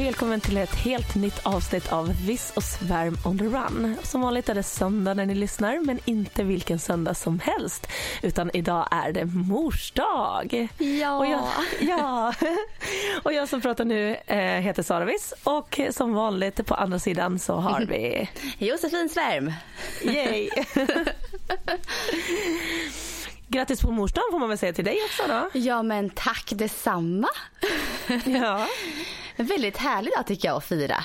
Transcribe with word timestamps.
Välkommen 0.00 0.40
till 0.40 0.56
ett 0.56 0.74
helt 0.74 1.14
nytt 1.14 1.46
avsnitt 1.46 1.92
av 1.92 2.26
Viss 2.26 2.52
och 2.56 2.62
Svärm 2.62 3.16
on 3.24 3.38
the 3.38 3.44
run. 3.44 3.96
Som 4.02 4.20
vanligt 4.20 4.48
är 4.48 4.54
det 4.54 4.62
söndag 4.62 5.14
när 5.14 5.26
ni 5.26 5.34
lyssnar, 5.34 5.78
men 5.78 5.98
inte 6.04 6.42
vilken 6.42 6.78
söndag 6.78 7.14
som 7.14 7.40
helst. 7.40 7.86
Utan 8.22 8.50
idag 8.54 8.88
är 8.90 9.12
det 9.12 9.24
mors 9.24 9.92
dag. 9.92 10.68
Ja. 10.78 11.18
Och 11.18 11.26
jag, 11.26 11.42
ja. 11.80 12.34
och 13.22 13.32
jag 13.32 13.48
som 13.48 13.60
pratar 13.60 13.84
nu 13.84 14.16
eh, 14.26 14.36
heter 14.38 14.82
Sara 14.82 15.04
Viss 15.04 15.34
och 15.44 15.80
som 15.90 16.14
vanligt 16.14 16.66
på 16.66 16.74
andra 16.74 16.98
sidan 16.98 17.38
så 17.38 17.54
har 17.54 17.80
vi... 17.80 18.28
Josefin 18.58 19.08
Svärm. 19.08 19.52
Yay! 20.02 20.50
Grattis 23.48 23.80
på 23.80 23.90
mors 23.90 24.12
får 24.12 24.38
man 24.38 24.48
väl 24.48 24.58
säga 24.58 24.72
till 24.72 24.84
dig 24.84 24.98
också 25.04 25.22
då. 25.28 25.58
Ja 25.58 25.82
men 25.82 26.10
tack 26.10 26.52
detsamma. 26.54 27.28
Ja. 28.24 28.66
En 29.40 29.46
väldigt 29.46 29.76
härlig 29.76 30.12
dag 30.16 30.26
tycker 30.26 30.48
jag 30.48 30.56
att 30.56 30.64
fira. 30.64 31.04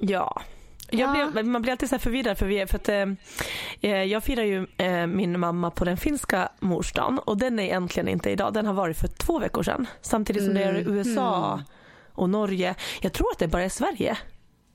Ja. 0.00 0.42
Jag 0.90 1.16
Ja. 1.18 1.30
blev, 1.30 1.46
man 1.46 1.62
blir 1.62 1.72
alltid 1.72 1.88
så 1.90 1.98
förvirrad 1.98 2.38
för, 2.38 2.46
vi, 2.46 2.66
för 2.66 2.76
att 2.76 2.88
eh, 3.80 3.92
jag 4.02 4.24
firar 4.24 4.42
ju 4.42 4.66
eh, 4.76 5.06
min 5.06 5.40
mamma 5.40 5.70
på 5.70 5.84
den 5.84 5.96
finska 5.96 6.48
morsdagen 6.60 7.18
och 7.18 7.36
den 7.38 7.58
är 7.58 7.62
egentligen 7.64 8.08
inte 8.08 8.30
idag. 8.30 8.52
Den 8.54 8.66
har 8.66 8.74
varit 8.74 8.96
för 8.98 9.08
två 9.08 9.38
veckor 9.38 9.62
sedan. 9.62 9.86
Samtidigt 10.00 10.44
som 10.44 10.54
det 10.54 10.62
är 10.64 10.74
i 10.74 10.82
USA 10.82 11.60
och 12.12 12.30
Norge. 12.30 12.74
Jag 13.00 13.12
tror 13.12 13.26
att 13.32 13.38
det 13.38 13.48
bara 13.48 13.62
är 13.62 13.68
Sverige 13.68 14.18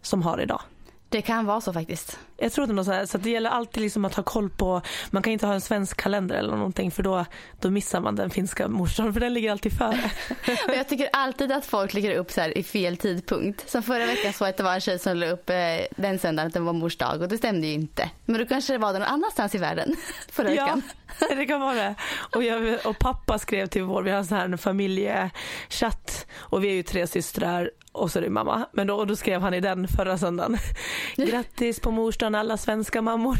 som 0.01 0.21
har 0.23 0.41
idag. 0.41 0.61
Det 1.09 1.21
kan 1.21 1.45
vara 1.45 1.61
så 1.61 1.73
faktiskt. 1.73 2.19
Jag 2.37 2.51
tror 2.51 2.67
det 2.67 2.71
är 2.71 2.75
något 2.75 2.85
så, 2.85 2.91
här, 2.91 3.05
så 3.05 3.17
det 3.17 3.29
gäller 3.29 3.49
alltid 3.49 3.83
liksom 3.83 4.05
att 4.05 4.15
ha 4.15 4.23
koll 4.23 4.49
på, 4.49 4.81
man 5.09 5.23
kan 5.23 5.33
inte 5.33 5.47
ha 5.47 5.53
en 5.53 5.61
svensk 5.61 5.97
kalender 5.97 6.35
eller 6.35 6.55
någonting 6.55 6.91
för 6.91 7.03
då, 7.03 7.25
då 7.61 7.69
missar 7.69 7.99
man 8.01 8.15
den 8.15 8.29
finska 8.29 8.67
morsdagen 8.67 9.13
för 9.13 9.19
den 9.19 9.33
ligger 9.33 9.51
alltid 9.51 9.77
före. 9.77 10.11
Och 10.67 10.75
jag 10.75 10.89
tycker 10.89 11.09
alltid 11.13 11.51
att 11.51 11.65
folk 11.65 11.93
lägger 11.93 12.15
upp 12.15 12.31
så 12.31 12.41
här 12.41 12.57
i 12.57 12.63
fel 12.63 12.97
tidpunkt. 12.97 13.69
Som 13.69 13.83
förra 13.83 14.05
veckan 14.05 14.33
så 14.33 14.45
att 14.45 14.57
det 14.57 14.63
var 14.63 14.73
en 14.73 14.81
tjej 14.81 14.99
som 14.99 15.17
la 15.17 15.25
upp 15.27 15.49
eh, 15.49 15.55
den 15.97 16.19
söndagen 16.19 16.47
att 16.47 16.53
det 16.53 16.59
var 16.59 16.73
mors 16.73 16.97
dag 16.97 17.21
och 17.21 17.27
det 17.27 17.37
stämde 17.37 17.67
ju 17.67 17.73
inte. 17.73 18.09
Men 18.25 18.39
då 18.39 18.45
kanske 18.45 18.73
det 18.73 18.79
var 18.79 18.93
någon 18.93 19.01
annanstans 19.03 19.55
i 19.55 19.57
världen 19.57 19.95
förra 20.31 20.53
Ja, 20.53 20.65
veckan. 20.65 20.81
det 21.29 21.45
kan 21.45 21.61
vara 21.61 21.73
det. 21.73 21.95
Och, 22.35 22.43
jag, 22.43 22.85
och 22.85 22.99
pappa 22.99 23.39
skrev 23.39 23.67
till 23.67 23.83
vår, 23.83 24.03
vi 24.03 24.11
har 24.11 24.17
en 24.17 24.25
sån 24.25 24.37
här 24.37 24.57
familjechatt 24.57 26.27
och 26.37 26.63
vi 26.63 26.67
är 26.67 26.73
ju 26.73 26.83
tre 26.83 27.07
systrar 27.07 27.71
och 27.91 28.11
så 28.11 28.19
är 28.19 28.23
det 28.23 28.29
mamma. 28.29 28.65
Men 28.73 28.87
då, 28.87 28.95
och 28.95 29.07
då 29.07 29.15
skrev 29.15 29.41
han 29.41 29.53
i 29.53 29.59
den 29.59 29.87
förra 29.87 30.17
söndagen. 30.17 30.57
Grattis 31.15 31.79
på 31.79 31.91
morsdagen 31.91 32.35
alla 32.35 32.57
svenska 32.57 33.01
mammor. 33.01 33.37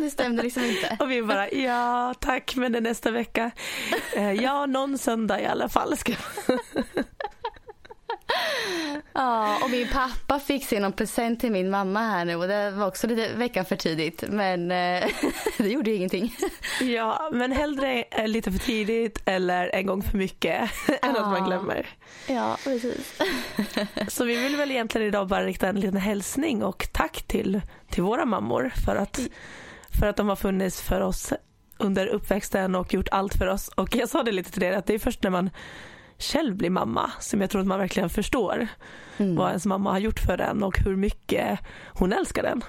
Det 0.00 0.10
stämde 0.10 0.42
liksom 0.42 0.64
inte. 0.64 0.96
Och 1.00 1.10
vi 1.10 1.22
bara 1.22 1.50
ja 1.50 2.14
tack 2.20 2.56
men 2.56 2.72
det 2.72 2.78
är 2.78 2.82
nästa 2.82 3.10
vecka. 3.10 3.50
Eh, 4.16 4.32
Ja 4.32 4.66
någon 4.66 4.98
söndag 4.98 5.40
i 5.40 5.46
alla 5.46 5.68
fall. 5.68 5.96
Skrev. 5.96 6.18
Ja, 9.16 9.58
och 9.64 9.70
min 9.70 9.88
pappa 9.88 10.40
fick 10.40 10.64
se 10.64 10.80
någon 10.80 10.92
present 10.92 11.40
till 11.40 11.52
min 11.52 11.70
mamma 11.70 12.00
här 12.00 12.24
nu 12.24 12.36
och 12.36 12.48
det 12.48 12.70
var 12.70 12.86
också 12.86 13.06
lite 13.06 13.34
veckan 13.34 13.64
för 13.64 13.76
tidigt. 13.76 14.24
Men 14.28 14.70
eh, 14.70 15.08
det 15.58 15.68
gjorde 15.68 15.90
ju 15.90 15.96
ingenting. 15.96 16.34
Ja 16.80 17.30
men 17.32 17.52
hellre 17.52 18.02
eh, 18.02 18.28
lite 18.28 18.52
för 18.52 18.58
tidigt 18.58 19.22
eller 19.24 19.74
en 19.74 19.86
gång 19.86 20.02
för 20.02 20.18
mycket 20.18 20.70
än 21.02 21.16
att 21.16 21.26
man 21.26 21.38
Ja. 21.40 21.46
glömmer. 21.46 21.88
Ja, 22.28 22.56
precis. 22.64 23.20
Så 24.08 24.24
vi 24.24 24.36
vill 24.36 24.56
väl 24.56 24.70
egentligen 24.70 25.06
idag 25.06 25.28
bara 25.28 25.44
rikta 25.44 25.68
en 25.68 25.80
liten 25.80 25.96
hälsning 26.00 26.62
och 26.62 26.88
tack 26.92 27.22
till, 27.22 27.60
till 27.90 28.02
våra 28.02 28.24
mammor 28.24 28.72
för 28.84 28.96
att, 28.96 29.20
för 30.00 30.06
att 30.06 30.16
de 30.16 30.28
har 30.28 30.36
funnits 30.36 30.82
för 30.82 31.00
oss 31.00 31.32
under 31.78 32.06
uppväxten 32.06 32.74
och 32.74 32.94
gjort 32.94 33.08
allt 33.10 33.34
för 33.34 33.46
oss. 33.46 33.68
Och 33.68 33.94
jag 33.96 34.08
sa 34.08 34.22
det 34.22 34.32
lite 34.32 34.50
till 34.52 34.62
er 34.62 34.72
att 34.72 34.86
det 34.86 34.94
är 34.94 34.98
först 34.98 35.22
när 35.22 35.30
man 35.30 35.50
själv 36.18 36.56
blir 36.56 36.70
mamma 36.70 37.10
som 37.20 37.40
jag 37.40 37.50
tror 37.50 37.60
att 37.60 37.66
man 37.66 37.78
verkligen 37.78 38.10
förstår 38.10 38.68
vad 39.18 39.48
ens 39.48 39.66
mamma 39.66 39.90
har 39.90 39.98
gjort 39.98 40.18
för 40.18 40.40
en 40.40 40.62
och 40.62 40.78
hur 40.78 40.96
mycket 40.96 41.58
hon 41.86 42.12
älskar 42.12 42.42
den. 42.42 42.62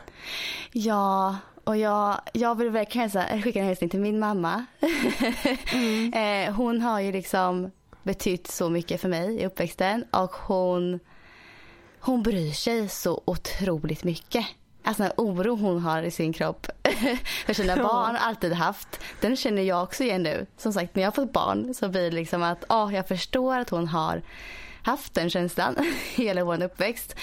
Ja, 0.72 1.36
och 1.64 1.78
jag, 1.78 2.22
jag 2.34 2.56
vill 2.56 2.70
verkligen 2.70 3.10
så 3.10 3.20
här, 3.20 3.42
skicka 3.42 3.60
en 3.60 3.66
hälsning 3.66 3.90
till 3.90 4.00
min 4.00 4.20
mamma. 4.20 4.66
eh, 6.14 6.54
hon 6.54 6.82
har 6.82 7.00
ju 7.00 7.12
liksom 7.12 7.72
betytt 8.04 8.48
så 8.48 8.70
mycket 8.70 9.02
för 9.02 9.10
mig 9.10 9.42
i 9.42 9.46
uppväxten 9.46 10.06
och 10.12 10.32
hon, 10.32 11.00
hon 12.00 12.24
bryr 12.24 12.52
sig 12.52 12.90
så 12.90 13.22
otroligt 13.26 14.04
mycket. 14.04 14.46
Alltså 14.88 15.04
den 15.04 15.12
oro 15.18 15.56
hon 15.56 15.80
har 15.82 16.04
i 16.04 16.12
sin 16.12 16.34
kropp 16.34 16.68
för 17.46 17.54
sina 17.54 17.78
Ja. 17.78 17.84
barn 17.84 18.16
alltid 18.16 18.54
haft. 18.54 19.00
Den 19.22 19.36
känner 19.36 19.62
jag 19.62 19.84
också 19.84 20.04
igen 20.04 20.24
nu. 20.24 20.46
Som 20.58 20.74
sagt 20.74 20.96
när 20.96 21.04
jag 21.04 21.08
har 21.08 21.16
fått 21.16 21.34
barn 21.34 21.74
så 21.74 21.90
blir 21.90 22.02
det 22.12 22.16
liksom 22.16 22.44
att 22.44 22.64
oh, 22.70 22.96
jag 22.96 23.08
förstår 23.08 23.60
att 23.60 23.70
hon 23.70 23.88
har 23.88 24.22
haft 24.84 25.14
den 25.14 25.30
känslan 25.30 25.76
hela 26.16 26.44
vår 26.44 26.64
uppväxt. 26.64 27.16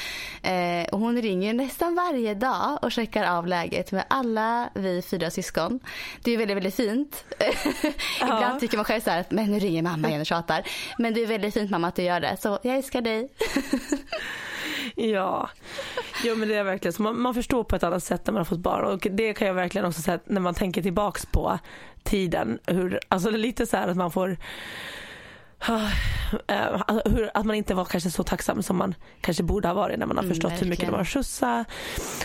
Eh, 0.42 0.84
och 0.92 0.98
hon 0.98 1.22
ringer 1.22 1.54
nästan 1.54 1.94
varje 1.94 2.34
dag 2.34 2.78
och 2.82 2.92
checkar 2.92 3.24
av 3.24 3.46
läget 3.46 3.92
med 3.92 4.04
alla 4.08 4.70
vi 4.74 5.02
fyra 5.02 5.30
syskon. 5.30 5.80
Det 6.22 6.30
är 6.32 6.38
väldigt, 6.38 6.56
väldigt 6.56 6.74
fint. 6.74 7.24
Ibland 8.22 8.60
tycker 8.60 8.76
man 8.76 8.84
själv 8.84 9.00
så 9.00 9.10
här 9.10 9.20
att 9.20 9.30
men 9.30 9.50
nu 9.50 9.58
ringer 9.58 9.82
mamma 9.82 10.08
igen 10.08 10.20
och 10.20 10.26
tjatar. 10.26 10.62
Men 10.98 11.14
det 11.14 11.22
är 11.22 11.26
väldigt 11.26 11.54
fint 11.54 11.70
mamma 11.70 11.88
att 11.88 11.96
du 11.96 12.02
gör 12.02 12.20
det. 12.20 12.36
Så 12.40 12.58
jag 12.62 12.76
älskar 12.76 13.00
dig. 13.00 13.28
Ja, 14.96 15.48
jo, 16.24 16.36
men 16.36 16.48
det 16.48 16.54
är 16.54 16.64
verkligen 16.64 16.92
så. 16.92 17.02
Man, 17.02 17.20
man 17.20 17.34
förstår 17.34 17.64
på 17.64 17.76
ett 17.76 17.82
annat 17.82 18.04
sätt 18.04 18.26
när 18.26 18.32
man 18.32 18.40
har 18.40 18.44
fått 18.44 18.58
barn 18.58 18.84
och 18.84 19.06
det 19.10 19.34
kan 19.34 19.48
jag 19.48 19.54
verkligen 19.54 19.86
också 19.86 20.02
säga 20.02 20.18
när 20.24 20.40
man 20.40 20.54
tänker 20.54 20.82
tillbaks 20.82 21.26
på 21.26 21.58
tiden. 22.02 22.58
Hur, 22.66 23.00
alltså 23.08 23.30
det 23.30 23.36
är 23.36 23.38
lite 23.38 23.66
så 23.66 23.76
här 23.76 23.88
att 23.88 23.96
man 23.96 24.10
får 24.10 24.36
eh, 26.46 26.82
alltså 26.86 27.28
att 27.34 27.46
man 27.46 27.56
inte 27.56 27.74
var 27.74 27.84
kanske 27.84 28.10
så 28.10 28.22
tacksam 28.22 28.62
som 28.62 28.76
man 28.76 28.94
kanske 29.20 29.42
borde 29.42 29.68
ha 29.68 29.74
varit 29.74 29.98
när 29.98 30.06
man 30.06 30.16
har 30.16 30.24
Mm, 30.24 30.34
förstått 30.34 30.62
hur 30.62 30.66
mycket 30.66 30.86
det 30.86 30.92
var 30.92 30.98
att 30.98 31.08
skjutsa. 31.08 31.64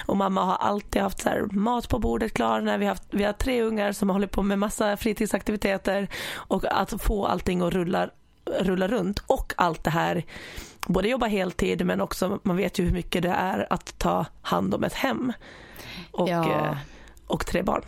Och 0.05 0.17
mamma 0.17 0.43
har 0.43 0.55
alltid 0.55 1.01
haft 1.01 1.21
så 1.21 1.47
mat 1.51 1.89
på 1.89 1.99
bordet 1.99 2.33
klar 2.33 2.61
när 2.61 2.77
vi 2.77 2.85
har, 2.85 2.91
haft, 2.91 3.03
vi 3.09 3.23
har 3.23 3.33
tre 3.33 3.61
ungar 3.61 3.91
som 3.91 4.09
håller 4.09 4.27
på 4.27 4.43
med 4.43 4.59
massa 4.59 4.97
fritidsaktiviteter 4.97 6.07
och 6.35 6.65
att 6.65 7.01
få 7.01 7.25
allting 7.25 7.61
att 7.61 7.73
rulla, 7.73 8.09
rulla 8.59 8.87
runt 8.87 9.19
och 9.27 9.53
allt 9.57 9.83
det 9.83 9.89
här 9.89 10.25
både 10.87 11.07
jobba 11.07 11.25
heltid 11.27 11.85
men 11.85 12.01
också 12.01 12.39
man 12.43 12.57
vet 12.57 12.79
ju 12.79 12.83
hur 12.85 12.91
mycket 12.91 13.21
det 13.23 13.29
är 13.29 13.67
att 13.73 13.97
ta 13.99 14.25
hand 14.41 14.73
om 14.73 14.83
ett 14.83 14.93
hem 14.93 15.33
och, 16.11 16.29
Ja. 16.29 16.51
eh, 16.69 16.77
och 17.27 17.45
tre 17.45 17.61
barn. 17.63 17.81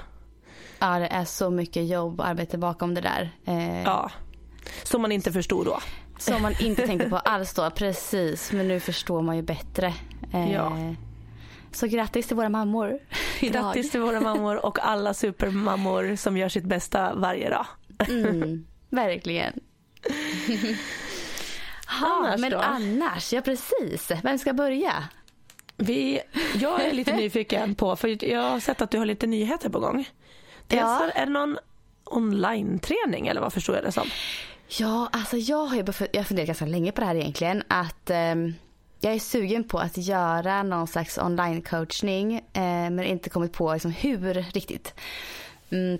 Ja, 0.79 0.99
det 0.99 1.07
är 1.07 1.25
så 1.25 1.49
mycket 1.49 1.87
jobb 1.87 2.19
och 2.19 2.27
arbete 2.27 2.57
bakom 2.57 2.93
det 2.93 3.01
där. 3.01 3.31
Eh, 3.45 3.83
Ja. 3.83 4.11
Som 4.83 5.01
man 5.01 5.11
inte 5.11 5.31
förstod 5.31 5.65
då. 5.65 5.79
Som 6.19 6.41
man 6.41 6.53
inte 6.61 6.87
tänkte 6.87 7.09
på 7.09 7.17
alls 7.25 7.53
då. 7.53 7.69
Precis, 7.69 8.51
men 8.51 8.67
nu 8.67 8.79
förstår 8.79 9.21
man 9.21 9.35
ju 9.35 9.41
bättre. 9.41 9.93
Eh, 10.33 10.51
Ja. 10.53 10.77
Så 11.73 11.87
grattis 11.87 12.27
till 12.27 12.35
våra 12.35 12.49
mammor 12.49 12.99
idag. 13.39 13.63
Grattis 13.63 13.91
till 13.91 13.99
våra 14.01 14.21
mammor 14.21 14.65
och 14.65 14.79
alla 14.79 15.13
supermammor 15.13 16.15
som 16.15 16.37
gör 16.37 16.49
sitt 16.49 16.63
bästa 16.65 17.13
varje 17.15 17.49
dag. 17.49 17.65
Mm, 18.09 18.65
verkligen. 18.89 19.53
Ha, 21.99 22.07
Annars 22.27 22.39
men 22.41 22.51
då? 22.51 22.57
annars, 22.57 23.33
ja 23.33 23.41
precis. 23.41 24.11
Vem 24.23 24.37
ska 24.37 24.53
börja? 24.53 24.93
Vi, 25.77 26.21
jag 26.55 26.81
är 26.85 26.93
lite 26.93 27.13
nyfiken 27.15 27.75
på, 27.75 27.95
för 27.95 28.25
jag 28.25 28.41
har 28.41 28.59
sett 28.59 28.81
att 28.81 28.91
du 28.91 28.97
har 28.97 29.05
lite 29.05 29.27
nyheter 29.27 29.69
på 29.69 29.79
gång. 29.79 30.09
Dels 30.67 30.81
Ja. 30.81 31.09
är 31.15 31.25
det 31.25 31.31
någon 31.31 31.57
online-träning 32.03 33.27
eller 33.27 33.41
vad 33.41 33.53
förstår 33.53 33.75
jag 33.75 33.85
det 33.85 33.91
som? 33.91 34.07
Ja, 34.67 35.09
alltså 35.11 35.37
jag 35.37 35.65
har 35.65 35.75
ju 35.75 35.83
jag 36.13 36.27
funderat 36.27 36.47
ganska 36.47 36.65
länge 36.65 36.91
på 36.91 37.01
det 37.01 37.07
här 37.07 37.15
egentligen. 37.15 37.63
Att 37.67 38.09
ehm, 38.09 38.53
jag 38.99 39.13
är 39.13 39.19
sugen 39.19 39.63
på 39.63 39.79
att 39.79 39.97
göra 39.97 40.63
någon 40.63 40.87
slags 40.87 41.17
online-coachning 41.17 42.33
eh, 42.53 42.61
men 42.89 43.03
inte 43.03 43.29
kommit 43.29 43.53
på 43.53 43.73
liksom 43.73 43.91
hur 43.91 44.33
riktigt. 44.53 44.93
Mm. 45.69 45.97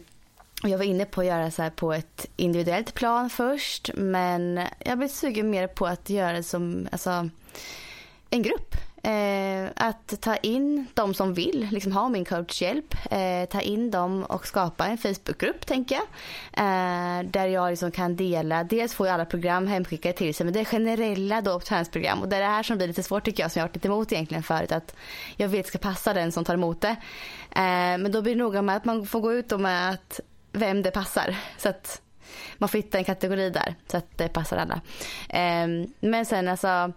Jag 0.64 0.78
var 0.78 0.86
inne 0.86 1.06
på 1.06 1.22
att 1.22 1.28
göra 1.28 1.52
så 1.52 1.62
här 1.62 1.70
på 1.70 1.94
ett 1.94 2.26
individuellt 2.36 2.94
plan 2.94 3.30
först 3.30 3.92
men 3.96 4.62
jag 4.80 4.98
blev 4.98 5.08
sugen 5.08 5.50
mer 5.50 5.68
på 5.68 5.88
att 5.88 6.10
göra 6.10 6.34
det 6.34 6.44
som 6.44 6.88
alltså, 6.92 7.30
en 8.30 8.42
grupp. 8.42 8.76
Eh, 9.04 9.70
att 9.76 10.22
ta 10.22 10.36
in 10.36 10.88
de 10.94 11.14
som 11.14 11.34
vill 11.34 11.68
liksom 11.72 11.92
ha 11.92 12.10
min 12.10 12.26
coachhjälp. 12.26 12.96
Eh, 13.12 13.50
ta 13.50 13.62
in 13.62 13.92
dem 13.92 14.24
och 14.24 14.48
skapa 14.48 14.88
en 14.88 14.98
Facebookgrupp 14.98 15.66
tänker 15.66 15.96
jag. 15.96 16.04
Eh, 16.54 17.26
där 17.32 17.48
jag 17.48 17.70
liksom 17.70 17.92
kan 17.92 18.16
dela, 18.16 18.64
dels 18.64 18.94
får 18.94 19.08
jag 19.08 19.14
alla 19.14 19.26
program 19.26 19.68
hemskickade 19.68 20.14
till 20.18 20.36
sig 20.36 20.44
men 20.44 20.54
det 20.54 20.60
är 20.60 20.66
generella 20.66 21.42
då 21.42 21.60
träningsprogram 21.60 22.22
och 22.22 22.30
det 22.30 22.36
är 22.36 22.40
det 22.42 22.46
här 22.46 22.64
som 22.64 22.78
blir 22.78 22.88
lite 22.88 23.04
svårt 23.04 23.26
tycker 23.26 23.44
jag 23.44 23.52
som 23.52 23.60
jag 23.60 23.64
har 23.64 23.68
varit 23.68 23.76
lite 23.76 23.88
emot 23.88 24.12
egentligen 24.12 24.44
förut 24.44 24.72
att 24.72 24.96
jag 25.36 25.48
vet 25.48 25.68
ska 25.68 25.78
passa 25.78 26.14
den 26.14 26.32
som 26.32 26.44
tar 26.44 26.54
emot 26.54 26.82
det. 26.82 26.96
Eh, 27.52 27.98
men 27.98 28.12
då 28.12 28.22
blir 28.22 28.36
det 28.36 28.40
noga 28.40 28.62
med 28.62 28.76
att 28.76 28.86
man 28.86 29.06
får 29.06 29.20
gå 29.20 29.34
ut 29.34 29.60
med 29.60 29.90
att 29.90 30.20
vem 30.52 30.82
det 30.82 30.92
passar. 30.92 31.36
Så 31.58 31.70
att 31.70 32.02
man 32.58 32.70
får 32.70 32.78
hitta 32.78 32.98
en 32.98 33.04
kategori 33.04 33.50
där 33.50 33.76
så 33.88 33.98
att 33.98 34.18
det 34.18 34.28
passar 34.28 34.58
alla. 34.58 34.82
Ehm, 35.30 35.94
men 36.00 36.26
sen 36.26 36.48
alltså 36.48 36.94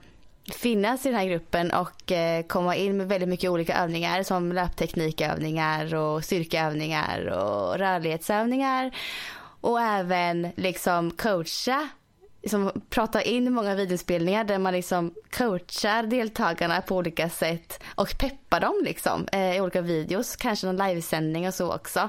finnas 0.52 1.06
i 1.06 1.08
den 1.08 1.18
här 1.18 1.26
gruppen 1.26 1.70
och 1.70 2.12
eh, 2.12 2.42
komma 2.46 2.76
in 2.76 2.96
med 2.96 3.08
väldigt 3.08 3.28
mycket 3.28 3.50
olika 3.50 3.76
övningar 3.76 4.22
som 4.22 4.52
löpteknikövningar 4.52 5.94
och 5.94 6.24
styrkeövningar 6.24 7.26
och 7.26 7.78
rörlighetsövningar 7.78 8.96
och 9.60 9.80
även 9.80 10.48
liksom 10.56 11.10
coacha 11.10 11.88
liksom 12.44 12.82
prata 12.90 13.22
in 13.22 13.52
många 13.52 13.74
videospelningar 13.74 14.44
där 14.44 14.58
man 14.58 14.72
liksom 14.72 15.14
coachar 15.30 16.02
deltagarna 16.02 16.80
på 16.80 16.96
olika 16.96 17.28
sätt 17.28 17.82
och 17.94 18.18
peppar 18.18 18.60
dem 18.60 18.80
liksom 18.84 19.28
eh, 19.32 19.56
i 19.56 19.60
olika 19.60 19.80
videos, 19.80 20.36
kanske 20.36 20.66
någon 20.66 20.88
livesändning 20.88 21.48
och 21.48 21.54
så 21.54 21.74
också. 21.74 22.08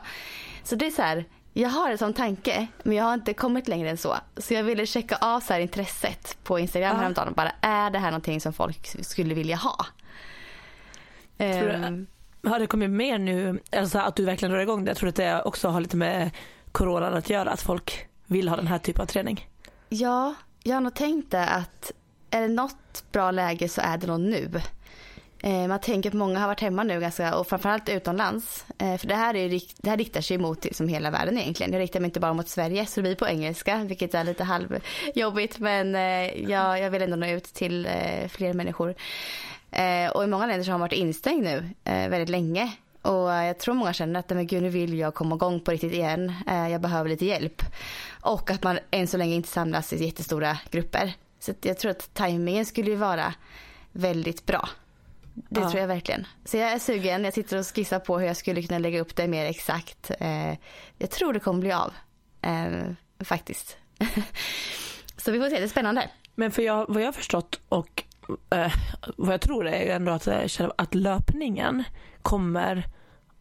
Så 0.64 0.76
det 0.76 0.86
är 0.86 0.92
så 0.92 1.02
här, 1.02 1.26
jag 1.54 1.70
har 1.70 1.90
det 1.90 1.98
som 1.98 2.14
tanke, 2.14 2.68
men 2.84 2.98
jag 2.98 3.04
har 3.04 3.14
inte 3.14 3.34
kommit 3.34 3.68
längre 3.68 3.90
än 3.90 3.98
så. 3.98 4.16
Så 4.38 4.54
jag 4.54 4.64
ville 4.64 4.86
checka 4.86 5.18
av 5.22 5.40
så 5.40 5.54
här 5.54 5.60
intresset 5.60 6.38
på 6.44 6.60
Instagram 6.60 6.96
ja. 6.96 7.00
häromdagen. 7.00 7.34
Bara, 7.34 7.52
är 7.62 7.90
det 7.90 8.00
här 8.00 8.12
någonting 8.12 8.42
som 8.42 8.54
folk 8.54 9.06
skulle 9.06 9.34
vilja 9.34 9.56
ha? 9.56 9.86
Tror 11.38 11.68
du, 11.68 11.88
um, 11.88 12.08
har 12.44 12.60
det 12.60 12.68
kommit 12.68 12.90
mer 12.90 13.18
nu, 13.18 13.60
alltså 13.72 14.00
att 14.00 14.16
du 14.16 14.26
verkligen 14.26 14.52
drar 14.52 14.60
igång 14.60 14.86
det? 14.86 14.90
Jag 14.90 14.98
tror 14.98 15.10
att 15.10 15.16
det 15.16 15.42
också 15.42 15.68
har 15.68 15.82
lite 15.82 15.98
med 15.98 16.32
coronan 16.72 17.14
att 17.14 17.30
göra, 17.30 17.52
att 17.52 17.62
folk 17.62 18.08
vill 18.26 18.50
ha 18.50 18.56
den 18.56 18.68
här 18.68 18.78
typen 18.78 19.02
av 19.02 19.06
träning. 19.06 19.48
Ja, 19.90 20.36
jag 20.64 20.74
har 20.76 20.82
nog 20.82 20.94
tänkt 20.94 21.32
det 21.32 21.46
att 21.46 21.92
är 22.30 22.42
det 22.42 22.48
något 22.48 23.04
bra 23.12 23.32
läge 23.32 23.70
så 23.70 23.82
är 23.82 23.98
det 23.98 24.08
nog 24.08 24.20
nu. 24.20 24.62
Eh, 25.40 25.68
man 25.68 25.80
tänker 25.80 26.10
att 26.10 26.14
många 26.14 26.40
har 26.40 26.48
varit 26.48 26.62
hemma 26.62 26.84
nu 26.84 27.00
ganska, 27.00 27.36
och 27.36 27.48
framförallt 27.48 27.90
utomlands. 27.90 28.66
Eh, 28.78 28.98
för 28.98 29.08
det 29.08 29.16
här, 29.16 29.36
är, 29.36 29.62
det 29.82 29.90
här 29.90 29.98
riktar 29.98 30.22
sig 30.22 30.38
mot 30.38 30.64
liksom 30.64 30.88
hela 30.88 31.12
världen 31.12 31.38
egentligen. 31.38 31.74
Jag 31.74 31.80
riktar 31.80 32.00
mig 32.00 32.08
inte 32.08 32.20
bara 32.20 32.34
mot 32.34 32.50
Sverige 32.50 32.86
så 32.86 32.96
det 32.96 33.02
blir 33.02 33.16
på 33.16 33.28
engelska 33.28 33.84
vilket 33.84 34.14
är 34.14 34.24
lite 34.24 34.44
halvjobbigt 34.44 35.60
men 35.60 35.96
eh, 35.96 36.52
jag, 36.52 36.80
jag 36.80 36.90
vill 36.90 37.02
ändå 37.02 37.16
nå 37.16 37.28
ut 37.28 37.44
till 37.44 37.86
eh, 37.86 38.28
fler 38.28 38.54
människor. 38.54 38.96
Eh, 39.72 40.10
och 40.10 40.24
i 40.24 40.28
många 40.28 40.46
länder 40.46 40.64
så 40.64 40.72
har 40.72 40.78
man 40.78 40.88
varit 40.88 41.00
instängd 41.00 41.44
nu 41.44 41.70
eh, 41.84 42.10
väldigt 42.10 42.30
länge. 42.30 42.72
Och 43.06 43.30
jag 43.30 43.60
tror 43.60 43.76
många 43.76 43.94
känner 43.94 44.20
att 44.20 44.30
men 44.30 44.48
gud, 44.48 44.64
nu 44.64 44.70
vill 44.70 45.00
jag 45.00 45.14
komma 45.14 45.36
igång 45.36 45.60
på 45.60 45.72
riktigt 45.72 45.94
igen. 45.94 46.34
Jag 46.46 46.82
behöver 46.82 47.10
lite 47.10 47.26
hjälp. 47.26 47.62
Och 48.22 48.52
att 48.52 48.64
man 48.64 48.80
än 48.92 49.08
så 49.08 49.18
länge 49.18 49.36
inte 49.36 49.50
samlas 49.50 49.94
i 49.94 50.06
jättestora 50.06 50.58
grupper. 50.72 51.14
Så 51.40 51.54
jag 51.62 51.78
tror 51.78 51.92
att 51.92 52.14
tajmingen 52.14 52.66
skulle 52.66 52.90
ju 52.90 52.96
vara 52.96 53.34
väldigt 53.92 54.46
bra. 54.46 54.70
Det 55.34 55.62
ja. 55.62 55.70
tror 55.70 55.82
jag 55.82 55.88
verkligen. 55.88 56.28
Så 56.46 56.58
jag 56.58 56.72
är 56.72 56.80
sugen. 56.80 57.24
Jag 57.24 57.34
sitter 57.34 57.58
och 57.58 57.66
skissar 57.66 58.00
på 58.00 58.20
hur 58.20 58.28
jag 58.28 58.38
skulle 58.38 58.62
kunna 58.62 58.80
lägga 58.80 59.00
upp 59.02 59.16
det 59.16 59.28
mer 59.28 59.46
exakt. 59.46 60.12
Eh, 60.20 60.54
jag 60.98 61.10
tror 61.10 61.34
det 61.34 61.40
kommer 61.40 61.60
bli 61.60 61.72
av. 61.72 61.94
Eh, 62.42 63.26
faktiskt. 63.26 63.78
Så 65.18 65.32
vi 65.32 65.40
får 65.40 65.50
se. 65.50 65.58
Det 65.58 65.64
är 65.64 65.68
spännande. 65.68 66.10
Men 66.36 66.52
för 66.52 66.62
jag, 66.62 66.86
vad 66.90 67.02
jag 67.02 67.08
har 67.08 67.12
förstått 67.14 67.60
och 67.70 68.04
eh, 68.50 68.74
vad 69.18 69.34
jag 69.34 69.42
tror 69.42 69.68
är 69.68 69.96
ändå 69.96 70.12
att, 70.12 70.28
att 70.78 70.96
löpningen 70.96 71.84
kommer 72.22 72.88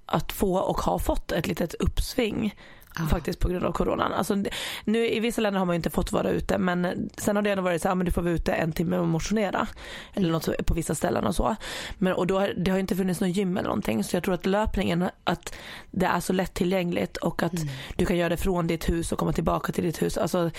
att 0.06 0.32
få 0.32 0.56
och 0.56 0.80
har 0.80 0.98
fått 0.98 1.32
ett 1.32 1.46
litet 1.46 1.74
uppsving 1.74 2.54
Ah. 2.96 3.06
Faktiskt 3.06 3.38
på 3.38 3.48
grund 3.48 3.64
av 3.64 3.72
coronan. 3.72 4.12
Alltså, 4.12 4.44
nu, 4.84 5.08
I 5.08 5.20
vissa 5.20 5.40
länder 5.40 5.58
har 5.58 5.66
man 5.66 5.76
inte 5.76 5.90
fått 5.90 6.12
vara 6.12 6.30
ute 6.30 6.58
men 6.58 7.10
sen 7.16 7.36
har 7.36 7.42
det 7.42 7.50
ändå 7.50 7.62
varit 7.62 7.82
så 7.82 7.88
att 7.88 7.98
ah, 7.98 8.02
du 8.02 8.10
får 8.10 8.22
vara 8.22 8.32
ute 8.32 8.52
en 8.52 8.72
timme 8.72 8.98
och 8.98 9.08
motionera. 9.08 9.66
Eller 10.14 10.30
något 10.30 10.66
på 10.66 10.74
vissa 10.74 10.94
ställen 10.94 11.26
och 11.26 11.34
så. 11.34 11.56
Men, 11.98 12.12
och 12.12 12.26
då, 12.26 12.48
det 12.56 12.70
har 12.70 12.78
inte 12.78 12.96
funnits 12.96 13.20
någon 13.20 13.32
gym 13.32 13.56
eller 13.56 13.68
någonting 13.68 14.04
så 14.04 14.16
jag 14.16 14.22
tror 14.22 14.34
att 14.34 14.46
löpningen, 14.46 15.08
att 15.24 15.54
det 15.90 16.06
är 16.06 16.20
så 16.20 16.32
lättillgängligt 16.32 17.16
och 17.16 17.42
att 17.42 17.54
mm. 17.54 17.68
du 17.96 18.06
kan 18.06 18.16
göra 18.16 18.28
det 18.28 18.36
från 18.36 18.66
ditt 18.66 18.88
hus 18.88 19.12
och 19.12 19.18
komma 19.18 19.32
tillbaka 19.32 19.72
till 19.72 19.84
ditt 19.84 20.02
hus. 20.02 20.18
Alltså, 20.18 20.50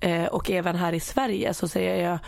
eh, 0.00 0.24
och 0.24 0.50
även 0.50 0.76
här 0.76 0.92
i 0.92 1.00
Sverige 1.00 1.54
så 1.54 1.68
säger 1.68 2.10
jag, 2.10 2.18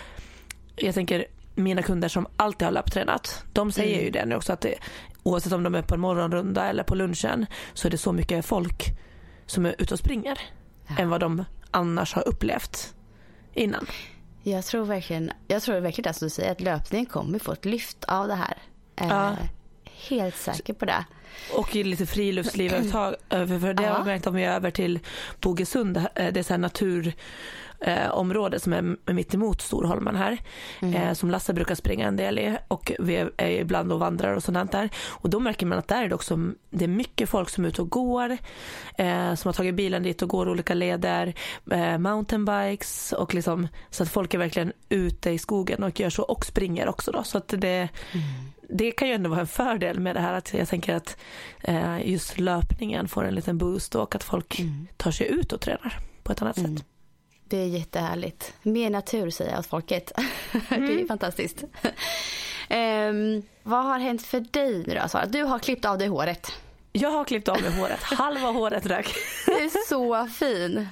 jag 0.77 0.95
tänker 0.95 1.27
mina 1.55 1.83
kunder 1.83 2.09
som 2.09 2.27
alltid 2.37 2.67
har 2.67 2.73
löptränat, 2.73 3.45
de 3.53 3.73
säger 3.73 3.95
mm. 3.95 4.05
ju 4.05 4.11
det 4.11 4.25
nu 4.25 4.35
också 4.35 4.53
att 4.53 4.61
det, 4.61 4.75
oavsett 5.23 5.53
om 5.53 5.63
de 5.63 5.75
är 5.75 5.83
på 5.83 5.95
en 5.95 6.01
morgonrunda 6.01 6.67
eller 6.67 6.83
på 6.83 6.95
lunchen 6.95 7.47
så 7.75 7.89
är 7.89 7.91
det 7.91 7.99
så 7.99 8.13
mycket 8.13 8.45
folk 8.45 8.85
som 9.47 9.67
är 9.67 9.75
ute 9.79 9.95
och 9.95 10.01
springer 10.01 10.41
ja. 10.89 10.97
än 10.99 11.09
vad 11.09 11.21
de 11.21 11.45
annars 11.71 12.15
har 12.15 12.29
upplevt 12.29 12.95
innan. 13.55 13.87
Jag 14.43 14.65
tror 14.65 14.85
verkligen, 14.85 15.31
jag 15.47 15.63
tror 15.63 15.81
verkligen 15.81 16.09
det 16.13 16.19
som 16.19 16.27
du 16.27 16.31
säger 16.31 16.53
att 16.53 16.61
löpningen 16.61 17.07
kommer 17.07 17.39
få 17.39 17.53
ett 17.53 17.65
lyft 17.65 18.05
av 18.05 18.29
det 18.29 18.35
här. 18.35 18.59
Ja. 18.97 19.31
Eh, 19.31 19.39
helt 20.09 20.37
säker 20.37 20.73
på 20.73 20.85
det. 20.85 21.05
Och 21.57 21.75
lite 21.75 22.07
friluftsliv 22.07 22.73
överhuvudtaget. 22.73 23.21
För 23.61 23.75
det 23.75 23.83
har 23.83 23.97
jag 23.97 24.07
märkt 24.07 24.27
om 24.27 24.39
jag 24.39 24.53
är 24.53 24.57
över 24.57 24.71
till 24.71 24.99
Bogesund. 25.41 26.07
Det 26.15 26.37
är 26.37 26.43
så 26.43 26.57
natur 26.57 27.15
eh, 27.85 28.11
område 28.11 28.61
som 28.61 28.73
är 28.73 29.13
mitt 29.13 29.35
emot 29.35 29.61
Storholmen 29.61 30.17
här. 30.17 30.39
Mm. 30.81 30.95
Eh, 30.95 31.13
som 31.13 31.31
Lasse 31.31 31.53
brukar 31.53 31.75
springa 31.75 32.09
en 32.09 32.17
del 32.17 32.39
i 32.39 32.57
och 32.69 32.93
vi 32.99 33.17
är 33.37 33.49
ibland 33.49 33.93
och 33.93 33.99
vandrar 33.99 34.37
och 34.37 34.43
sånt 34.43 34.73
där. 34.73 34.91
Och 35.07 35.31
då 35.31 35.41
märker 35.41 35.67
man 35.67 35.79
att 35.79 35.89
där 35.89 36.05
är 36.05 36.09
det 36.09 36.15
också 36.15 36.39
det 36.71 36.85
är 36.85 36.89
mycket 36.89 37.29
folk 37.29 37.49
som 37.49 37.65
är 37.65 37.69
ute 37.69 37.83
och 37.83 37.91
går. 37.91 38.39
Eh, 38.99 39.35
som 39.35 39.49
har 39.49 39.53
tagit 39.53 39.75
bilen 39.75 40.03
dit 40.03 40.23
och 40.23 40.29
går 40.29 40.49
olika 40.49 40.75
leder. 40.75 41.35
Eh, 41.71 41.99
mountainbikes 41.99 43.13
och 43.13 43.35
liksom 43.35 43.69
så 43.91 44.03
att 44.03 44.09
folk 44.09 44.35
är 44.35 44.39
verkligen 44.39 44.73
ute 44.89 45.31
i 45.31 45.39
skogen 45.39 45.83
och 45.83 46.01
gör 46.01 46.11
så 46.11 46.23
och 46.23 46.45
springer 46.45 46.89
också 46.89 47.13
då. 47.13 47.23
Så 47.23 47.39
att 47.39 47.49
det 47.49 47.89
mm 48.13 48.25
det 48.69 48.91
kan 48.91 49.09
ju 49.09 49.15
ändå 49.15 49.31
vara 49.31 49.41
en 49.41 49.47
fördel 49.47 50.01
med 50.01 50.17
det 50.17 50.21
här 50.21 50.33
att 50.33 50.55
jag 50.55 50.69
tänker 50.69 50.95
att 50.95 51.17
eh, 51.61 52.11
just 52.11 52.39
löpningen 52.39 53.09
får 53.09 53.25
en 53.25 53.35
liten 53.35 53.59
boost 53.59 53.95
och 53.95 54.15
att 54.15 54.25
folk 54.25 54.61
mm. 54.61 54.87
tar 54.97 55.11
sig 55.11 55.27
ut 55.27 55.53
och 55.53 55.61
tränar 55.61 55.99
på 56.23 56.33
ett 56.33 56.43
annat 56.43 56.59
mm. 56.59 56.77
sätt. 56.77 56.87
Det 57.49 57.57
är 57.57 57.67
jättehärligt. 57.67 58.55
Mer 58.63 58.91
natur 58.91 59.31
säger 59.31 59.51
jag 59.51 59.59
åt 59.59 59.67
folket. 59.67 60.13
Mm. 60.17 60.31
det 60.69 60.93
är 60.93 60.97
mm. 60.97 61.09
fantastiskt. 61.09 61.65
um, 62.71 63.43
vad 63.63 63.85
har 63.85 63.99
hänt 63.99 64.23
för 64.23 64.41
dig 64.41 64.85
nu 64.87 64.95
då 65.03 65.09
Sara? 65.09 65.27
Du 65.27 65.43
har 65.43 65.59
klippt 65.59 65.85
av 65.85 65.99
dig 65.99 66.09
håret. 66.09 66.53
Jag 66.93 67.11
har 67.11 67.25
klippt 67.25 67.49
av 67.49 67.63
mig 67.63 67.71
håret. 67.71 68.03
Halva 68.03 68.51
håret 68.51 68.87
rök. 68.87 69.15
du 69.47 69.53
är 69.53 69.89
så 69.89 70.27
fin. 70.27 70.89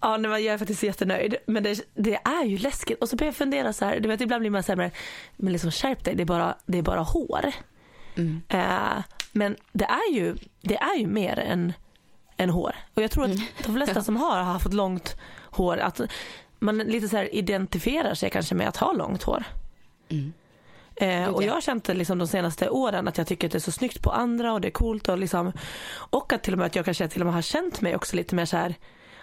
Ja, 0.00 0.16
nej, 0.16 0.44
jag 0.44 0.54
är 0.54 0.58
faktiskt 0.58 0.82
jättenöjd. 0.82 1.36
Men 1.46 1.62
det, 1.62 1.80
det, 1.94 2.14
är 2.14 2.44
ju 2.44 2.58
läskigt. 2.58 3.02
Och 3.02 3.08
så 3.08 3.16
börjar 3.16 3.28
jag 3.28 3.36
fundera 3.36 3.72
så 3.72 3.84
här, 3.84 4.00
du 4.00 4.08
vet 4.08 4.20
ibland 4.20 4.40
blir 4.40 4.50
man 4.50 4.62
men, 4.68 4.90
men 5.36 5.52
liksom 5.52 5.70
skärp 5.70 6.04
dig, 6.04 6.14
det 6.14 6.22
är 6.22 6.24
bara, 6.24 6.54
det 6.66 6.78
är 6.78 6.82
bara 6.82 7.00
hår. 7.00 7.52
Mm. 8.16 8.42
Uh, 8.54 9.02
men 9.32 9.56
det 9.72 9.84
är 9.84 10.12
ju, 10.12 10.36
det 10.60 10.76
är 10.76 10.96
ju 10.98 11.06
mer 11.06 11.38
än 11.38 11.72
än 12.40 12.50
hår. 12.50 12.76
Och 12.94 13.02
jag 13.02 13.10
tror 13.10 13.24
att 13.24 13.30
mm. 13.30 13.42
de 13.64 13.74
flesta 13.74 14.02
som 14.02 14.16
har 14.16 14.42
haft 14.42 14.72
långt 14.72 15.16
hår, 15.42 15.78
att 15.78 16.00
man 16.58 16.78
lite 16.78 17.08
så 17.08 17.22
identifierar 17.22 18.14
sig 18.14 18.30
kanske 18.30 18.54
med 18.54 18.68
att 18.68 18.76
ha 18.76 18.92
långt 18.92 19.22
hår. 19.22 19.44
Mm. 20.08 20.32
Eh, 20.96 21.28
och 21.28 21.42
jag 21.42 21.52
har 21.52 21.60
känt 21.60 21.84
det 21.84 21.94
liksom 21.94 22.18
de 22.18 22.28
senaste 22.28 22.70
åren 22.70 23.08
att 23.08 23.18
jag 23.18 23.26
tycker 23.26 23.48
att 23.48 23.52
det 23.52 23.58
är 23.58 23.60
så 23.60 23.72
snyggt 23.72 24.02
på 24.02 24.10
andra 24.10 24.52
och 24.52 24.60
det 24.60 24.68
är 24.68 24.72
coolt 24.72 25.08
och 25.08 25.18
liksom 25.18 25.52
och 25.92 26.32
att 26.32 26.42
till 26.42 26.52
och 26.52 26.58
med 26.58 26.66
att 26.66 26.76
jag 26.76 26.84
kanske 26.84 27.08
till 27.08 27.22
och 27.22 27.26
med 27.26 27.34
har 27.34 27.42
känt 27.42 27.80
mig 27.80 27.96
också 27.96 28.16
lite 28.16 28.34
mer 28.34 28.44
så 28.44 28.56
här 28.56 28.74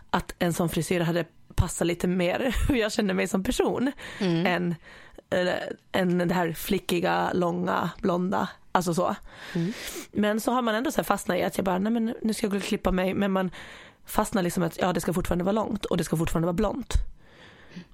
att 0.09 0.35
en 0.39 0.53
sån 0.53 0.69
frisyr 0.69 0.99
hade 0.99 1.25
passat 1.55 1.87
lite 1.87 2.07
mer 2.07 2.55
hur 2.69 2.75
jag 2.75 2.91
känner 2.91 3.13
mig 3.13 3.27
som 3.27 3.43
person 3.43 3.91
mm. 4.19 4.45
än, 4.45 4.75
än 5.91 6.27
det 6.27 6.33
här 6.33 6.53
flickiga, 6.53 7.31
långa, 7.33 7.89
blonda 8.01 8.49
Alltså 8.77 8.93
så. 8.93 9.15
Mm. 9.55 9.73
Men 10.11 10.41
så 10.41 10.51
har 10.51 10.61
man 10.61 10.75
ändå 10.75 10.91
så 10.91 11.03
fastnat 11.03 11.37
i 11.37 11.43
att 11.43 11.57
jag 11.57 11.65
bara, 11.65 11.79
nej 11.79 11.91
men 11.91 12.15
nu 12.21 12.33
ska 12.33 12.45
jag 12.45 12.51
gå 12.51 12.57
och 12.57 12.63
klippa 12.63 12.91
mig. 12.91 13.13
Men 13.13 13.31
man 13.31 13.51
fastnar 14.05 14.43
liksom 14.43 14.63
att 14.63 14.77
ja 14.77 14.93
det 14.93 15.01
ska 15.01 15.13
fortfarande 15.13 15.43
vara 15.43 15.51
långt 15.51 15.85
och 15.85 15.97
det 15.97 16.03
ska 16.03 16.17
fortfarande 16.17 16.45
vara 16.45 16.53
blont. 16.53 16.93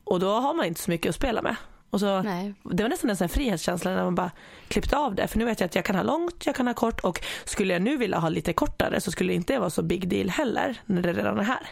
Och 0.04 0.20
då 0.20 0.30
har 0.30 0.54
man 0.54 0.66
inte 0.66 0.82
så 0.82 0.92
mycket 0.92 1.10
att 1.10 1.16
spela 1.16 1.42
med. 1.42 1.56
Och 1.90 2.00
så, 2.00 2.22
det 2.64 2.84
var 2.84 2.90
nästan 2.90 3.10
en 3.10 3.18
sån 3.18 3.30
frihetskänsla 3.30 3.92
när 3.92 4.04
man 4.04 4.16
bara 4.16 4.32
klippte 4.68 4.98
av 4.98 5.16
det. 5.16 5.28
För 5.28 5.40
nu 5.40 5.46
vet 5.46 5.60
jag 5.60 5.68
att 5.68 5.76
jag 5.76 5.86
kan 5.86 5.96
ha 5.96 6.04
långt, 6.04 6.46
jag 6.46 6.56
kan 6.56 6.68
ha 6.68 6.74
kort 6.74 7.00
och 7.00 7.22
skulle 7.46 7.74
jag 7.74 7.82
nu 7.82 7.98
vilja 7.98 8.18
ha 8.20 8.30
lite 8.30 8.54
kortare 8.54 9.02
så 9.02 9.12
skulle 9.12 9.34
det 9.34 9.36
inte 9.36 9.60
vara 9.60 9.70
så 9.70 9.82
big 9.82 10.08
deal 10.08 10.30
heller 10.30 10.82
när 10.86 11.02
det 11.02 11.14
redan 11.14 11.40
är 11.40 11.44
här. 11.44 11.68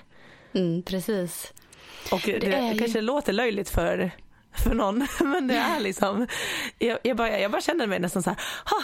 Mm, 0.53 0.84
precis. 0.84 1.53
Och 2.12 2.22
det, 2.25 2.39
det 2.39 2.75
kanske 2.80 3.00
ju... 3.00 3.01
låter 3.01 3.34
löjligt 3.34 3.70
för 3.70 4.12
för 4.63 4.74
någon. 4.75 5.08
Men 5.20 5.48
det 5.48 5.56
är 5.58 5.80
liksom, 5.80 6.27
jag, 6.80 6.98
jag, 7.03 7.18
bara, 7.18 7.39
jag 7.39 7.51
bara 7.51 7.62
känner 7.62 7.88
mig 7.88 8.00
nästan 8.00 8.24
så 8.24 8.30
här, 8.30 8.39
ha, 8.65 8.77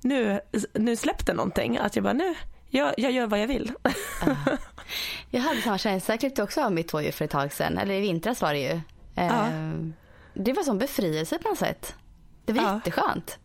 nu, 0.00 0.40
nu 0.72 0.96
släppte 0.96 1.32
någonting. 1.32 1.78
Att 1.78 1.96
jag 1.96 2.02
bara, 2.02 2.12
nu, 2.12 2.34
jag, 2.70 2.94
jag 2.96 3.12
gör 3.12 3.26
vad 3.26 3.40
jag 3.40 3.46
vill. 3.46 3.72
Uh. 4.26 4.54
Jag 5.30 5.40
hade 5.40 5.62
samma 5.62 5.78
känsla, 5.78 6.12
jag 6.14 6.20
klippte 6.20 6.42
också 6.42 6.62
av 6.64 6.72
mitt 6.72 6.88
tvåhjul 6.88 7.12
för 7.12 7.24
ett 7.24 7.30
tag 7.30 7.52
sedan. 7.52 7.78
Eller 7.78 7.94
i 7.94 8.00
vintras 8.00 8.40
var 8.40 8.52
det 8.52 8.60
ju. 8.60 8.72
Uh. 9.24 9.88
Det 10.34 10.52
var 10.52 10.62
som 10.62 10.78
befrielse 10.78 11.38
på 11.38 11.48
något 11.48 11.58
sätt. 11.58 11.94
Det 12.44 12.52
var 12.52 12.62
Ja. 12.62 12.74
jätteskönt. 12.74 13.38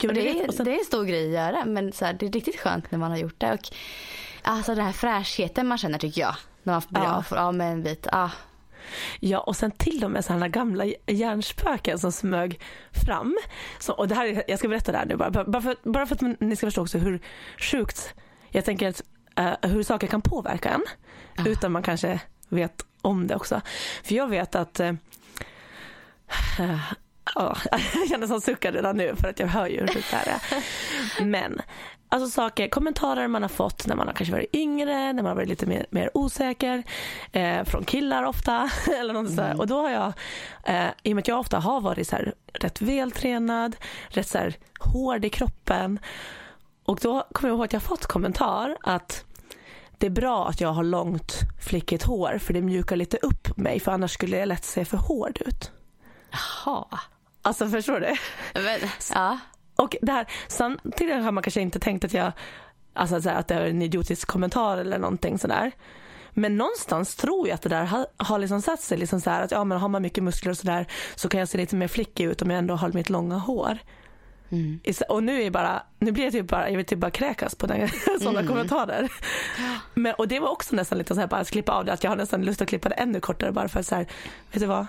Jo, 0.00 0.10
det, 0.12 0.30
är, 0.30 0.52
sen, 0.52 0.64
det 0.64 0.70
är 0.74 0.78
en 0.78 0.84
stor 0.84 1.04
grej 1.04 1.26
att 1.26 1.32
göra 1.52 1.64
men 1.64 1.92
så 1.92 2.04
här, 2.04 2.12
det 2.12 2.26
är 2.26 2.30
riktigt 2.32 2.60
skönt 2.60 2.90
när 2.90 2.98
man 2.98 3.10
har 3.10 3.18
gjort 3.18 3.34
det. 3.40 3.52
Och, 3.52 3.60
alltså 4.42 4.74
den 4.74 4.84
här 4.84 4.92
fräschheten 4.92 5.66
man 5.66 5.78
känner 5.78 5.98
tycker 5.98 6.20
jag. 6.20 6.34
När 6.62 6.72
man 6.72 6.82
blir 6.88 7.02
Ja. 7.02 7.24
av, 7.30 7.38
av 7.38 7.54
med 7.54 7.72
en 7.72 7.82
bit. 7.82 8.06
Ah. 8.12 8.30
Ja, 9.20 9.38
och 9.38 9.56
sen 9.56 9.70
till 9.70 10.04
och 10.04 10.10
med 10.10 10.24
sådana 10.24 10.48
gamla 10.48 10.84
hjärnspöken 11.06 11.98
som 11.98 12.12
smög 12.12 12.60
fram. 13.06 13.36
Så, 13.78 13.92
och 13.92 14.08
det 14.08 14.14
här, 14.14 14.26
är- 14.26 14.42
jag 14.48 14.58
ska 14.58 14.68
berätta 14.68 14.92
det 14.92 14.98
här 14.98 15.06
nu 15.06 15.16
bara, 15.16 15.30
bara 15.44 15.62
för, 15.62 15.76
bara 15.82 16.06
för 16.06 16.14
att 16.14 16.40
ni 16.40 16.56
ska 16.56 16.66
förstå 16.66 16.82
också 16.82 16.98
hur 16.98 17.20
sjukt 17.58 18.14
jag 18.50 18.64
tänker 18.64 18.88
att 18.88 19.02
eh, 19.36 19.70
hur 19.70 19.82
saker 19.82 20.06
kan 20.06 20.22
påverka 20.22 20.68
en 20.68 20.84
utan 21.46 21.72
man 21.72 21.82
kanske 21.82 22.20
vet 22.48 22.84
om 23.02 23.26
det 23.26 23.34
också. 23.34 23.60
För 24.04 24.14
jag 24.14 24.28
vet 24.28 24.54
att 24.54 24.80
eh, 24.80 24.92
Ja, 27.34 27.56
jag 27.94 28.08
känner 28.08 28.26
som 28.26 28.40
suckar 28.40 28.72
redan 28.72 28.96
nu 28.96 29.16
för 29.16 29.28
att 29.28 29.38
jag 29.40 29.46
hör 29.46 29.66
ju 29.66 29.80
hur 29.80 29.86
sjukt 29.86 30.10
det 30.10 30.16
här 30.16 30.26
är. 30.26 31.24
Men 31.24 31.60
alltså 32.08 32.30
saker, 32.30 32.68
kommentarer 32.68 33.28
man 33.28 33.42
har 33.42 33.48
fått 33.48 33.86
när 33.86 33.96
man 33.96 34.06
har 34.06 34.14
kanske 34.14 34.32
varit 34.32 34.54
yngre, 34.54 35.12
när 35.12 35.22
man 35.22 35.26
har 35.26 35.34
varit 35.34 35.48
lite 35.48 35.66
mer, 35.66 35.86
mer 35.90 36.10
osäker, 36.14 36.82
eh, 37.32 37.64
från 37.64 37.84
killar 37.84 38.22
ofta. 38.22 38.70
eller 39.00 39.14
något 39.14 39.30
sådär. 39.30 39.60
Och 39.60 39.66
då 39.66 39.82
har 39.82 39.90
jag, 39.90 40.12
eh, 40.64 40.90
i 41.02 41.12
och 41.12 41.16
med 41.16 41.22
att 41.22 41.28
jag 41.28 41.40
ofta 41.40 41.58
har 41.58 41.80
varit 41.80 42.08
så 42.08 42.16
här, 42.16 42.34
rätt 42.52 42.80
vältränad, 42.80 43.76
rätt 44.08 44.28
så 44.28 44.38
här, 44.38 44.56
hård 44.80 45.24
i 45.24 45.30
kroppen. 45.30 45.98
Och 46.84 46.98
då 47.02 47.26
kommer 47.32 47.48
jag 47.48 47.56
ihåg 47.56 47.64
att 47.64 47.72
jag 47.72 47.82
fått 47.82 48.06
kommentar 48.06 48.76
att 48.82 49.24
det 49.98 50.06
är 50.06 50.10
bra 50.10 50.48
att 50.48 50.60
jag 50.60 50.72
har 50.72 50.84
långt 50.84 51.34
flickigt 51.60 52.02
hår 52.02 52.38
för 52.38 52.54
det 52.54 52.62
mjukar 52.62 52.96
lite 52.96 53.16
upp 53.16 53.56
mig 53.56 53.80
för 53.80 53.92
annars 53.92 54.12
skulle 54.12 54.36
jag 54.38 54.48
lätt 54.48 54.64
se 54.64 54.84
för 54.84 54.96
hård 54.96 55.38
ut. 55.46 55.70
Jaha. 56.30 56.84
Alltså 57.42 57.68
förstår 57.68 58.00
du? 58.00 58.16
Men, 58.62 58.80
ja. 59.14 59.38
Och 59.82 59.96
det 60.02 60.12
här, 60.12 60.26
samtidigt 60.48 61.22
har 61.22 61.32
man 61.32 61.42
kanske 61.42 61.60
inte 61.60 61.78
tänkt 61.78 62.04
att 62.04 62.14
jag, 62.14 62.32
alltså 62.94 63.30
att 63.30 63.48
det 63.48 63.54
är 63.54 63.66
en 63.66 63.82
idiotisk 63.82 64.28
kommentar 64.28 64.78
eller 64.78 64.98
någonting 64.98 65.38
sådär. 65.38 65.72
Men 66.30 66.56
någonstans 66.56 67.16
tror 67.16 67.48
jag 67.48 67.54
att 67.54 67.62
det 67.62 67.68
där 67.68 67.84
har, 67.84 68.06
har 68.16 68.38
liksom 68.38 68.62
satt 68.62 68.80
sig 68.80 68.98
liksom 68.98 69.20
så 69.20 69.30
att 69.30 69.50
ja 69.50 69.64
men 69.64 69.78
har 69.78 69.88
man 69.88 70.02
mycket 70.02 70.24
muskler 70.24 70.50
och 70.50 70.56
sådär 70.56 70.86
så 71.14 71.28
kan 71.28 71.40
jag 71.40 71.48
se 71.48 71.58
lite 71.58 71.76
mer 71.76 71.88
flickig 71.88 72.24
ut 72.24 72.42
om 72.42 72.50
jag 72.50 72.58
ändå 72.58 72.74
har 72.74 72.92
mitt 72.92 73.10
långa 73.10 73.38
hår. 73.38 73.78
Mm. 74.50 74.80
Och 75.08 75.22
nu 75.22 75.42
är 75.42 75.50
bara, 75.50 75.82
nu 75.98 76.12
blir 76.12 76.24
jag 76.24 76.32
typ 76.32 76.48
bara, 76.48 76.70
jag 76.70 76.76
vill 76.76 76.86
typ 76.86 76.98
bara 76.98 77.10
kräkas 77.10 77.54
på 77.54 77.66
den, 77.66 77.88
sådana 78.20 78.46
kommentarer. 78.46 79.12
Men, 79.94 80.14
och 80.14 80.28
det 80.28 80.40
var 80.40 80.48
också 80.48 80.76
nästan 80.76 80.98
lite 80.98 81.14
så 81.14 81.20
här 81.20 81.28
bara 81.28 81.40
att 81.40 81.50
klippa 81.50 81.72
av 81.72 81.84
det, 81.84 81.92
att 81.92 82.04
jag 82.04 82.10
har 82.10 82.16
nästan 82.16 82.44
lust 82.44 82.62
att 82.62 82.68
klippa 82.68 82.88
det 82.88 82.94
ännu 82.94 83.20
kortare 83.20 83.52
bara 83.52 83.68
för 83.68 83.80
att 83.80 83.86
så 83.86 83.94
här, 83.94 84.06
vet 84.52 84.60
du 84.60 84.66
vad? 84.66 84.86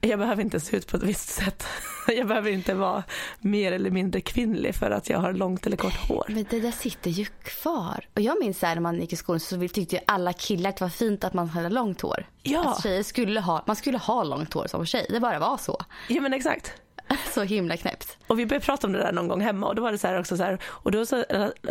Jag 0.00 0.18
behöver 0.18 0.42
inte 0.42 0.60
se 0.60 0.76
ut 0.76 0.86
på 0.86 0.96
ett 0.96 1.02
visst 1.02 1.28
sätt. 1.28 1.66
Jag 2.08 2.26
behöver 2.28 2.50
inte 2.50 2.74
vara 2.74 3.02
mer 3.40 3.72
eller 3.72 3.90
mindre 3.90 4.20
kvinnlig 4.20 4.74
för 4.74 4.90
att 4.90 5.08
jag 5.08 5.18
har 5.18 5.32
långt 5.32 5.66
eller 5.66 5.76
kort 5.76 6.08
hår. 6.08 6.24
Men 6.28 6.46
det 6.50 6.60
där 6.60 6.70
sitter 6.70 7.10
ju 7.10 7.24
kvar. 7.24 8.04
Och 8.14 8.20
jag 8.20 8.40
minns 8.40 8.62
här, 8.62 8.74
när 8.74 8.82
man 8.82 9.00
gick 9.00 9.12
i 9.12 9.16
skolan 9.16 9.40
så 9.40 9.68
tyckte 9.68 9.96
ju 9.96 10.02
alla 10.06 10.32
killar 10.32 10.70
att 10.70 10.76
det 10.76 10.84
var 10.84 10.90
fint 10.90 11.24
att 11.24 11.34
man 11.34 11.48
hade 11.48 11.68
långt 11.68 12.00
hår. 12.00 12.26
Ja. 12.42 12.70
Att 12.70 12.82
tjejer 12.82 13.02
skulle 13.02 13.40
ha, 13.40 13.64
man 13.66 13.76
skulle 13.76 13.98
ha 13.98 14.24
långt 14.24 14.54
hår 14.54 14.66
som 14.66 14.86
tjej. 14.86 15.06
Det 15.10 15.20
bara 15.20 15.38
var 15.38 15.56
så. 15.56 15.80
Ja 16.08 16.20
men 16.20 16.32
exakt. 16.32 16.72
Så 17.34 17.42
himla 17.42 17.76
knäppt. 17.76 18.18
Och 18.26 18.38
vi 18.38 18.46
började 18.46 18.64
prata 18.64 18.86
om 18.86 18.92
det 18.92 18.98
där 18.98 19.12
någon 19.12 19.28
gång 19.28 19.40
hemma 19.40 19.66
och 19.66 19.74
då 19.74 19.82
var 19.82 19.92
det 19.92 19.98
så 19.98 20.06
här 20.06 20.20
också 20.20 20.36
så 20.36 20.42
här, 20.42 20.58
och 20.64 20.92
då 20.92 21.06
så, 21.06 21.24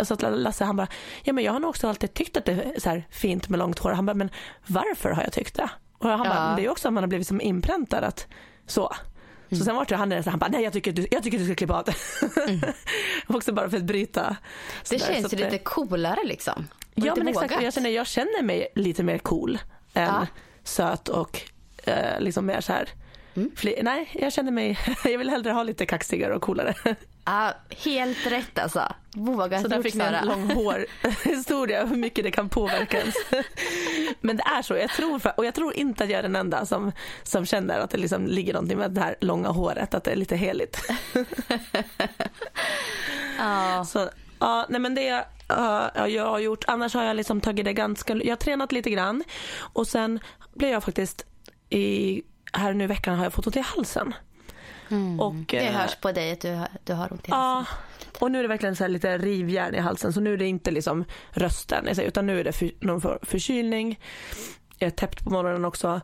så 0.04 0.14
att 0.14 0.22
Lasse 0.22 0.66
han 0.66 0.76
bara, 0.76 0.88
ja 1.24 1.34
men 1.34 1.44
jag 1.44 1.54
har 1.54 1.60
nog 1.60 1.70
också 1.70 1.88
alltid 1.88 2.14
tyckt 2.14 2.38
att 2.38 2.46
det 2.46 2.52
är 2.52 2.80
så 2.80 2.90
här 2.90 3.08
fint 3.12 3.50
med 3.50 3.60
långt 3.60 3.80
hår. 3.80 3.92
Han 3.92 4.06
bara, 4.06 4.14
men 4.14 4.30
varför 4.68 5.12
har 5.12 5.24
jag 5.24 5.34
tyckt 5.34 5.56
det? 5.56 5.70
Och 6.00 6.10
han 6.10 6.20
bara, 6.20 6.30
Ja. 6.36 6.48
men 6.48 6.56
det 6.56 6.66
är 6.66 6.70
också 6.70 6.88
att 6.88 6.94
man 6.94 7.04
har 7.04 7.08
blivit 7.08 7.28
som 7.28 7.42
inpräntad 7.42 8.04
att 8.04 8.28
så. 8.68 8.96
Så 9.52 9.56
sen 9.56 9.76
var 9.76 9.86
det 9.86 9.96
han 9.96 10.10
där, 10.10 10.22
så 10.22 10.30
han 10.30 10.40
bara, 10.40 10.50
nej 10.50 10.64
jag 10.64 10.74
tycker, 10.74 10.92
du, 10.92 11.08
jag 11.12 11.24
tycker 11.24 11.40
du 11.40 11.46
ska 11.46 11.56
klippa 11.56 11.74
av 11.80 11.84
det. 11.86 11.94
också 13.28 13.54
bara 13.54 13.70
för 13.70 13.78
att 13.78 13.84
bryta. 13.84 14.22
Mm. 14.22 14.36
Det 14.90 15.00
sådär. 15.00 15.14
känns 15.14 15.30
Så 15.30 15.36
ju 15.36 15.44
lite 15.46 15.58
coolare 15.58 16.20
liksom. 16.24 16.68
Och 16.96 17.06
Ja 17.06 17.16
men 17.18 17.28
exakt, 17.28 17.52
vågat. 17.52 17.64
jag 17.64 17.74
känner, 17.74 17.90
jag 17.90 18.08
känner 18.08 18.44
mig 18.44 18.68
lite 18.76 19.04
mer 19.04 19.18
cool 19.18 19.60
än 19.94 20.06
Ja. 20.08 20.28
söt 20.64 21.08
och 21.10 21.42
eh, 21.84 22.20
liksom 22.20 22.46
mer 22.46 22.62
så 22.62 22.74
här. 22.74 22.90
Mm. 23.36 23.52
Fli- 23.56 23.84
nej, 23.84 24.10
jag 24.14 24.34
känner 24.34 24.52
mig, 24.52 24.80
jag 25.04 25.18
vill 25.18 25.30
hellre 25.30 25.52
ha 25.52 25.64
lite 25.64 25.86
kaxigare 25.86 26.36
och 26.36 26.42
coolare. 26.42 26.74
Ja, 27.26 27.54
helt 27.84 28.32
rätt 28.32 28.60
alltså. 28.60 28.94
Vågat 29.14 29.62
Så 29.62 29.68
där 29.68 29.82
fick 29.82 29.96
ni 29.96 30.04
en 30.04 30.28
lång 30.28 30.52
hårhistoria, 30.52 31.86
hur 31.86 31.96
mycket 31.96 32.24
det 32.24 32.32
kan 32.32 32.50
påverka 32.50 33.00
ens. 33.00 33.16
Men 34.22 34.38
det 34.38 34.44
är 34.44 34.62
så, 34.62 34.76
jag 34.76 34.90
tror, 34.90 35.22
och 35.38 35.46
jag 35.46 35.54
tror 35.56 35.74
inte 35.74 36.04
att 36.04 36.10
jag 36.10 36.20
är 36.20 36.24
den 36.24 36.36
enda 36.36 36.66
som, 36.66 36.92
som 37.24 37.46
känner 37.46 37.80
att 37.80 37.90
det 37.90 37.98
liksom 37.98 38.28
ligger 38.28 38.54
någonting 38.54 38.78
med 38.78 38.92
det 38.92 39.02
här 39.02 39.16
långa 39.22 39.50
håret, 39.50 39.94
att 39.94 40.04
det 40.04 40.12
är 40.12 40.16
lite 40.16 40.36
heligt. 40.36 40.80
Ja. 43.40 43.86
Så, 43.86 44.10
ja, 44.40 44.66
nej 44.70 44.82
men 44.82 44.96
det 44.96 45.26
uh, 45.58 46.08
jag 46.08 46.26
har 46.26 46.40
gjort, 46.40 46.64
annars 46.68 46.94
har 46.94 47.04
jag 47.04 47.16
liksom 47.16 47.42
tagit 47.42 47.66
det 47.66 47.74
ganska, 47.74 48.16
jag 48.16 48.32
har 48.32 48.36
tränat 48.36 48.72
lite 48.72 48.90
grann 48.90 49.24
och 49.74 49.88
sen 49.88 50.20
blev 50.54 50.72
jag 50.72 50.84
faktiskt 50.84 51.26
i, 51.70 52.22
här 52.54 52.74
nu 52.74 52.84
i 52.84 52.88
veckan 52.88 53.18
har 53.18 53.24
jag 53.26 53.34
fått 53.34 53.48
ont 53.48 53.56
i 53.56 53.60
halsen. 53.60 54.14
Och, 55.20 55.32
Mm. 55.32 55.46
Det 55.50 55.68
eh, 55.68 55.74
hörs 55.74 55.96
på 55.96 56.12
dig 56.12 56.32
att 56.32 56.42
du 56.42 56.54
har, 56.56 56.68
du 56.84 56.94
har 56.94 57.14
ont 57.14 57.22
i 57.28 57.32
Ja, 57.32 57.38
halsen. 57.38 57.76
och 58.20 58.32
nu 58.32 58.38
är 58.40 58.42
det 58.42 58.48
verkligen 58.50 58.76
så 58.76 58.84
här 58.84 58.90
lite 58.90 59.18
rivjärn 59.18 59.76
i 59.76 59.80
halsen 59.80 60.14
så 60.14 60.20
nu 60.20 60.34
är 60.34 60.38
det 60.38 60.46
inte 60.48 60.72
liksom 60.72 61.06
rösten 61.32 61.88
utan 61.88 62.26
nu 62.26 62.40
är 62.40 62.44
det 62.44 62.52
för, 62.52 62.72
någon 62.80 63.02
för, 63.02 63.20
förkylning. 63.22 64.00
Jag 64.78 64.88
är 64.88 64.92
täppt 64.92 65.24
på 65.24 65.30
morgonen 65.30 65.66
också. 65.66 66.02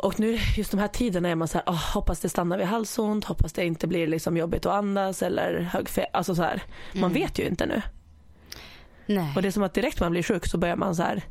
Och 0.00 0.20
nu 0.20 0.38
just 0.56 0.70
de 0.70 0.80
här 0.80 0.88
tiderna 0.88 1.28
är 1.28 1.34
man 1.34 1.48
så 1.48 1.58
här, 1.58 1.64
"Åh, 1.66 1.92
hoppas 1.94 2.20
det 2.20 2.28
stannar 2.28 2.58
vid 2.58 2.66
halsont, 2.66 3.24
hoppas 3.24 3.52
det 3.52 3.64
inte 3.66 3.86
blir 3.86 4.06
liksom 4.06 4.36
jobbigt 4.36 4.66
att 4.66 4.72
andas 4.72 5.22
eller 5.22 5.60
högfe, 5.60 6.06
alltså 6.12 6.34
så 6.34 6.42
här. 6.42 6.62
Man 6.94 7.12
vet 7.12 7.38
ju 7.38 7.46
inte 7.46 7.66
nu. 7.66 7.82
Nej. 9.06 9.32
Och 9.36 9.42
det 9.42 9.48
är 9.48 9.52
som 9.52 9.62
att 9.62 9.74
direkt 9.74 10.00
man 10.00 10.10
blir 10.12 10.22
sjuk 10.22 10.46
så 10.46 10.58
börjar 10.58 10.76
man 10.76 10.94
så 10.96 11.02
här 11.02 11.22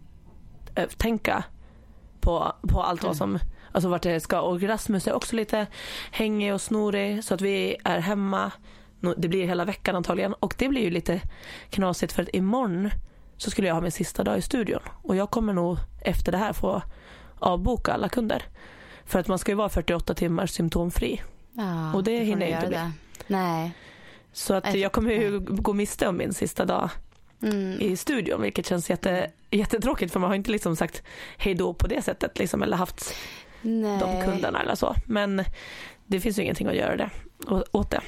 eh, 0.76 0.88
tänka 0.88 1.44
på, 2.22 2.54
på 2.62 2.82
allt 2.84 3.04
vad 3.04 3.18
som, 3.18 3.40
alltså 3.78 3.90
vart 3.90 4.02
det 4.02 4.20
ska. 4.20 4.42
Och 4.42 4.64
Rasmus 4.64 5.08
är 5.08 5.14
också 5.14 5.36
lite 5.36 5.68
hängig 6.12 6.54
och 6.54 6.62
snorig 6.62 7.24
så 7.24 7.34
att 7.34 7.42
vi 7.42 7.76
är 7.84 8.00
hemma. 8.00 8.52
Det 9.18 9.28
blir 9.28 9.48
hela 9.48 9.66
veckan 9.66 9.96
antagligen 9.96 10.34
och 10.34 10.56
det 10.58 10.70
blir 10.70 10.82
ju 10.82 10.90
lite 10.90 11.22
knasigt 11.70 12.14
för 12.14 12.24
att 12.24 12.30
imorgon 12.34 12.90
så 13.38 13.52
skulle 13.52 13.68
jag 13.68 13.76
ha 13.76 13.82
min 13.82 13.92
sista 13.92 14.24
dag 14.24 14.38
i 14.38 14.42
studion 14.42 14.80
och 15.04 15.16
jag 15.16 15.30
kommer 15.30 15.54
nog 15.54 15.78
efter 16.02 16.32
det 16.32 16.38
här 16.38 16.54
få 16.54 16.82
avboka 17.40 17.94
alla 17.94 18.10
kunder. 18.10 18.44
För 19.06 19.20
att 19.20 19.28
man 19.28 19.40
ska 19.40 19.52
ju 19.52 19.56
vara 19.56 19.70
48 19.70 20.14
timmar 20.14 20.46
symptomfri. 20.46 21.22
ja, 21.54 21.94
och 21.94 22.04
det 22.04 22.20
hinner 22.24 22.48
jag 22.48 22.60
inte 22.60 22.70
det. 22.70 22.92
Nej. 23.28 23.72
Så 24.34 24.54
att 24.54 24.74
jag 24.74 24.92
kommer 24.92 25.12
ju 25.12 25.40
gå 25.40 25.74
miste 25.74 26.08
om 26.08 26.18
min 26.18 26.34
sista 26.34 26.66
dag 26.66 26.90
Mm. 27.42 27.82
i 27.82 27.98
studion 27.98 28.42
vilket 28.42 28.66
känns 28.68 28.90
jätte, 28.90 29.32
jättetråkigt 29.52 30.14
för 30.14 30.20
man 30.20 30.30
har 30.30 30.36
inte 30.36 30.52
liksom 30.52 30.76
sagt 30.76 31.04
hej 31.38 31.54
då 31.54 31.74
på 31.74 31.88
det 31.88 32.02
sättet 32.02 32.40
liksom, 32.40 32.64
eller 32.64 32.78
haft 32.78 33.16
Nej. 33.68 34.00
de 34.00 34.24
kunderna 34.26 34.62
eller 34.62 34.76
så. 34.76 34.96
Men 35.06 35.44
det 36.06 36.20
finns 36.20 36.40
ju 36.40 36.44
ingenting 36.44 36.68
att 36.68 36.76
göra 36.76 36.96
det, 36.96 37.10
åt 37.72 37.92
det. 37.92 38.02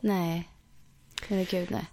Nej. 0.00 0.48
Men 1.28 1.44
gud 1.44 1.70
nej. 1.70 1.84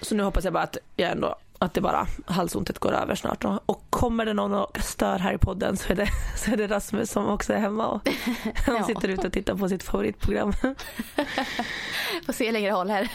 Så 0.00 0.14
nu 0.14 0.22
hoppas 0.22 0.44
jag 0.44 0.52
bara 0.52 0.62
att 0.62 0.78
jag 0.96 1.10
ändå 1.10 1.36
att 1.58 1.74
det 1.74 1.80
bara 1.80 2.06
halsontet 2.26 2.78
går 2.78 2.92
över 2.92 3.14
snart. 3.14 3.44
Och, 3.66 3.82
kommer 3.90 4.26
det 4.26 4.32
någon 4.32 4.54
och 4.54 4.78
stör 4.78 5.18
här 5.18 5.32
i 5.32 5.38
podden 5.38 5.76
så 5.76 5.92
är 5.92 5.96
det, 5.96 6.08
så 6.36 6.50
är 6.50 6.56
det 6.56 6.66
Rasmus 6.66 7.10
som 7.10 7.28
också 7.28 7.52
är 7.52 7.58
hemma 7.58 7.86
och 7.86 8.08
han 8.66 8.84
sitter 8.84 9.08
ute 9.08 9.26
och 9.26 9.32
tittar 9.32 9.54
på 9.54 9.68
sitt 9.68 9.82
favoritprogram. 9.82 10.52
Får 12.26 12.32
se 12.32 12.52
längre 12.52 12.70
håll 12.72 12.90
här. 12.90 13.08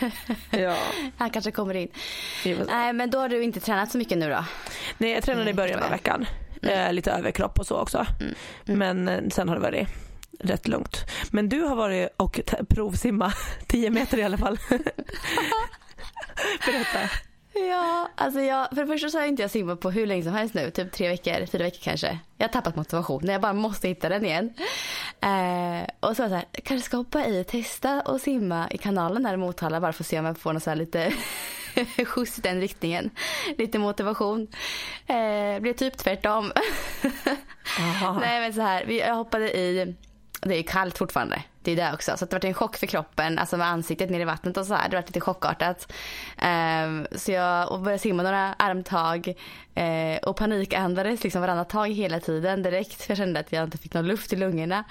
Ja. 0.50 0.78
Han 1.18 1.30
kanske 1.30 1.52
kommer 1.52 1.74
in. 1.74 1.88
Nej 2.68 2.94
men 2.94 3.10
då 3.10 3.20
har 3.20 3.30
du 3.30 3.44
inte 3.44 3.60
tränat 3.60 3.92
så 3.92 3.98
mycket 3.98 4.18
nu 4.18 4.30
då? 4.30 4.46
Nej, 4.98 5.12
jag 5.12 5.24
tränade 5.24 5.50
i 5.50 5.54
början 5.54 5.84
av 5.84 5.90
veckan. 5.90 6.26
Eh, 6.62 6.94
lite 6.94 7.12
överkropp 7.12 7.60
och 7.60 7.68
så 7.68 7.78
också. 7.78 8.06
Men 8.66 9.08
eh, 9.08 9.22
sen 9.32 9.50
har 9.50 9.56
det 9.56 9.62
varit 9.62 9.88
rätt 10.40 10.68
lugnt. 10.68 11.06
Men 11.32 11.50
du 11.50 11.62
har 11.62 11.76
varit 11.76 12.10
och 12.18 12.40
provsimma 12.70 13.34
10 13.68 13.90
meter 13.90 14.18
i 14.18 14.24
alla 14.24 14.38
fall. 14.38 14.60
Berätta. 16.66 17.10
Ja, 17.54 18.10
alltså 18.16 18.40
jag, 18.40 18.70
för 18.70 18.76
det 18.76 18.88
första 18.88 19.10
så 19.10 19.20
har 19.20 19.26
inte 19.26 19.42
jag 19.42 19.52
simmat 19.52 19.80
på 19.80 19.92
hur 19.92 20.06
länge 20.06 20.24
som 20.24 20.34
helst 20.34 20.54
nu. 20.56 20.72
Typ 20.72 20.92
tre 20.92 21.10
veckor, 21.10 21.46
fyra 21.46 21.64
veckor 21.64 21.80
kanske. 21.82 22.20
Jag 22.38 22.48
har 22.48 22.54
tappat 22.54 22.76
motivationen. 22.76 23.32
Jag 23.32 23.42
bara 23.42 23.54
måste 23.54 23.88
hitta 23.88 24.10
den 24.10 24.26
igen. 24.26 24.54
Eh, 25.22 25.88
och 26.00 26.16
så 26.16 26.24
var 26.24 26.30
jag 26.30 26.30
så 26.30 26.36
här, 26.36 26.46
kanske 26.64 26.86
ska 26.86 26.98
hoppa 26.98 27.26
i, 27.26 27.44
testa 27.44 28.02
och 28.02 28.22
simma 28.22 28.72
i 28.72 28.78
kanalen 28.78 29.24
där 29.24 29.34
i 29.34 29.38
Motala 29.38 29.82
bara 29.82 29.94
för 29.94 30.04
att 30.04 30.08
se 30.08 30.20
om 30.20 30.26
jag 30.26 30.38
får 30.38 30.54
någon 30.54 30.62
så 30.62 30.70
här 30.70 30.78
lite 30.78 31.14
skjuts 32.06 32.40
i 32.40 32.42
den 32.42 32.62
riktningen. 32.62 33.10
Lite 33.58 33.80
motivation. 33.80 34.48
Eh, 35.08 35.60
blev 35.60 35.74
typ 35.74 35.98
tvärtom. 35.98 36.52
Nej 38.22 38.42
men 38.42 38.54
så 38.54 38.62
här, 38.62 38.92
jag 38.92 39.16
hoppade 39.16 39.58
i, 39.58 39.96
det 40.42 40.56
är 40.56 40.64
kallt 40.64 40.98
fortfarande. 40.98 41.44
Det 41.64 41.72
är 41.72 41.76
det 41.76 41.94
också. 41.94 42.18
Så 42.18 42.26
det 42.26 42.34
var 42.34 42.46
en 42.46 42.54
chock 42.54 42.78
för 42.78 42.88
kroppen, 42.88 43.40
alltså 43.40 43.58
med 43.58 43.68
ansiktet 43.68 44.10
ner 44.10 44.20
i 44.20 44.26
vattnet 44.26 44.58
och 44.58 44.66
så 44.66 44.74
här. 44.74 44.90
Det 44.90 44.96
var 44.96 45.04
lite 45.04 45.22
chockartat. 45.22 45.94
Ehm, 46.38 47.08
så 47.12 47.32
jag 47.32 47.72
och 47.72 47.80
började 47.80 48.02
simma 48.02 48.24
några 48.24 48.54
armtag 48.54 49.28
eh, 49.76 50.18
och 50.24 50.36
panikandades 50.36 51.24
liksom 51.24 51.42
varannat 51.42 51.70
tag 51.70 51.92
hela 51.92 52.20
tiden 52.20 52.64
direkt. 52.64 53.10
Jag 53.10 53.18
kände 53.18 53.40
att 53.40 53.52
jag 53.52 53.64
inte 53.64 53.78
fick 53.78 53.94
någon 53.94 54.08
luft 54.08 54.34
i 54.34 54.36
lungorna. 54.36 54.84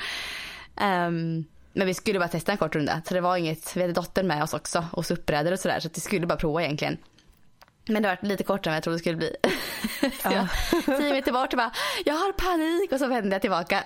Ehm, 0.76 1.44
men 1.72 1.86
vi 1.86 1.94
skulle 1.94 2.18
bara 2.18 2.28
testa 2.28 2.52
en 2.52 2.58
kort 2.58 2.74
runda. 2.74 3.02
Så 3.08 3.14
det 3.14 3.20
var 3.20 3.36
inget, 3.36 3.76
vi 3.76 3.80
hade 3.80 3.92
dottern 3.92 4.26
med 4.26 4.42
oss 4.42 4.54
också 4.54 4.86
och 4.92 5.06
suppbrädor 5.06 5.52
och 5.52 5.60
sådär. 5.60 5.80
Så 5.80 5.88
att 5.88 5.96
vi 5.96 6.00
skulle 6.00 6.26
bara 6.26 6.38
prova 6.38 6.62
egentligen. 6.62 6.98
Men 7.86 8.02
det 8.02 8.08
var 8.08 8.18
lite 8.28 8.44
kortare 8.44 8.72
än 8.72 8.74
jag 8.74 8.82
trodde 8.82 8.96
det 8.96 9.00
skulle 9.00 9.16
bli. 9.16 9.36
så 10.22 10.28
jag, 10.32 10.48
tio 10.98 11.12
meter 11.12 11.32
bort 11.32 11.52
och 11.52 11.56
bara, 11.56 11.72
jag 12.04 12.14
har 12.14 12.32
panik 12.32 12.92
och 12.92 12.98
så 12.98 13.06
vände 13.06 13.34
jag 13.34 13.40
tillbaka. 13.40 13.84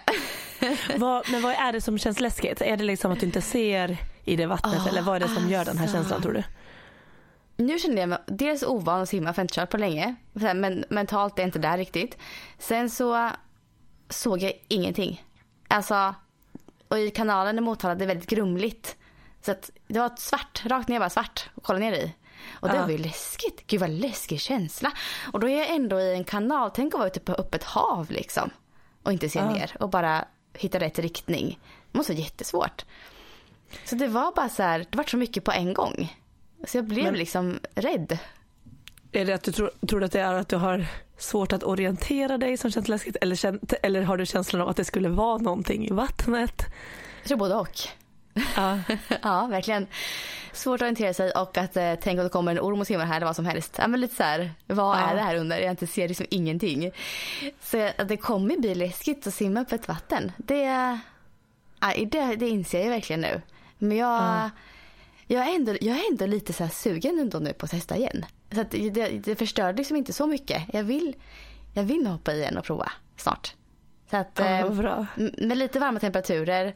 vad, 0.96 1.30
men 1.30 1.42
vad 1.42 1.52
är 1.52 1.72
det 1.72 1.80
som 1.80 1.98
känns 1.98 2.20
läskigt? 2.20 2.60
Är 2.60 2.76
det 2.76 2.84
liksom 2.84 3.12
att 3.12 3.20
du 3.20 3.26
inte 3.26 3.40
ser 3.40 3.96
i 4.24 4.36
det 4.36 4.46
vattnet 4.46 4.80
oh, 4.80 4.88
eller 4.88 5.02
vad 5.02 5.16
är 5.16 5.20
det 5.20 5.26
som 5.26 5.36
alltså. 5.36 5.52
gör 5.52 5.64
den 5.64 5.78
här 5.78 5.88
känslan 5.88 6.22
tror 6.22 6.32
du? 6.32 6.42
Nu 7.56 7.78
känner 7.78 8.00
jag 8.00 8.08
mig 8.08 8.18
dels 8.26 8.62
ovan 8.62 9.02
att 9.02 9.08
simma 9.08 9.32
för 9.32 9.42
jag 9.42 9.44
inte 9.44 9.54
kört 9.54 9.70
på 9.70 9.76
länge. 9.76 10.14
Men 10.32 10.84
mentalt 10.88 11.38
är 11.38 11.42
jag 11.42 11.48
inte 11.48 11.58
där 11.58 11.78
riktigt. 11.78 12.18
Sen 12.58 12.90
så 12.90 13.30
såg 14.10 14.42
jag 14.42 14.52
ingenting. 14.68 15.24
Alltså, 15.68 16.14
och 16.94 17.00
i 17.00 17.10
kanalen 17.10 17.58
i 17.58 17.60
Motala 17.60 17.94
det 17.94 18.04
är 18.04 18.06
väldigt 18.06 18.30
grumligt. 18.30 18.96
Så 19.42 19.50
att 19.50 19.70
det 19.86 19.98
var 19.98 20.12
svart, 20.16 20.62
rakt 20.66 20.88
ner 20.88 20.98
bara 20.98 21.10
svart 21.10 21.50
och 21.54 21.62
kolla 21.62 21.78
ner 21.78 21.92
i. 21.92 22.12
Och 22.52 22.68
det 22.68 22.76
ja. 22.76 22.82
var 22.82 22.90
ju 22.90 22.98
läskigt. 22.98 23.66
Gud 23.66 23.80
vad 23.80 23.90
läskig 23.90 24.40
känsla. 24.40 24.92
Och 25.32 25.40
då 25.40 25.48
är 25.48 25.58
jag 25.58 25.70
ändå 25.70 26.00
i 26.00 26.14
en 26.14 26.24
kanal. 26.24 26.70
Tänk 26.74 26.94
att 26.94 26.98
vara 26.98 27.08
ute 27.08 27.20
på 27.20 27.32
öppet 27.32 27.64
hav 27.64 28.10
liksom. 28.10 28.50
Och 29.02 29.12
inte 29.12 29.28
se 29.28 29.38
ja. 29.38 29.50
ner 29.50 29.76
och 29.80 29.88
bara 29.88 30.24
hitta 30.54 30.80
rätt 30.80 30.98
riktning. 30.98 31.58
Det 31.92 31.98
måste 31.98 32.12
vara 32.12 32.22
jättesvårt. 32.22 32.84
Så 33.84 33.94
det 33.94 34.08
var 34.08 34.32
bara 34.32 34.48
så 34.48 34.62
här, 34.62 34.86
det 34.90 34.96
var 34.96 35.04
så 35.04 35.16
mycket 35.16 35.44
på 35.44 35.52
en 35.52 35.74
gång. 35.74 36.16
Så 36.66 36.78
jag 36.78 36.84
blev 36.84 37.04
Men, 37.04 37.14
liksom 37.14 37.58
rädd. 37.74 38.18
Är 39.12 39.24
det 39.24 39.32
att 39.32 39.42
du 39.42 39.52
tror, 39.52 39.70
tror 39.88 40.04
att 40.04 40.12
det 40.12 40.20
är 40.20 40.34
att 40.34 40.48
du 40.48 40.56
har 40.56 40.86
svårt 41.24 41.52
att 41.52 41.64
orientera 41.64 42.38
dig 42.38 42.56
som 42.56 42.70
känns 42.70 42.88
läskigt 42.88 43.16
eller, 43.20 43.58
eller 43.82 44.02
har 44.02 44.16
du 44.16 44.26
känslan 44.26 44.62
av 44.62 44.68
att 44.68 44.76
det 44.76 44.84
skulle 44.84 45.08
vara 45.08 45.38
någonting 45.38 45.86
i 45.86 45.90
vattnet? 45.90 46.62
Jag 47.22 47.28
tror 47.28 47.38
både 47.38 47.54
och. 47.54 47.80
Ja. 48.56 48.78
ja, 49.22 49.46
verkligen. 49.46 49.86
Svårt 50.52 50.74
att 50.74 50.82
orientera 50.82 51.14
sig 51.14 51.30
och 51.30 51.58
att 51.58 51.76
eh, 51.76 51.94
tänka 51.94 52.22
att 52.22 52.26
det 52.26 52.32
kommer 52.32 52.52
en 52.52 52.60
orm 52.60 52.80
och 52.80 52.86
simmar 52.86 53.04
här 53.04 53.16
eller 53.16 53.26
vad 53.26 53.36
som 53.36 53.46
helst. 53.46 53.76
Ja, 53.78 53.88
men 53.88 54.00
lite 54.00 54.14
så 54.14 54.22
här, 54.22 54.50
vad 54.66 54.96
ja. 54.96 55.00
är 55.00 55.14
det 55.14 55.20
här 55.20 55.36
under? 55.36 55.58
Jag 55.58 55.70
inte 55.70 55.86
ser 55.86 56.08
liksom 56.08 56.26
ingenting. 56.30 56.90
Så 57.62 57.90
att 57.98 58.08
det 58.08 58.16
kommer 58.16 58.56
bli 58.56 58.74
läskigt 58.74 59.26
att 59.26 59.34
simma 59.34 59.64
på 59.64 59.74
ett 59.74 59.88
vatten. 59.88 60.32
Det, 60.36 60.62
ja, 61.80 61.92
det, 62.06 62.36
det 62.36 62.48
inser 62.48 62.80
jag 62.80 62.90
verkligen 62.90 63.20
nu. 63.20 63.42
Men 63.78 63.96
jag, 63.96 64.22
ja. 64.22 64.50
jag, 65.26 65.48
är, 65.48 65.54
ändå, 65.54 65.76
jag 65.80 65.96
är 65.96 66.10
ändå 66.10 66.26
lite 66.26 66.52
så 66.52 66.68
sugen 66.68 67.18
ändå 67.18 67.38
nu 67.38 67.52
på 67.52 67.64
att 67.64 67.70
testa 67.70 67.96
igen. 67.96 68.24
Så 68.52 68.60
att 68.60 68.70
det, 68.70 69.08
det 69.24 69.36
förstörde 69.36 69.78
liksom 69.78 69.96
inte 69.96 70.12
så 70.12 70.26
mycket. 70.26 70.62
Jag 70.72 70.84
vill, 70.84 71.16
jag 71.72 71.82
vill 71.82 72.06
hoppa 72.06 72.32
i 72.32 72.38
igen 72.38 72.58
och 72.58 72.64
prova 72.64 72.92
snart. 73.16 73.54
Så 74.10 74.16
att, 74.16 74.30
ja, 74.34 74.44
eh, 74.44 74.70
med 75.38 75.58
lite 75.58 75.78
varma 75.78 76.00
temperaturer 76.00 76.74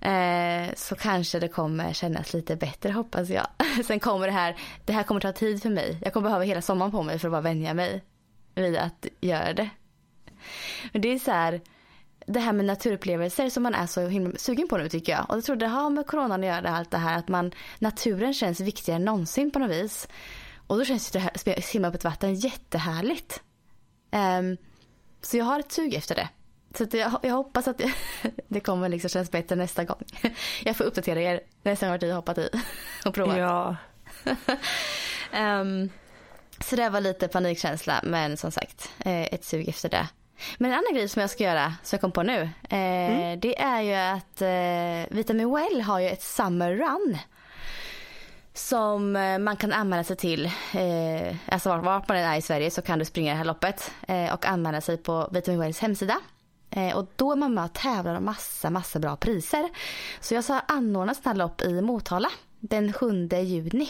Eh, 0.00 0.74
så 0.74 0.94
kanske 0.94 1.40
det 1.40 1.48
kommer 1.48 1.92
kännas 1.92 2.32
lite 2.32 2.56
bättre 2.56 2.92
hoppas 2.92 3.28
jag. 3.28 3.46
Sen 3.84 4.00
kommer 4.00 4.26
det 4.26 4.32
här, 4.32 4.56
det 4.84 4.92
här 4.92 5.02
kommer 5.02 5.20
ta 5.20 5.32
tid 5.32 5.62
för 5.62 5.70
mig. 5.70 5.98
Jag 6.02 6.12
kommer 6.12 6.28
behöva 6.28 6.44
hela 6.44 6.62
sommaren 6.62 6.92
på 6.92 7.02
mig 7.02 7.18
för 7.18 7.28
att 7.28 7.32
bara 7.32 7.40
vänja 7.40 7.74
mig 7.74 8.04
vid 8.54 8.76
att 8.76 9.06
göra 9.20 9.52
det. 9.52 9.68
Men 10.92 11.02
det 11.02 11.08
är 11.08 11.18
så 11.18 11.30
här, 11.30 11.60
det 12.26 12.40
här 12.40 12.52
med 12.52 12.64
naturupplevelser 12.64 13.50
som 13.50 13.62
man 13.62 13.74
är 13.74 13.86
så 13.86 14.08
himla 14.08 14.38
sugen 14.38 14.68
på 14.68 14.76
nu 14.76 14.88
tycker 14.88 15.12
jag. 15.12 15.30
Och 15.30 15.36
jag 15.36 15.44
tror 15.44 15.56
det 15.56 15.66
har 15.66 15.90
med 15.90 16.06
coronan 16.06 16.40
att 16.40 16.46
göra 16.46 16.70
allt 16.70 16.90
det 16.90 16.98
här 16.98 17.18
att 17.18 17.28
man, 17.28 17.52
naturen 17.78 18.34
känns 18.34 18.60
viktigare 18.60 18.96
än 18.96 19.04
någonsin 19.04 19.50
på 19.50 19.58
något 19.58 19.70
vis. 19.70 20.08
Och 20.68 20.78
då 20.78 20.84
känns 20.84 21.10
det 21.10 21.18
här, 21.18 21.60
simma 21.60 21.90
på 21.90 21.94
ett 21.94 22.04
vatten 22.04 22.34
jättehärligt. 22.34 23.42
Um, 24.12 24.56
så 25.22 25.36
jag 25.36 25.44
har 25.44 25.60
ett 25.60 25.72
sug 25.72 25.94
efter 25.94 26.14
det. 26.14 26.28
Så 26.74 26.96
jag, 26.96 27.18
jag, 27.22 27.34
hoppas 27.34 27.68
att 27.68 27.78
det, 27.78 27.92
det 28.48 28.60
kommer 28.60 28.88
liksom 28.88 29.08
kännas 29.08 29.30
bättre 29.30 29.56
nästa 29.56 29.84
gång. 29.84 30.02
Jag 30.64 30.76
får 30.76 30.84
uppdatera 30.84 31.20
er 31.20 31.40
nästa 31.62 31.86
gång 31.88 31.98
jag 32.00 32.08
har 32.08 32.14
hoppat 32.14 32.38
i 32.38 32.50
och 33.06 33.14
provat. 33.14 33.38
Ja. 33.38 33.76
um, 35.60 35.90
så 36.60 36.76
det 36.76 36.88
var 36.88 37.00
lite 37.00 37.28
panikkänsla 37.28 38.00
men 38.02 38.36
som 38.36 38.50
sagt 38.50 38.90
eh, 38.98 39.34
ett 39.34 39.44
sug 39.44 39.68
efter 39.68 39.88
det. 39.88 40.08
Men 40.58 40.72
en 40.72 40.78
annan 40.78 40.94
grej 40.94 41.08
som 41.08 41.20
jag 41.20 41.30
ska 41.30 41.44
göra 41.44 41.74
som 41.82 41.96
jag 41.96 42.00
kom 42.00 42.12
på 42.12 42.22
nu. 42.22 42.40
Eh, 42.70 42.78
mm. 42.78 43.40
Det 43.40 43.60
är 43.60 43.80
ju 43.80 43.94
att 43.94 44.42
eh, 44.42 45.16
Vitamin 45.16 45.54
Well 45.54 45.80
har 45.80 46.00
ju 46.00 46.08
ett 46.08 46.22
summer 46.22 46.74
run. 46.74 47.18
Som 48.58 49.16
eh, 49.16 49.38
man 49.38 49.56
kan 49.56 49.72
anmäla 49.72 50.04
sig 50.04 50.16
till. 50.16 50.46
Eh, 50.74 51.36
alltså 51.46 51.68
vart 51.68 52.08
man 52.08 52.16
än 52.16 52.24
är 52.24 52.36
i 52.38 52.42
Sverige 52.42 52.70
så 52.70 52.82
kan 52.82 52.98
du 52.98 53.04
springa 53.04 53.32
det 53.32 53.38
här 53.38 53.44
loppet. 53.44 53.92
Eh, 54.08 54.34
och 54.34 54.46
anmäla 54.46 54.80
sig 54.80 54.96
på 54.96 55.28
Vitamin 55.32 55.60
Wells 55.60 55.78
hemsida. 55.78 56.20
Eh, 56.70 56.96
och 56.96 57.06
då 57.16 57.32
är 57.32 57.36
man 57.36 57.54
med 57.54 57.64
och 57.64 57.72
tävlar 57.72 58.14
om 58.14 58.24
massa, 58.24 58.70
massa 58.70 58.98
bra 58.98 59.16
priser. 59.16 59.68
Så 60.20 60.34
jag 60.34 60.44
ska 60.44 60.60
anordna 60.68 61.12
ett 61.12 61.36
lopp 61.36 61.62
i 61.62 61.80
Motala 61.80 62.28
den 62.60 62.92
7 62.92 63.28
juni. 63.28 63.88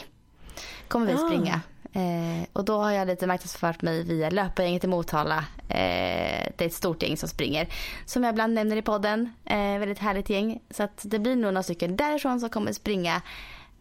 Kommer 0.88 1.06
vi 1.06 1.14
ah. 1.14 1.28
springa. 1.28 1.60
Eh, 1.92 2.48
och 2.52 2.64
då 2.64 2.78
har 2.78 2.90
jag 2.90 3.06
lite 3.06 3.26
marknadsfört 3.26 3.82
mig 3.82 4.02
via 4.02 4.30
löpargänget 4.30 4.84
i 4.84 4.86
Motala. 4.86 5.44
Eh, 5.68 6.52
det 6.56 6.60
är 6.60 6.66
ett 6.66 6.74
stort 6.74 7.02
gäng 7.02 7.16
som 7.16 7.28
springer. 7.28 7.68
Som 8.06 8.24
jag 8.24 8.32
ibland 8.32 8.54
nämner 8.54 8.76
i 8.76 8.82
podden. 8.82 9.32
Eh, 9.44 9.78
väldigt 9.78 9.98
härligt 9.98 10.30
gäng. 10.30 10.60
Så 10.70 10.82
att 10.82 11.00
det 11.02 11.18
blir 11.18 11.36
nog 11.36 11.52
några 11.52 11.62
stycken 11.62 11.96
därifrån 11.96 12.40
som 12.40 12.50
kommer 12.50 12.72
springa 12.72 13.22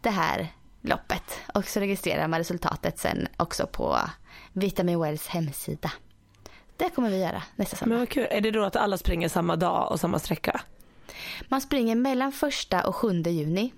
det 0.01 0.09
här 0.09 0.47
loppet. 0.87 1.23
Och 1.53 1.65
så 1.65 1.79
registrerar 1.79 2.27
man 2.27 2.39
resultatet 2.39 2.99
sen 2.99 3.27
också 3.37 3.67
på 3.67 3.99
Vitamin 4.53 4.99
Wells 4.99 5.27
hemsida. 5.27 5.91
Det 6.77 6.89
kommer 6.89 7.09
vi 7.09 7.21
göra 7.21 7.43
nästa 7.55 7.77
sommar. 7.77 7.89
Men 7.89 7.99
vad 7.99 8.09
kul. 8.09 8.27
Är 8.31 8.41
det 8.41 8.51
då 8.51 8.63
att 8.63 8.75
alla 8.75 8.97
springer 8.97 9.29
samma 9.29 9.55
dag 9.55 9.91
och 9.91 9.99
samma 9.99 10.19
sträcka? 10.19 10.61
Man 11.47 11.61
springer 11.61 11.95
mellan 11.95 12.31
första 12.31 12.87
och 12.87 12.95
sjunde 12.95 13.29
juni. 13.29 13.73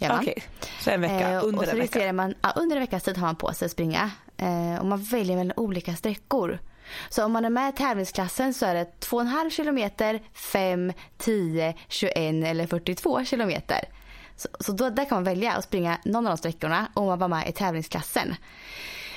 Okej, 0.00 0.18
okay. 0.18 0.34
så 0.80 0.90
en 0.90 1.00
vecka 1.00 1.30
eh, 1.30 1.44
under 1.44 1.58
och 1.58 1.64
så 1.64 1.70
en 1.70 1.78
vecka? 1.78 2.12
Man, 2.12 2.34
ja, 2.42 2.52
under 2.56 2.76
en 2.76 2.82
veckas 2.82 3.02
tid 3.02 3.16
har 3.16 3.26
man 3.26 3.36
på 3.36 3.52
sig 3.52 3.66
att 3.66 3.72
springa. 3.72 4.10
Eh, 4.36 4.80
och 4.80 4.86
man 4.86 5.02
väljer 5.02 5.36
mellan 5.36 5.52
olika 5.56 5.96
sträckor. 5.96 6.58
Så 7.08 7.24
om 7.24 7.32
man 7.32 7.44
är 7.44 7.50
med 7.50 7.74
i 7.74 7.76
tävlingsklassen 7.76 8.54
så 8.54 8.66
är 8.66 8.74
det 8.74 8.86
2,5 9.00 9.50
kilometer, 9.50 10.20
5, 10.32 10.92
10, 11.18 11.74
21 11.88 12.16
eller 12.44 12.66
42 12.66 13.24
kilometer. 13.24 13.88
Så, 14.38 14.48
så 14.60 14.72
då, 14.72 14.90
där 14.90 15.04
kan 15.04 15.16
man 15.16 15.24
välja 15.24 15.52
att 15.52 15.64
springa 15.64 15.98
någon 16.04 16.26
av 16.26 16.30
de 16.30 16.38
sträckorna 16.38 16.88
om 16.94 17.06
man 17.06 17.18
var 17.18 17.28
med 17.28 17.48
i 17.48 17.52
tävlingsklassen. 17.52 18.34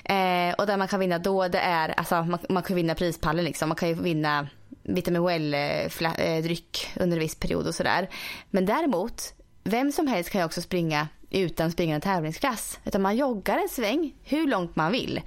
Eh, 0.04 0.54
och 0.58 0.68
där 0.68 0.78
man 0.78 0.88
kan 0.88 1.00
vinna 1.00 1.20
då 1.20 1.48
det 1.48 1.60
är, 1.60 1.90
alltså 1.90 2.24
man, 2.24 2.40
man 2.50 2.64
kan 2.64 2.76
vinna 2.76 2.96
prispallen 2.96 3.46
liksom. 3.46 3.70
Man 3.70 3.76
kan 3.76 3.90
ju 3.90 3.96
vinna 3.96 4.48
vitamin 4.84 5.22
well-dryck 5.22 6.88
eh, 6.88 6.98
eh, 6.98 7.04
under 7.04 7.18
en 7.18 7.22
viss 7.22 7.36
period 7.36 7.68
och 7.68 7.76
sådär. 7.76 8.10
Men 8.50 8.66
däremot, 8.66 9.34
vem 9.64 9.92
som 9.92 10.08
helst 10.08 10.30
kan 10.30 10.42
ju 10.42 10.46
också 10.46 10.62
springa 10.62 11.08
utan 11.30 11.72
springande 11.72 12.04
tävlingsklass. 12.04 12.80
Utan 12.86 13.02
man 13.02 13.16
joggar 13.16 13.58
en 13.58 13.70
sväng 13.70 14.14
hur 14.24 14.48
långt 14.48 14.76
man 14.76 14.92
vill. 14.92 15.22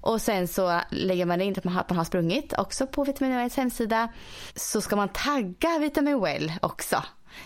Och 0.00 0.20
sen 0.20 0.48
så 0.48 0.80
lägger 0.90 1.26
man 1.26 1.40
in 1.40 1.54
att 1.58 1.64
man 1.64 1.74
har, 1.74 1.80
att 1.80 1.88
man 1.88 1.98
har 1.98 2.04
sprungit 2.04 2.58
också 2.58 2.86
på 2.86 3.04
Vitamin 3.04 3.36
Wells 3.36 3.56
hemsida. 3.56 4.08
Så 4.54 4.80
ska 4.80 4.96
man 4.96 5.08
tagga 5.08 5.78
Vitamin 5.80 6.20
Well 6.20 6.52
också 6.62 7.04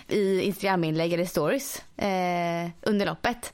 i 0.08 0.40
Instagram-inlägg 0.40 1.12
eller 1.12 1.24
stories 1.24 1.82
eh, 1.96 2.70
under 2.82 3.06
loppet. 3.06 3.52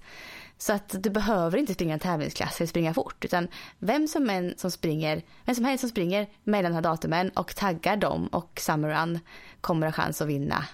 Så 0.58 0.72
att 0.72 0.94
du 1.02 1.10
behöver 1.10 1.58
inte 1.58 1.74
springa 1.74 1.94
en 1.94 2.00
tävlingsklass 2.00 2.60
eller 2.60 2.68
springa 2.68 2.94
fort. 2.94 3.24
Utan 3.24 3.48
vem 3.78 4.08
som, 4.08 4.30
än 4.30 4.54
som, 4.56 4.70
springer, 4.70 5.22
vem 5.44 5.54
som 5.54 5.64
helst 5.64 5.80
som 5.80 5.90
springer 5.90 6.26
mellan 6.44 6.72
de 6.72 6.74
här 6.74 6.82
datumen 6.82 7.30
och 7.30 7.56
taggar 7.56 7.96
dem 7.96 8.26
och 8.26 8.60
Summer 8.60 8.88
Run 8.88 9.18
kommer 9.60 9.86
ha 9.86 9.92
chans 9.92 10.22
att 10.22 10.28
vinna 10.28 10.64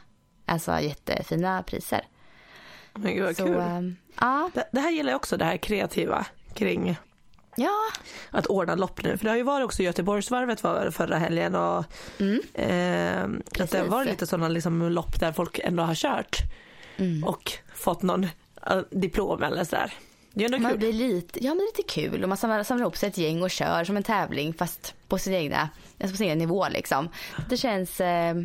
alltså 0.51 0.81
jättefina 0.81 1.63
priser. 1.63 2.07
Men 2.95 3.15
gud 3.15 3.25
vad 3.25 3.37
Så, 3.37 3.45
kul. 3.45 3.57
Ähm, 3.57 3.97
ja. 4.21 4.51
det, 4.55 4.69
det 4.73 4.81
här 4.81 4.91
gillar 4.91 5.11
jag 5.11 5.17
också, 5.17 5.37
det 5.37 5.45
här 5.45 5.57
kreativa 5.57 6.27
kring 6.55 6.97
Ja. 7.61 7.81
Att 8.31 8.47
ordna 8.47 8.75
lopp 8.75 9.03
nu. 9.03 9.17
För 9.17 9.25
det 9.25 9.31
har 9.31 9.37
ju 9.37 9.43
varit 9.43 9.65
också 9.65 9.83
Göteborgsvarvet 9.83 10.63
var 10.63 10.91
förra 10.91 11.19
helgen 11.19 11.55
och 11.55 11.85
mm. 12.19 12.41
eh, 12.55 13.63
att 13.63 13.71
det 13.71 13.83
varit 13.83 14.09
lite 14.09 14.27
sådana 14.27 14.49
liksom 14.49 14.83
lopp 14.83 15.21
där 15.21 15.33
folk 15.33 15.59
ändå 15.59 15.83
har 15.83 15.95
kört 15.95 16.39
mm. 16.97 17.25
och 17.25 17.53
fått 17.75 18.03
någon 18.03 18.27
diplom 18.91 19.43
eller 19.43 19.65
sådär. 19.65 19.93
Det 20.33 20.45
är 20.45 20.47
ändå 20.47 20.59
man 20.59 20.71
kul. 20.71 20.79
Blir 20.79 20.93
lite, 20.93 21.45
ja 21.45 21.55
men 21.55 21.67
lite 21.77 21.83
kul 21.89 22.23
och 22.23 22.29
man 22.29 22.39
samlar, 22.39 22.63
samlar 22.63 22.85
ihop 22.85 22.97
sig 22.97 23.09
ett 23.09 23.19
gäng 23.19 23.43
och 23.43 23.51
kör 23.51 23.85
som 23.85 23.97
en 23.97 24.03
tävling 24.03 24.55
fast 24.55 24.95
på 25.09 25.19
sin 25.19 25.35
egna, 25.35 25.69
alltså 26.01 26.13
på 26.13 26.17
sin 26.17 26.27
egen 26.27 26.39
nivå 26.39 26.69
liksom. 26.69 27.09
Det 27.49 27.57
känns, 27.57 28.01
eh, 28.01 28.37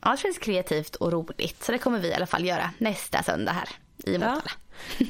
ja, 0.00 0.10
det 0.10 0.16
känns 0.16 0.38
kreativt 0.38 0.94
och 0.94 1.12
roligt 1.12 1.64
så 1.64 1.72
det 1.72 1.78
kommer 1.78 1.98
vi 1.98 2.08
i 2.08 2.14
alla 2.14 2.26
fall 2.26 2.44
göra 2.44 2.70
nästa 2.78 3.22
söndag 3.22 3.52
här 3.52 3.68
i 4.06 4.12
Motala. 4.12 4.42
Ja. 4.44 4.50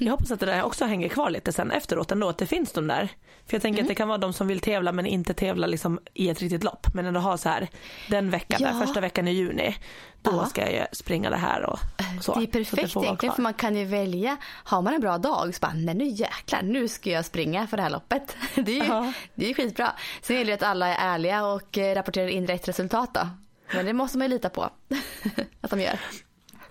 Jag 0.01 0.11
hoppas 0.11 0.31
att 0.31 0.41
det 0.41 0.47
där 0.47 0.63
också 0.63 0.85
hänger 0.85 1.09
kvar 1.09 1.31
lite 1.31 1.53
sen 1.53 1.71
efteråt 1.71 2.13
ändå, 2.13 2.29
att 2.29 2.39
det 2.39 2.47
finns 2.47 2.73
de 2.73 2.87
där. 2.87 3.09
För 3.47 3.55
jag 3.55 3.63
tänker 3.63 3.81
mm. 3.81 3.85
att 3.85 3.89
det 3.89 3.95
kan 3.95 4.09
vara 4.09 4.19
de 4.19 4.33
som 4.33 4.47
vill 4.47 4.61
tävla 4.61 4.93
men 4.93 5.07
inte 5.07 5.35
tävla 5.35 5.67
liksom 5.67 6.01
i 6.15 6.29
ett 6.29 6.41
riktigt 6.41 6.65
lopp. 6.65 6.87
Men 6.95 7.07
ändå 7.07 7.21
ha 7.21 7.37
så 7.37 7.49
här, 7.49 7.69
den 8.11 8.31
veckan, 8.31 8.61
ja. 8.63 8.87
första 8.87 9.01
veckan 9.01 9.29
i 9.29 9.33
juni, 9.33 9.77
då 10.23 10.31
ja. 10.31 10.47
ska 10.47 10.71
jag 10.71 10.97
springa 10.97 11.31
det 11.31 11.37
här 11.37 11.63
och, 11.63 11.79
och 12.19 12.25
så. 12.25 12.35
Det 12.35 12.43
är 12.43 12.47
perfekt 12.47 12.97
egentligen 12.97 13.35
för 13.35 13.43
man 13.43 13.55
kan 13.55 13.77
ju 13.77 13.85
välja, 13.85 14.37
har 14.45 14.83
man 14.83 14.95
en 14.95 15.01
bra 15.01 15.19
dag 15.19 15.55
så 15.55 15.61
bara, 15.61 15.73
nej 15.75 15.95
nu 15.95 16.07
jäklar, 16.07 16.63
nu 16.63 16.89
ska 16.89 17.11
jag 17.11 17.25
springa 17.25 17.67
för 17.67 17.77
det 17.77 17.83
här 17.83 17.91
loppet. 17.91 18.37
Det 18.55 18.81
är 18.81 18.85
ju, 18.85 18.85
ja. 18.85 19.13
det 19.35 19.51
är 19.51 19.55
skitbra. 19.55 19.93
Sen 20.23 20.37
gäller 20.37 20.51
det 20.51 20.55
att 20.55 20.71
alla 20.71 20.89
är 20.89 21.15
ärliga 21.15 21.47
och 21.47 21.79
eh, 21.79 21.95
rapporterar 21.95 22.29
in 22.29 22.47
rätt 22.47 22.69
resultat 22.69 23.15
då. 23.15 23.29
Men 23.75 23.87
det 23.87 23.93
måste 23.93 24.19
man 24.19 24.27
ju 24.27 24.35
lita 24.35 24.51
på 24.51 24.71
att 25.61 25.71
de 25.71 25.81
gör. 25.81 25.99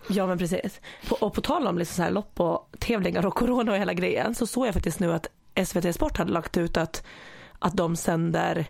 Ja 0.07 0.27
men 0.27 0.37
precis. 0.37 0.79
På, 1.07 1.15
och 1.15 1.33
på 1.33 1.41
tal 1.41 1.67
om 1.67 1.77
liksom 1.77 1.95
så 1.95 2.03
här 2.03 2.11
lopp 2.11 2.39
och 2.39 2.69
tävlingar 2.79 3.25
och 3.25 3.33
corona 3.35 3.71
och 3.71 3.77
hela 3.77 3.93
grejen 3.93 4.35
så 4.35 4.47
såg 4.47 4.67
jag 4.67 4.73
faktiskt 4.73 4.99
nu 4.99 5.13
att 5.13 5.27
SVT 5.65 5.95
Sport 5.95 6.17
hade 6.17 6.31
lagt 6.31 6.57
ut 6.57 6.77
att, 6.77 7.03
att 7.59 7.77
de 7.77 7.95
sänder 7.95 8.65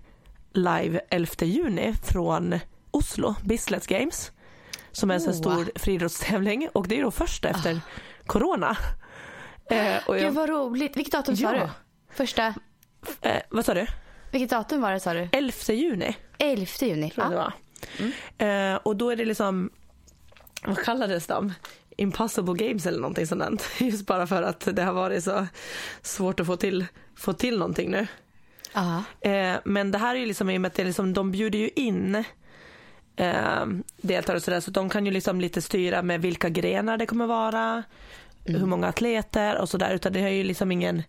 live 0.54 1.02
11 1.10 1.32
juni 1.41 1.93
från 2.04 2.60
Oslo, 2.91 3.36
Bislett 3.43 3.88
Games. 3.88 4.32
Som 4.91 5.12
är 5.12 5.15
en 5.15 5.22
Oh. 5.22 5.32
stor 5.34 5.72
friidrottstävling 5.76 6.67
och 6.74 6.88
det 6.88 7.00
är 7.00 7.04
då 7.04 7.12
första 7.12 7.50
efter 7.50 7.80
corona. 8.26 8.78
Eh, 9.69 9.96
och 10.08 10.15
jag, 10.17 10.24
Gud 10.26 10.34
vad 10.34 10.50
roligt. 10.50 10.98
Vilket 10.98 11.12
datum 11.13 11.38
sa 11.38 11.43
Ja. 11.43 11.52
du? 11.60 11.69
Första, 12.15 12.54
eh, 13.22 13.41
vad 13.50 13.65
sa 13.65 13.74
du? 13.74 13.86
vilket 14.32 14.50
datum 14.50 14.82
var 14.82 14.91
det 14.91 15.00
sa 15.00 15.13
du? 15.13 15.30
11 15.32 15.74
juni 15.74 16.15
11 16.38 16.65
juni. 16.82 17.10
tror 17.10 17.26
jag 17.26 17.32
det 17.32 17.36
Ja. 17.36 17.52
var. 18.39 18.74
Eh, 18.74 18.76
och 18.76 18.96
då 18.96 19.10
är 19.10 19.15
det 19.15 19.26
liksom, 19.26 19.69
vad 20.65 20.78
kallades 20.78 21.28
de? 21.28 21.54
Impossible 21.97 22.67
Games 22.67 22.86
eller 22.86 22.99
någonting 22.99 23.28
sånt. 23.28 23.69
Just 23.80 24.06
bara 24.06 24.28
för 24.28 24.41
att 24.41 24.67
det 24.76 24.84
har 24.84 24.93
varit 24.93 25.23
så 25.23 25.47
svårt 26.02 26.39
att 26.39 26.47
få 26.47 26.56
till, 26.56 26.86
få 27.15 27.34
till 27.34 27.58
någonting 27.58 27.91
nu. 27.91 28.08
Eh, 29.21 29.56
men 29.65 29.91
det 29.91 29.97
här 29.97 30.15
är 30.15 30.19
ju 30.19 30.26
liksom 30.26 30.49
i 30.49 30.58
och 30.58 30.62
med 30.62 30.69
att 30.69 30.76
det 30.76 30.82
är 30.82 30.86
liksom, 30.86 31.13
de 31.13 31.32
bjuder 31.32 31.60
ju 31.60 31.69
in 31.76 32.23
eh, 33.15 33.65
deltagare 34.02 34.38
och 34.38 34.43
sådär 34.43 34.60
så 34.60 34.71
de 34.71 34.89
kan 34.89 35.06
ju 35.06 35.12
liksom 35.12 35.41
lite 35.41 35.62
styra 35.62 36.02
med 36.02 36.21
vilka 36.21 36.49
grenar 36.49 36.97
det 36.97 37.06
kommer 37.06 37.28
vara, 37.28 37.84
hur 38.45 38.65
många 38.65 38.88
atleter 38.88 39.58
och 39.58 39.69
sådär 39.69 39.93
utan 39.93 40.13
det 40.13 40.19
är 40.19 40.30
ju 40.30 40.43
liksom 40.43 40.71
ingen 40.71 41.04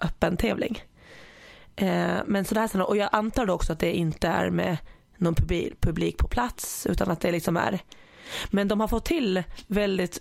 öppen 0.00 0.36
tävling. 0.36 0.82
Eh, 1.76 2.16
men 2.26 2.44
sådär 2.44 2.82
och 2.82 2.96
jag 2.96 3.08
antar 3.12 3.46
då 3.46 3.52
också 3.52 3.72
att 3.72 3.78
det 3.78 3.92
inte 3.92 4.28
är 4.28 4.50
med 4.50 4.76
någon 5.16 5.34
publik, 5.34 5.80
publik 5.80 6.18
på 6.18 6.28
plats 6.28 6.86
utan 6.86 7.10
att 7.10 7.20
det 7.20 7.32
liksom 7.32 7.56
är 7.56 7.80
men 8.50 8.68
de 8.68 8.80
har 8.80 8.88
fått 8.88 9.04
till 9.04 9.42
väldigt 9.66 10.20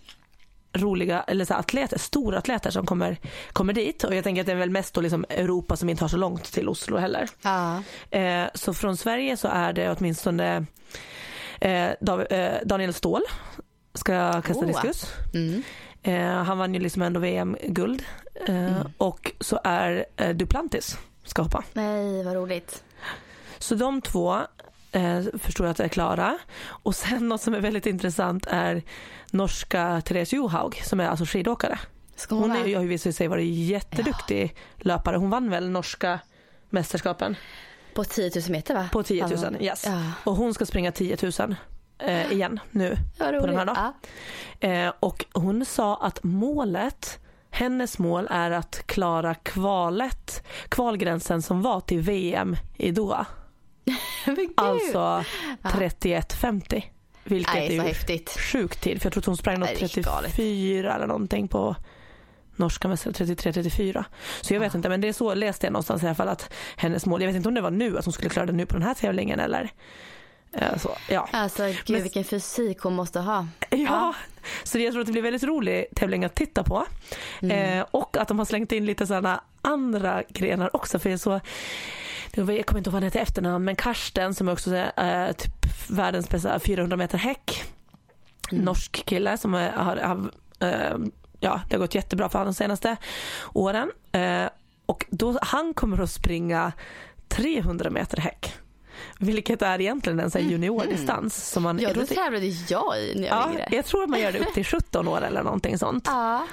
roliga 0.74 1.22
eller 1.24 1.46
så 1.46 1.54
atleter, 1.54 1.98
stora 2.00 2.38
atleter 2.38 2.70
som 2.72 2.86
kommer, 2.86 3.18
kommer 3.54 3.74
dit 3.74 4.04
och 4.04 4.16
jag 4.16 4.24
tänker 4.24 4.42
att 4.42 4.46
det 4.46 4.52
är 4.52 4.56
väl 4.58 4.70
mest 4.70 4.94
då 4.94 5.02
liksom 5.02 5.26
Europa 5.30 5.76
som 5.76 5.90
inte 5.90 6.04
har 6.04 6.10
så 6.10 6.18
långt 6.18 6.44
till 6.44 6.70
Oslo 6.70 6.98
heller. 6.98 7.30
Ja. 7.42 7.82
Eh, 8.18 8.46
så 8.54 8.74
från 8.74 8.98
Sverige 8.98 9.38
så 9.38 9.48
är 9.48 9.74
det 9.74 9.96
åtminstone 10.00 10.66
eh, 11.62 11.90
Dav- 12.02 12.34
eh, 12.34 12.54
Daniel 12.66 12.94
Ståhl 12.94 13.22
ska 13.94 14.42
kasta 14.42 14.66
Oh. 14.66 14.68
diskus. 14.68 15.06
Mm. 15.34 15.64
Eh, 16.04 16.44
han 16.44 16.58
vann 16.58 16.74
ju 16.74 16.80
liksom 16.80 17.02
ändå 17.02 17.20
VM-guld. 17.20 18.04
Eh, 18.48 18.86
Och 18.98 19.32
så 19.40 19.60
är 19.64 20.06
eh, 20.18 20.30
Duplantis 20.36 20.98
ska 21.24 21.42
hoppa. 21.42 21.64
Nej, 21.74 22.24
vad 22.24 22.34
roligt. 22.36 22.84
Så 23.60 23.76
de 23.76 24.02
två 24.02 24.42
eh, 24.92 25.22
förstår 25.40 25.66
jag 25.66 25.72
att 25.72 25.80
är 25.80 25.88
klara. 25.88 26.38
Och 26.68 26.96
sen 26.96 27.30
något 27.30 27.42
som 27.42 27.54
är 27.54 27.60
väldigt 27.60 27.86
intressant 27.86 28.46
är 28.50 28.84
norska 29.32 30.02
Therese 30.06 30.34
Johaug 30.34 30.82
som 30.84 31.00
är 31.00 31.08
alltså 31.08 31.26
skidåkare. 31.26 31.80
Ska 32.16 32.36
hon, 32.36 32.52
är, 32.52 32.76
har 32.76 32.82
ju 32.82 32.88
visat 32.88 33.16
sig 33.16 33.28
vara 33.28 33.42
jätteduktig 33.42 34.56
löpare. 34.78 35.18
Hon 35.18 35.30
vann 35.30 35.50
väl 35.50 35.70
norska 35.70 36.20
mästerskapen 36.70 37.36
På 37.94 38.04
10 38.04 38.32
000 38.36 38.44
meter 38.50 38.76
va? 38.76 38.90
på 38.92 39.04
10 39.04 39.28
000. 39.28 39.34
Ja. 39.42 39.66
Yes. 39.66 39.86
Ja. 39.86 40.12
Och 40.24 40.36
hon 40.36 40.54
ska 40.54 40.66
springa 40.66 40.92
10 40.92 41.18
000 41.40 41.56
eh, 41.98 42.32
igen 42.32 42.60
nu. 42.72 42.98
På 43.18 43.32
den 43.32 43.58
här. 43.58 43.94
Ja. 44.60 44.68
Eh, 44.68 44.94
och 45.00 45.26
hon 45.34 45.66
sa 45.66 45.96
att 45.96 46.24
målet, 46.24 47.20
hennes 47.50 48.00
mål 48.00 48.28
är 48.32 48.52
att 48.52 48.84
klara 48.86 49.36
kvalet, 49.36 50.44
kvalgränsen 50.70 51.42
som 51.42 51.62
var 51.62 51.82
till 51.82 52.00
VM 52.02 52.56
i 52.78 52.92
Doha. 52.92 53.26
Alltså 54.56 55.24
31.50. 55.64 56.84
Vilket 57.24 57.54
Nej, 57.54 57.68
är 57.68 57.72
ju 57.72 57.82
häftigt. 57.82 58.30
sjukt 58.40 58.82
tid 58.82 59.02
för 59.02 59.06
jag 59.06 59.14
tror 59.14 59.22
att 59.22 59.26
hon 59.26 59.38
sprang 59.38 59.60
något 59.60 59.70
Nej, 59.70 59.90
det 59.94 59.98
är 59.98 60.04
galet. 60.04 60.32
34 60.36 60.96
eller 60.96 61.08
någonting 61.08 61.48
på 61.48 61.76
norska 62.56 62.88
mästare 62.88 63.14
33-34. 63.14 64.04
Så 64.42 64.54
jag 64.54 64.60
vet 64.60 64.76
inte 64.76 64.90
men 64.90 65.02
det 65.02 65.08
är 65.08 65.14
så 65.14 65.34
läste 65.34 65.66
jag 65.66 65.74
någonstans 65.74 66.04
i 66.04 66.06
alla 66.06 66.16
fall 66.16 66.28
att 66.28 66.54
hennes 66.76 67.06
mål, 67.06 67.22
jag 67.22 67.28
vet 67.28 67.36
inte 67.36 67.50
om 67.50 67.56
det 67.56 67.62
var 67.62 67.72
nu 67.72 67.98
att 67.98 68.06
hon 68.06 68.14
skulle 68.14 68.30
klara 68.30 68.46
det 68.46 68.52
nu 68.54 68.66
på 68.66 68.74
den 68.74 68.84
här 68.84 68.94
tävlingen 68.94 69.40
eller 69.40 69.70
eh, 70.54 70.78
så. 70.78 70.90
Ja. 71.10 71.30
Alltså 71.32 71.64
gud 71.66 71.90
Men- 71.90 72.04
vilken 72.04 72.24
fysik 72.24 72.80
hon 72.80 72.94
måste 72.94 73.20
ha. 73.20 73.48
Ja, 73.70 74.14
så 74.64 74.80
jag 74.80 74.92
tror 74.92 75.02
att 75.02 75.06
det 75.08 75.12
blir 75.12 75.22
väldigt 75.22 75.44
rolig 75.44 75.86
tävling 75.96 76.26
att 76.26 76.36
titta 76.36 76.64
på. 76.64 76.86
Mm. 77.42 77.80
Eh, 77.80 77.86
och 77.92 78.18
att 78.18 78.28
de 78.28 78.40
har 78.40 78.46
slängt 78.46 78.72
in 78.72 78.86
lite 78.86 79.08
sådana 79.08 79.42
andra 79.62 80.24
grenar 80.30 80.76
också. 80.76 81.00
För 81.00 81.10
jag, 81.10 81.20
så, 81.20 81.40
jag 82.32 82.66
kommer 82.66 82.78
inte 82.78 82.90
ihåg 82.90 82.94
vad 82.94 82.94
han 82.94 83.04
heter 83.04 83.20
efternamn, 83.20 83.66
men 83.66 83.76
Karsten 83.76 84.34
som 84.34 84.48
är 84.48 84.52
också 84.52 84.76
eh, 84.76 85.32
typ 85.32 85.90
världens 85.90 86.30
bästa 86.30 86.60
400 86.60 86.98
meter 86.98 87.18
häck. 87.18 87.64
Mm. 88.52 88.64
Norsk 88.64 89.06
kille 89.06 89.38
som 89.38 89.54
är, 89.54 89.72
har, 89.72 89.98
har 89.98 90.32
eh, 90.60 90.98
ja, 91.40 91.62
det 91.70 91.76
har 91.76 91.80
gått 91.80 91.96
jättebra 91.96 92.30
för 92.30 92.40
honom 92.40 92.54
de 92.54 92.58
senaste 92.58 92.98
åren. 93.54 93.92
Eh, 94.12 94.50
och 94.86 95.06
då, 95.10 95.40
han 95.42 95.74
kommer 95.74 96.02
att 96.02 96.12
springa 96.12 96.72
300 97.28 97.90
meter 97.90 98.18
häck. 98.18 98.54
Vilket 99.20 99.62
är 99.62 99.82
egentligen 99.82 100.20
en 100.20 100.32
sån 100.32 100.42
här 100.42 100.50
juniordistans. 100.50 101.50
Som 101.52 101.64
man, 101.64 101.80
Mm. 101.80 101.92
Ja, 101.96 102.02
det- 102.02 102.16
tävlade 102.16 102.46
jag 102.46 103.00
i 103.02 103.14
när 103.20 103.28
jag 103.28 103.36
var 103.36 103.50
yngre. 103.52 103.68
jag 103.72 103.86
tror 103.86 104.04
att 104.04 104.10
man 104.10 104.20
gör 104.20 104.32
det 104.32 104.40
upp 104.40 104.54
till 104.54 104.66
17 104.82 105.08
år 105.08 105.22
eller 105.22 105.44
någonting 105.44 105.78
sånt. 105.78 106.08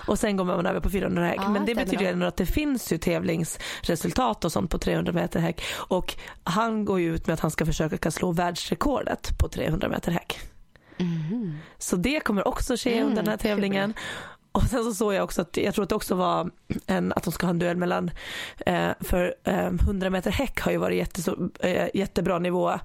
Och 0.07 0.19
sen 0.19 0.37
går 0.37 0.45
man 0.45 0.67
över 0.67 0.81
på 0.81 0.91
400 0.91 1.27
häck. 1.27 1.41
Men 1.49 1.65
det 1.65 1.75
betyder 1.75 2.05
ändå 2.13 2.27
att 2.27 2.37
det 2.37 2.47
finns 2.47 2.93
ju 2.93 2.99
tävlingsresultat 2.99 4.45
och 4.45 4.53
sånt 4.53 4.71
på 4.71 4.79
300 4.79 5.13
meter 5.13 5.41
häck. 5.41 5.63
Och 5.75 6.15
han 6.45 6.85
går 6.85 7.01
ju 7.01 7.15
ut 7.15 7.27
med 7.27 7.35
att 7.35 7.41
han 7.41 7.51
ska 7.51 7.67
försöka 7.67 8.11
slå 8.11 8.33
världsrekordet 8.33 9.39
på 9.39 9.49
300 9.49 9.89
meter 9.89 10.13
häck. 10.13 10.39
Mhm. 10.97 11.59
Så 11.79 11.97
det 11.97 12.21
kommer 12.21 12.49
också 12.49 12.77
ske 12.77 12.95
Mm, 12.97 13.09
under 13.09 13.23
den 13.23 13.31
här 13.31 13.37
tävlingen. 13.37 13.95
Och 14.55 14.63
sen 14.63 14.85
så 14.85 14.95
såg 14.95 15.15
jag 15.15 15.25
också 15.25 15.43
att 15.43 15.57
jag 15.57 15.75
tror 15.75 15.83
att 15.83 15.89
det 15.89 15.95
också 15.95 16.15
var 16.15 16.51
en, 16.87 17.13
att 17.13 17.23
de 17.25 17.33
ska 17.33 17.47
ha 17.47 17.51
en 17.51 17.59
duell 17.59 17.77
mellan, 17.77 18.11
eh, 18.67 18.91
för 19.01 19.35
eh, 19.45 19.67
100 19.67 20.11
meter 20.11 20.31
häck 20.31 20.61
har 20.61 20.73
ju 20.73 20.79
varit 20.79 20.97
jättestor, 20.97 21.51
eh, 21.61 21.89
jättebra 21.95 22.39
nivå 22.39 22.79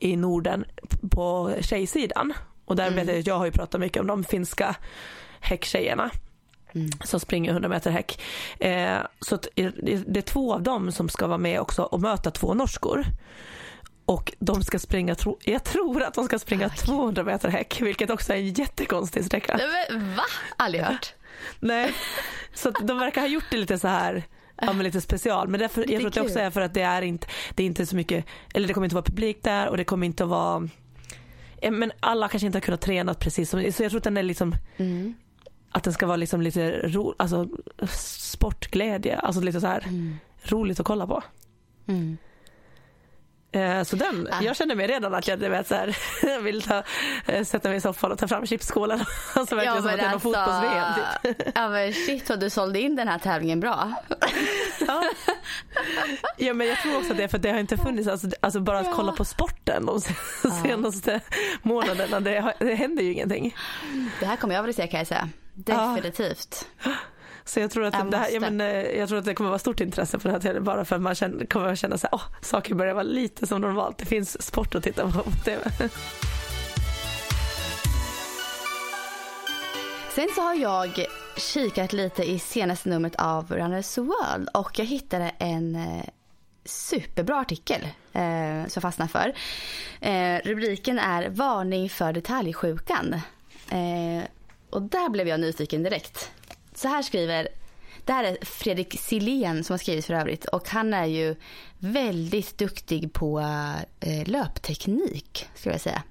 i 0.00 0.16
Norden 0.16 0.64
på 1.10 1.54
tjejsidan. 1.60 2.32
Och 2.64 2.76
där 2.76 2.90
vet 2.90 3.08
jag 3.08 3.18
att 3.18 3.26
jag 3.26 3.38
har 3.38 3.44
ju 3.44 3.52
pratat 3.52 3.80
mycket 3.80 4.00
om 4.00 4.06
de 4.06 4.24
finska 4.24 4.76
häcktjejerna 5.40 6.10
Mm. 6.72 6.90
som 7.04 7.20
springer 7.20 7.50
100 7.52 7.68
meter 7.68 7.90
häck. 7.90 8.20
Eh, 8.58 8.98
så 9.20 9.38
det 9.54 10.18
är 10.18 10.22
två 10.22 10.54
av 10.54 10.62
dem 10.62 10.92
som 10.92 11.08
ska 11.08 11.26
vara 11.26 11.38
med 11.38 11.60
också 11.60 11.82
och 11.82 12.00
möta 12.00 12.30
två 12.30 12.54
norskor. 12.54 13.04
Och 14.08 14.32
de 14.38 14.62
ska 14.62 14.78
springa, 14.78 15.14
tro, 15.14 15.38
jag 15.44 15.64
tror 15.64 16.02
att 16.02 16.14
de 16.14 16.24
ska 16.24 16.38
springa 16.38 16.68
200 16.68 17.24
meter 17.24 17.48
häck, 17.48 17.80
vilket 17.80 18.10
också 18.10 18.32
är 18.32 18.36
en 18.36 18.52
jättekonstig 18.52 19.24
sträcka. 19.24 19.60
Men, 19.90 20.16
va? 20.16 20.22
Aldrig 20.56 20.84
hört. 20.84 21.14
Nej, 21.60 21.92
så 22.54 22.70
de 22.70 22.98
verkar 22.98 23.20
ha 23.20 23.28
gjort 23.28 23.44
det 23.50 23.56
lite 23.56 23.78
så 23.78 23.88
här 23.88 24.24
Ja 24.56 24.72
men 24.72 24.82
lite 24.84 25.00
special 25.00 25.48
men 25.48 25.60
därför, 25.60 25.80
jag 25.90 26.00
tror 26.00 26.08
att 26.08 26.14
det 26.14 26.20
också 26.20 26.38
är 26.38 26.50
för 26.50 26.60
att 26.60 26.74
det 26.74 26.80
är 26.80 27.02
inte, 27.02 27.26
det 27.54 27.62
är 27.62 27.66
inte 27.66 27.86
så 27.86 27.96
mycket, 27.96 28.24
eller 28.54 28.68
det 28.68 28.74
kommer 28.74 28.84
inte 28.84 28.94
vara 28.94 29.04
publik 29.04 29.42
där 29.42 29.68
och 29.68 29.76
det 29.76 29.84
kommer 29.84 30.06
inte 30.06 30.24
att 30.24 30.30
vara 30.30 30.68
men 31.70 31.92
alla 32.00 32.28
kanske 32.28 32.46
inte 32.46 32.56
har 32.56 32.60
kunnat 32.60 32.80
träna 32.80 33.14
precis 33.14 33.50
som, 33.50 33.72
så 33.72 33.82
jag 33.82 33.90
tror 33.90 33.96
att 33.96 34.04
den 34.04 34.16
är 34.16 34.22
liksom 34.22 34.54
Mm. 34.76 35.14
att 35.70 35.84
den 35.84 35.92
ska 35.92 36.06
vara 36.06 36.16
liksom 36.16 36.42
lite 36.42 36.70
ro, 36.70 37.14
alltså 37.16 37.48
sportglädje, 37.98 39.16
alltså 39.18 39.40
lite 39.40 39.60
så 39.60 39.66
här 39.66 39.84
roligt 40.42 40.80
att 40.80 40.86
kolla 40.86 41.06
på. 41.06 41.22
Mm. 41.86 42.16
Eh, 43.52 43.82
så 43.82 43.96
den, 43.96 44.28
Ah. 44.32 44.42
jag 44.42 44.56
känner 44.56 44.74
mig 44.74 44.86
redan 44.86 45.14
att 45.14 45.28
jag, 45.28 45.36
vet, 45.36 45.66
så 45.68 45.74
här, 45.74 45.96
jag 46.22 46.40
vill 46.40 46.62
ta, 46.62 46.82
eh, 47.26 47.44
sätta 47.44 47.68
mig 47.68 47.78
i 47.78 47.80
soffan 47.80 48.12
och 48.12 48.18
ta 48.18 48.28
fram 48.28 48.46
chipsskålen. 48.46 49.00
Alltså 49.34 49.54
verkligen 49.54 49.82
som 49.82 49.90
att 49.90 49.96
det 49.96 50.02
är 50.02 50.10
någon 50.10 50.20
fotbolls-VM. 50.20 50.94
Typ. 51.22 51.48
ja 51.54 51.68
men 51.68 51.92
shit 51.92 52.28
vad 52.28 52.40
du 52.40 52.50
sålde 52.50 52.80
in 52.80 52.96
den 52.96 53.08
här 53.08 53.18
tävlingen 53.18 53.60
bra. 53.60 53.92
Ja. 54.86 55.02
ja 56.36 56.54
men 56.54 56.66
jag 56.66 56.78
tror 56.78 56.96
också 56.96 57.10
att 57.10 57.16
det 57.16 57.24
är 57.24 57.28
för 57.28 57.38
det 57.38 57.50
har 57.50 57.58
inte 57.58 57.76
funnits, 57.76 58.08
alltså, 58.08 58.28
alltså 58.40 58.60
bara 58.60 58.78
att 58.78 58.94
kolla 58.94 59.12
på 59.12 59.24
sporten 59.24 59.86
de 59.86 60.00
senaste 60.62 61.20
månaderna, 61.62 62.20
det, 62.20 62.54
det 62.58 62.74
händer 62.74 63.02
ju 63.02 63.12
ingenting. 63.12 63.56
Det 64.20 64.26
här 64.26 64.36
kommer 64.36 64.54
jag 64.54 64.62
vilja 64.62 64.74
se 64.74 64.86
kan 64.86 64.98
jag 64.98 65.06
säga. 65.06 65.28
Definitivt. 65.54 66.66
Så 67.48 67.60
jag 67.60 67.70
tror 67.70 67.84
att, 67.84 67.94
Jag 67.94 68.10
det, 68.10 68.16
här, 68.16 68.28
ja, 68.30 68.40
måste. 68.40 68.50
men, 68.50 68.76
eh, 68.76 68.98
jag 68.98 69.08
tror 69.08 69.18
att 69.18 69.24
det 69.24 69.34
kommer 69.34 69.50
vara 69.50 69.58
stort 69.58 69.80
intresse 69.80 70.18
för 70.18 70.28
det 70.28 70.32
här 70.32 70.40
tävlingen 70.40 70.64
bara 70.64 70.84
för 70.84 70.96
att 70.96 71.02
man 71.02 71.14
känner, 71.14 71.46
kommer 71.46 71.72
att 71.72 71.78
känna 71.78 71.96
här, 72.02 72.10
åh, 72.12 72.22
saker 72.42 72.74
börjar 72.74 72.94
vara 72.94 73.02
lite 73.04 73.46
som 73.46 73.60
normalt. 73.60 73.98
Det 73.98 74.04
finns 74.06 74.42
sport 74.42 74.74
att 74.74 74.82
titta 74.82 75.02
på 75.12 75.22
på 75.22 75.30
TV. 75.44 75.70
Sen 80.14 80.28
så 80.34 80.40
har 80.40 80.54
jag 80.54 81.04
kikat 81.36 81.92
lite 81.92 82.22
i 82.30 82.38
senaste 82.38 82.88
numret 82.88 83.14
av 83.18 83.52
Runners 83.52 83.98
World 83.98 84.48
och 84.54 84.78
jag 84.78 84.84
hittade 84.86 85.32
en 85.38 85.76
eh, 85.76 86.04
superbra 86.64 87.36
artikel 87.40 87.82
eh, 88.12 88.66
som 88.66 88.70
jag 88.74 88.82
fastnade 88.82 89.10
för. 89.10 89.32
Eh, 90.00 90.40
rubriken 90.44 90.98
är 90.98 91.28
Varning 91.28 91.90
för 91.90 92.12
detaljsjukan. 92.12 93.14
Eh, 93.70 94.24
och 94.70 94.82
där 94.82 95.08
blev 95.08 95.28
jag 95.28 95.40
nyfiken 95.40 95.82
direkt. 95.82 96.30
Så 96.78 96.88
här 96.88 97.02
skriver, 97.02 97.48
det 98.04 98.12
här 98.12 98.24
är 98.24 98.44
Fredrik 98.44 99.00
Silén 99.00 99.64
som 99.64 99.72
har 99.72 99.78
skrivit 99.78 100.06
för 100.06 100.14
övrigt 100.14 100.44
och 100.44 100.68
han 100.68 100.94
är 100.94 101.06
ju 101.06 101.36
väldigt 101.78 102.58
duktig 102.58 103.12
på 103.12 103.40
eh, 104.00 104.28
löpteknik 104.28 105.48
skulle 105.54 105.74
jag 105.74 105.80
säga. 105.80 106.02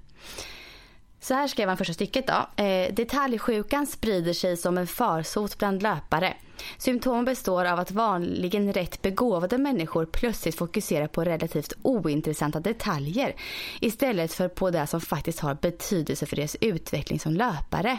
Så 1.20 1.34
här 1.34 1.48
skrev 1.48 1.68
han 1.68 1.76
första 1.76 1.92
stycket 1.92 2.26
då. 2.26 2.64
Eh, 2.64 2.94
detaljsjukan 2.94 3.86
sprider 3.86 4.32
sig 4.32 4.56
som 4.56 4.78
en 4.78 4.86
farsot 4.86 5.58
bland 5.58 5.82
löpare. 5.82 6.34
Symptomen 6.78 7.24
består 7.24 7.64
av 7.64 7.78
att 7.80 7.90
vanligen 7.90 8.72
rätt 8.72 9.02
begåvade 9.02 9.58
människor 9.58 10.06
plötsligt 10.06 10.58
fokuserar 10.58 11.06
på 11.06 11.24
relativt 11.24 11.72
ointressanta 11.82 12.60
detaljer 12.60 13.34
istället 13.80 14.32
för 14.32 14.48
på 14.48 14.70
det 14.70 14.86
som 14.86 15.00
faktiskt 15.00 15.40
har 15.40 15.54
betydelse 15.54 16.26
för 16.26 16.36
deras 16.36 16.56
utveckling 16.60 17.20
som 17.20 17.34
löpare. 17.34 17.98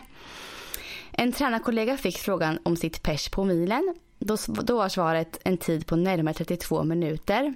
En 1.12 1.32
tränarkollega 1.32 1.98
fick 1.98 2.17
frågan 2.17 2.60
om 2.63 2.76
sitt 2.76 3.04
pers 3.04 3.30
på 3.30 3.43
milen. 3.43 3.95
Då, 4.19 4.38
då 4.48 4.78
var 4.78 4.89
svaret 4.89 5.39
en 5.43 5.58
tid 5.58 5.88
på 5.88 5.95
närmare 5.95 6.34
32 6.34 6.84
minuter. 6.84 7.54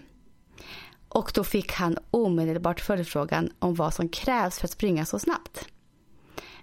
Och 1.09 1.31
då 1.35 1.43
fick 1.43 1.71
han 1.71 1.97
omedelbart 2.11 2.79
följdfrågan 2.79 3.51
om 3.59 3.75
vad 3.75 3.93
som 3.93 4.09
krävs 4.09 4.59
för 4.59 4.67
att 4.67 4.71
springa 4.71 5.05
så 5.05 5.19
snabbt. 5.19 5.67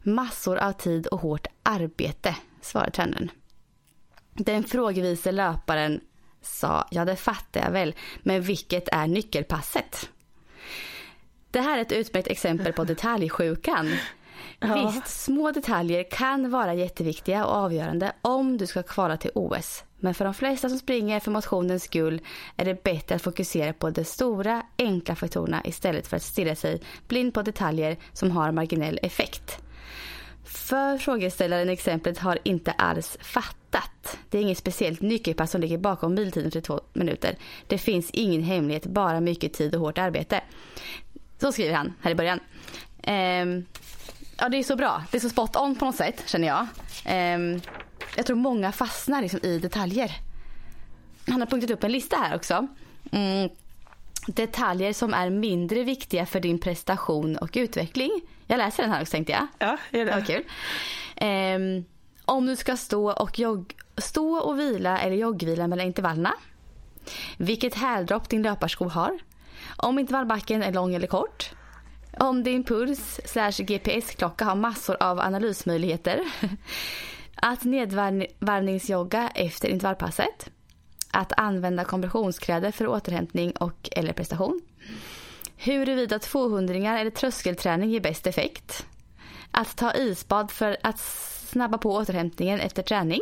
Massor 0.02 0.58
av 0.58 0.72
tid 0.72 1.06
och 1.06 1.20
hårt 1.20 1.46
arbete, 1.62 2.36
svarade 2.60 2.90
tränaren. 2.90 3.30
Den 4.34 4.64
frågevise 4.64 5.32
löparen 5.32 6.00
sa, 6.42 6.88
ja 6.90 7.04
det 7.04 7.16
fattar 7.16 7.60
jag 7.60 7.70
väl, 7.70 7.94
men 8.22 8.42
vilket 8.42 8.88
är 8.88 9.06
nyckelpasset? 9.06 10.10
Det 11.50 11.60
här 11.60 11.78
är 11.78 11.82
ett 11.82 11.92
utmärkt 11.92 12.28
exempel 12.28 12.72
på 12.72 12.84
detaljsjukan. 12.84 13.92
Ja. 14.60 14.92
Visst, 14.94 15.22
små 15.22 15.52
detaljer 15.52 16.04
kan 16.10 16.50
vara 16.50 16.74
jätteviktiga 16.74 17.46
och 17.46 17.54
avgörande 17.54 18.12
om 18.22 18.58
du 18.58 18.66
ska 18.66 18.82
kvala 18.82 19.16
till 19.16 19.30
OS. 19.34 19.84
Men 19.98 20.14
för 20.14 20.24
de 20.24 20.34
flesta 20.34 20.68
som 20.68 20.78
springer 20.78 21.20
för 21.20 21.30
motionens 21.30 21.82
skull 21.82 22.20
är 22.56 22.64
det 22.64 22.82
bättre 22.82 23.14
att 23.14 23.22
fokusera 23.22 23.72
på 23.72 23.90
de 23.90 24.04
stora, 24.04 24.62
enkla 24.78 25.14
faktorerna 25.14 25.62
istället 25.64 26.06
för 26.06 26.16
att 26.16 26.22
stirra 26.22 26.54
sig 26.54 26.80
blind 27.08 27.34
på 27.34 27.42
detaljer 27.42 27.96
som 28.12 28.30
har 28.30 28.52
marginell 28.52 28.98
effekt. 29.02 29.58
För 30.44 30.98
frågeställaren 30.98 31.68
exemplet 31.68 32.18
har 32.18 32.38
inte 32.42 32.72
alls 32.72 33.18
fattat. 33.20 34.18
Det 34.30 34.38
är 34.38 34.42
inget 34.42 34.58
speciellt 34.58 35.00
nyckelpass 35.00 35.50
som 35.50 35.60
ligger 35.60 35.78
bakom 35.78 36.14
biltiden 36.14 36.50
för 36.50 36.60
två 36.60 36.80
minuter. 36.92 37.36
Det 37.66 37.78
finns 37.78 38.10
ingen 38.10 38.42
hemlighet, 38.42 38.86
bara 38.86 39.20
mycket 39.20 39.52
tid 39.52 39.74
och 39.74 39.80
hårt 39.80 39.98
arbete. 39.98 40.40
Så 41.38 41.52
skriver 41.52 41.74
han 41.74 41.92
här 42.00 42.10
i 42.10 42.14
början. 42.14 42.40
Ehm, 43.02 43.64
ja, 44.40 44.48
det 44.48 44.56
är 44.56 44.62
så 44.62 44.76
bra. 44.76 45.02
Det 45.10 45.16
är 45.16 45.20
så 45.20 45.28
spot 45.28 45.56
on 45.56 45.74
på 45.74 45.84
något 45.84 45.96
sätt, 45.96 46.22
känner 46.26 46.48
jag. 46.48 46.66
Um, 47.34 47.60
jag 48.16 48.26
tror 48.26 48.36
många 48.36 48.72
fastnar 48.72 49.22
liksom 49.22 49.40
i 49.42 49.58
detaljer. 49.58 50.12
Han 51.28 51.40
har 51.40 51.46
punktat 51.46 51.70
upp 51.70 51.84
en 51.84 51.92
lista 51.92 52.16
här 52.16 52.36
också. 52.36 52.66
Mm, 53.12 53.50
detaljer 54.26 54.92
som 54.92 55.14
är 55.14 55.30
mindre 55.30 55.82
viktiga 55.82 56.26
för 56.26 56.40
din 56.40 56.58
prestation 56.58 57.36
och 57.36 57.50
utveckling. 57.52 58.10
Jag 58.46 58.58
läser 58.58 58.82
den 58.82 58.92
här 58.92 59.00
också 59.00 59.10
tänkte 59.10 59.32
jag. 59.32 59.46
Ja, 59.58 59.76
gör 59.98 60.04
det. 60.04 60.12
det 60.12 60.22
kul. 60.26 60.44
Um, 61.26 61.84
om 62.24 62.46
du 62.46 62.56
ska 62.56 62.76
stå 62.76 63.12
och, 63.12 63.38
jogg, 63.38 63.74
stå 63.96 64.36
och 64.36 64.58
vila 64.58 64.98
eller 64.98 65.16
joggvila 65.16 65.68
mellan 65.68 65.86
intervallerna. 65.86 66.34
Vilket 67.36 67.74
häldropp 67.74 68.28
din 68.28 68.42
löparsko 68.42 68.88
har. 68.88 69.18
Om 69.76 69.98
intervallbacken 69.98 70.62
är 70.62 70.72
lång 70.72 70.94
eller 70.94 71.06
kort. 71.06 71.50
Om 72.18 72.42
din 72.42 72.64
puls 72.64 73.20
slash 73.24 73.52
GPS-klocka 73.58 74.44
har 74.44 74.54
massor 74.54 74.96
av 75.00 75.20
analysmöjligheter. 75.20 76.20
Att 77.34 77.64
nedvarvningsjogga 77.64 79.30
efter 79.34 79.68
intervallpasset. 79.68 80.50
Att 81.10 81.32
använda 81.36 81.84
kompressionskläder 81.84 82.70
för 82.70 82.86
återhämtning 82.86 83.52
och 83.52 83.88
eller 83.92 84.12
prestation. 84.12 84.60
Huruvida 85.56 86.18
200 86.18 86.98
eller 86.98 87.10
tröskelträning 87.10 87.90
ger 87.90 88.00
bäst 88.00 88.26
effekt. 88.26 88.86
Att 89.50 89.76
ta 89.76 89.94
isbad 89.94 90.50
för 90.50 90.76
att 90.82 90.98
snabba 91.50 91.78
på 91.78 91.94
återhämtningen 91.94 92.60
efter 92.60 92.82
träning. 92.82 93.20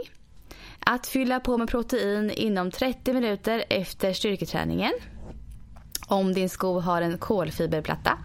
Att 0.81 1.07
fylla 1.07 1.41
på 1.41 1.59
med 1.59 1.69
protein 1.69 2.31
inom 2.31 2.71
30 2.71 3.13
minuter 3.13 3.65
efter 3.71 4.13
styrketräningen. 4.13 4.93
Om 6.07 6.35
din 6.35 6.49
sko 6.49 6.81
har 6.81 7.03
en 7.03 7.19
kolfiberplatta. 7.19 8.19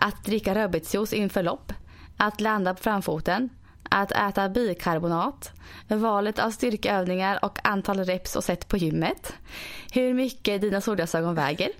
Att 0.00 0.24
dricka 0.24 0.54
rödbetsjuice 0.54 1.12
inför 1.12 1.42
lopp. 1.42 1.72
Att 2.16 2.40
landa 2.40 2.74
på 2.74 2.82
framfoten 2.82 3.48
att 3.90 4.12
äta 4.12 4.48
bikarbonat, 4.48 5.52
valet 5.88 6.38
av 6.38 6.50
styrkeövningar 6.50 7.44
och 7.44 7.58
antal 7.64 8.04
reps 8.04 8.36
och 8.36 8.44
set 8.44 8.68
på 8.68 8.76
gymmet, 8.76 9.34
hur 9.92 10.14
mycket 10.14 10.60
dina 10.60 10.80
solglasögon 10.80 11.34
väger, 11.34 11.70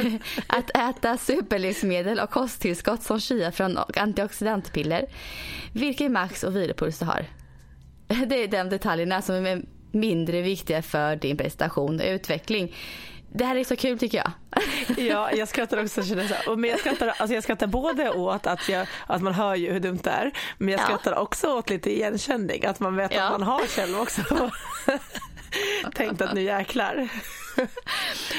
att 0.46 0.70
äta 0.76 1.16
superlivsmedel 1.16 2.20
och 2.20 2.30
kosttillskott 2.30 3.02
som 3.02 3.20
chiafrön 3.20 3.76
och 3.76 3.98
antioxidantpiller, 3.98 5.06
vilken 5.72 6.12
max 6.12 6.44
och 6.44 6.56
vilopuls 6.56 6.98
du 6.98 7.04
har. 7.04 7.26
Det 8.26 8.44
är 8.44 8.48
de 8.48 8.68
detaljerna 8.68 9.22
som 9.22 9.46
är 9.46 9.62
mindre 9.92 10.42
viktiga 10.42 10.82
för 10.82 11.16
din 11.16 11.36
prestation 11.36 12.00
och 12.00 12.06
utveckling. 12.06 12.74
Det 13.32 13.44
här 13.44 13.56
är 13.56 13.64
så 13.64 13.76
kul 13.76 13.98
tycker 13.98 14.18
jag. 14.18 14.32
Ja, 15.06 15.32
jag 15.32 15.48
skrattar 15.48 15.82
också. 15.82 16.02
Men 16.56 16.70
jag, 16.70 16.78
skrattar, 16.78 17.08
alltså 17.08 17.34
jag 17.34 17.42
skrattar 17.42 17.66
både 17.66 18.10
åt 18.10 18.46
att, 18.46 18.68
jag, 18.68 18.86
att 19.06 19.22
man 19.22 19.34
hör 19.34 19.54
ju 19.54 19.72
hur 19.72 19.80
dumt 19.80 20.00
det 20.02 20.10
är, 20.10 20.32
men 20.58 20.68
jag 20.68 20.80
skrattar 20.80 21.12
ja. 21.12 21.18
också 21.18 21.48
åt 21.48 21.70
lite 21.70 21.90
igenkänning, 21.90 22.64
att 22.64 22.80
man 22.80 22.96
vet 22.96 23.14
ja. 23.14 23.22
att 23.22 23.30
man 23.32 23.42
har 23.42 23.66
själv 23.66 24.00
också 24.00 24.22
tänkt 25.94 26.22
att 26.22 26.34
nu 26.34 26.42
jäklar. 26.42 27.08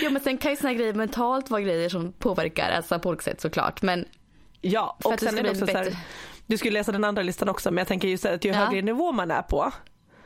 ja, 0.02 0.10
men 0.10 0.22
sen 0.22 0.38
kan 0.38 0.52
ju 0.52 0.58
såna 0.58 0.74
grejer 0.74 0.94
mentalt 0.94 1.50
vara 1.50 1.62
grejer 1.62 1.90
som 1.90 2.12
påverkar 2.12 2.70
alltså 2.70 3.00
på 3.00 3.10
olika 3.10 3.24
sätt 3.24 3.42
såklart. 3.42 3.82
Men 3.82 4.06
ja, 4.62 4.98
och 5.04 5.20
sen 5.20 5.38
är 5.38 5.44
det 5.44 5.50
också 5.50 5.68
så 5.68 5.78
här, 5.78 5.98
du 6.48 6.58
skulle 6.58 6.80
läsa 6.80 6.92
den 6.92 7.04
andra 7.04 7.22
listan 7.22 7.50
också, 7.50 7.72
men 7.72 7.78
jag 7.78 7.88
tänker 7.88 8.08
just 8.08 8.26
att 8.26 8.46
ju 8.46 8.52
ja. 8.52 8.58
högre 8.58 8.82
nivå 8.82 9.12
man 9.12 9.32
är 9.32 9.42
på, 9.42 9.72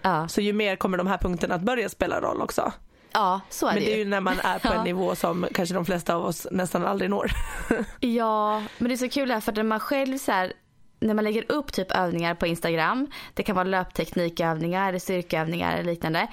ja. 0.02 0.28
så 0.28 0.42
ju 0.42 0.54
mer 0.54 0.76
kommer 0.76 0.98
de 0.98 1.08
här 1.08 1.18
punkterna 1.18 1.56
att 1.56 1.62
börja 1.62 1.90
spela 1.90 2.22
roll 2.22 2.42
också. 2.42 2.74
Ja, 3.14 3.42
så 3.50 3.68
är 3.68 3.74
men 3.74 3.84
det 3.84 3.86
Men 3.86 3.90
det 3.90 3.96
är 3.96 4.04
ju 4.04 4.10
när 4.10 4.22
man 4.22 4.40
är 4.40 4.60
på 4.60 4.74
en 4.74 4.84
nivå 4.84 5.16
som 5.16 5.48
kanske 5.54 5.76
de 5.76 5.86
flesta 5.86 6.16
av 6.16 6.26
oss 6.26 6.48
nästan 6.52 6.86
aldrig 6.86 7.10
når. 7.10 7.32
ja, 8.00 8.64
men 8.78 8.88
det 8.88 8.96
är 8.96 8.98
så 8.98 9.10
kul 9.10 9.32
här 9.32 9.40
för 9.40 9.52
när 9.52 9.64
man 9.64 9.80
själv 9.80 10.18
så 10.18 10.32
här, 10.32 10.54
när 11.00 11.14
man 11.14 11.24
lägger 11.24 11.52
upp 11.52 11.74
typ 11.74 11.92
övningar 11.92 12.36
på 12.36 12.48
Instagram, 12.48 13.08
det 13.34 13.44
kan 13.44 13.56
vara 13.56 13.68
löpteknikövningar 13.68 14.90
eller 14.90 15.00
styrkeövningar 15.00 15.74
eller 15.74 15.84
liknande. 15.84 16.28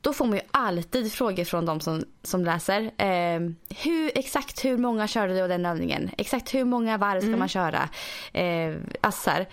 Då 0.00 0.12
får 0.12 0.24
man 0.24 0.34
ju 0.34 0.42
alltid 0.50 1.12
frågor 1.12 1.44
från 1.44 1.66
de 1.66 1.80
som, 1.80 2.04
som 2.22 2.44
läser. 2.44 2.90
Eh, 2.96 3.40
hur, 3.82 4.18
exakt 4.18 4.64
hur 4.64 4.78
många 4.78 5.08
körde 5.08 5.34
du 5.34 5.42
av 5.42 5.48
den 5.48 5.66
övningen? 5.66 6.10
Exakt 6.18 6.54
hur 6.54 6.64
många 6.64 6.98
varv 6.98 7.20
ska 7.20 7.26
mm. 7.26 7.38
man 7.38 7.48
köra? 7.48 7.88
Eh, 8.32 8.74
assar. 9.00 9.46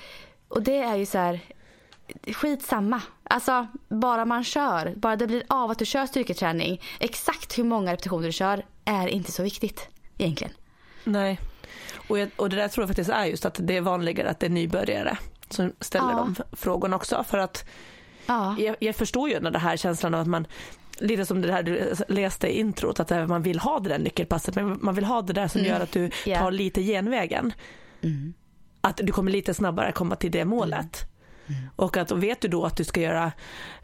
Och 0.48 0.64
det 0.64 0.78
är 0.78 0.96
ju 0.96 1.06
så 1.06 1.18
här, 1.18 1.40
skitsamma. 2.34 3.02
Alltså 3.24 3.68
bara 3.90 4.26
man 4.26 4.44
kör, 4.44 4.94
bara 4.96 5.16
det 5.16 5.28
blir 5.28 5.44
av 5.50 5.72
att 5.72 5.80
du 5.80 5.86
kör 5.86 6.06
styrketräning. 6.06 6.82
Exakt 7.00 7.58
hur 7.58 7.64
många 7.64 7.92
repetitioner 7.94 8.26
du 8.26 8.32
kör 8.32 8.66
är 8.86 9.08
inte 9.08 9.32
så 9.32 9.44
viktigt 9.44 9.88
egentligen. 10.18 10.54
Nej, 11.04 11.40
och, 12.08 12.20
jag, 12.20 12.30
och 12.36 12.50
det 12.50 12.56
där 12.56 12.68
tror 12.68 12.82
jag 12.82 12.90
faktiskt 12.90 13.10
är 13.10 13.26
just 13.26 13.46
att 13.46 13.60
det 13.62 13.78
är 13.78 13.82
vanligare 13.82 14.30
att 14.30 14.40
det 14.40 14.46
är 14.46 14.50
nybörjare 14.50 15.18
som 15.50 15.74
ställer 15.80 16.12
ja. 16.12 16.28
de 16.36 16.56
frågorna 16.56 16.96
också. 16.96 17.24
För 17.28 17.38
att 17.38 17.70
ja. 18.26 18.56
jag, 18.60 18.76
jag 18.80 18.96
förstår 18.96 19.30
ju 19.30 19.40
den 19.40 19.56
här 19.56 19.78
känslan 19.78 20.14
av 20.14 20.22
att 20.22 20.28
man 20.28 20.48
lite 20.98 21.26
som 21.26 21.42
det 21.42 21.52
här 21.52 21.64
du 21.64 21.94
läste 22.08 22.48
i 22.48 22.60
introt, 22.60 23.00
att 23.00 23.30
man 23.30 23.42
vill 23.42 23.60
ha 23.60 23.80
det 23.80 23.90
där 23.90 24.00
nyckelpasset, 24.00 24.56
men 24.56 24.80
man 24.82 24.96
vill 24.96 25.06
ha 25.06 25.22
det 25.22 25.34
där 25.34 25.48
som 25.48 25.62
mm. 25.62 25.72
gör 25.72 25.80
att 25.80 25.92
du 25.92 26.10
tar 26.10 26.30
yeah. 26.30 26.52
lite 26.52 26.82
genvägen. 26.82 27.54
Mm. 28.02 28.34
Att 28.82 28.98
du 29.04 29.12
kommer 29.12 29.32
lite 29.32 29.54
snabbare 29.54 29.92
komma 29.92 30.16
till 30.16 30.32
det 30.32 30.46
målet. 30.46 31.02
Mm. 31.02 31.13
Mm. 31.54 31.70
Och 31.76 31.98
att 31.98 32.12
vet 32.12 32.42
du 32.42 32.48
då 32.48 32.66
att 32.66 32.78
du 32.78 32.84
ska 32.84 33.02
göra 33.02 33.32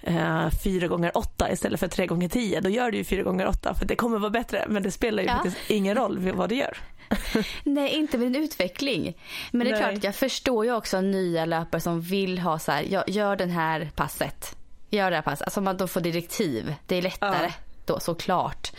eh, 0.02 0.50
4 0.64 0.88
gånger 0.88 1.18
8 1.18 1.52
istället 1.52 1.80
för 1.80 1.88
3 1.88 2.08
gånger 2.08 2.30
10 2.30 2.62
då 2.62 2.70
gör 2.70 2.92
du 2.92 2.98
ju 2.98 3.04
4 3.04 3.24
gånger 3.24 3.48
8 3.48 3.74
för 3.74 3.86
det 3.86 3.96
kommer 3.96 4.20
vara 4.20 4.30
bättre 4.30 4.66
men 4.68 4.84
det 4.84 4.92
spelar 4.92 5.24
ju 5.24 5.30
ja. 5.30 5.34
faktiskt 5.34 5.58
ingen 5.70 5.96
roll 5.96 6.32
vad 6.32 6.50
du 6.50 6.56
gör. 6.56 6.78
Nej, 7.64 7.90
inte 7.90 8.18
med 8.18 8.28
en 8.28 8.36
utveckling. 8.36 9.18
Men 9.52 9.68
det 9.68 9.74
är 9.74 9.82
Nej. 9.82 9.92
klart, 9.92 10.04
jag 10.04 10.16
förstår 10.16 10.66
ju 10.66 10.76
också 10.76 11.02
nya 11.02 11.46
löpare 11.46 11.82
som 11.82 12.02
vill 12.02 12.40
ha 12.40 12.60
så 12.60 12.72
här, 12.72 13.04
gör 13.08 13.36
den 13.36 13.50
här 13.50 13.92
passet. 13.96 14.56
Gör 14.90 15.10
det 15.12 15.18
här 15.18 15.24
passet. 15.24 15.42
Alltså 15.42 15.62
man 15.62 15.78
då 15.78 15.88
får 15.88 16.02
direktiv. 16.02 16.76
Det 16.86 16.96
är 16.96 17.02
lättare 17.02 17.46
ja. 17.46 17.54
då 17.86 18.00
såklart. 18.00 18.72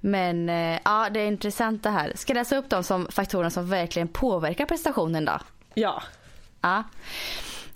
Men 0.00 0.48
eh, 0.48 0.78
ja, 0.84 1.08
det 1.10 1.20
är 1.20 1.26
intressant 1.26 1.82
det 1.82 1.90
här. 1.90 2.12
Ska 2.14 2.30
jag 2.30 2.40
läsa 2.40 2.56
upp 2.56 2.70
de 2.70 2.84
som 2.84 3.06
faktorerna 3.10 3.50
som 3.50 3.68
verkligen 3.68 4.08
påverkar 4.08 4.66
prestationen 4.66 5.24
då? 5.24 5.38
Ja. 5.74 6.02
Ja. 6.60 6.84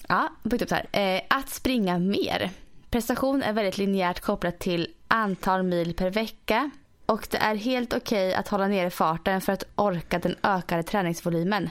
Ja, 0.09 0.29
upp 0.43 0.69
så 0.69 0.75
här. 0.75 1.17
Eh, 1.17 1.23
att 1.29 1.49
springa 1.49 1.99
mer. 1.99 2.51
Prestation 2.91 3.43
är 3.43 3.53
väldigt 3.53 3.79
linjärt 3.79 4.21
kopplat 4.21 4.59
till 4.59 4.89
antal 5.09 5.63
mil 5.63 5.95
per 5.95 6.11
vecka 6.11 6.71
och 7.07 7.27
det 7.31 7.39
är 7.39 7.55
helt 7.55 7.95
okej 7.95 8.29
okay 8.29 8.35
att 8.35 8.49
hålla 8.49 8.69
nere 8.69 8.91
farten 8.91 9.41
för 9.41 9.53
att 9.53 9.65
orka 9.75 10.19
den 10.19 10.37
ökade 10.43 10.83
träningsvolymen. 10.83 11.71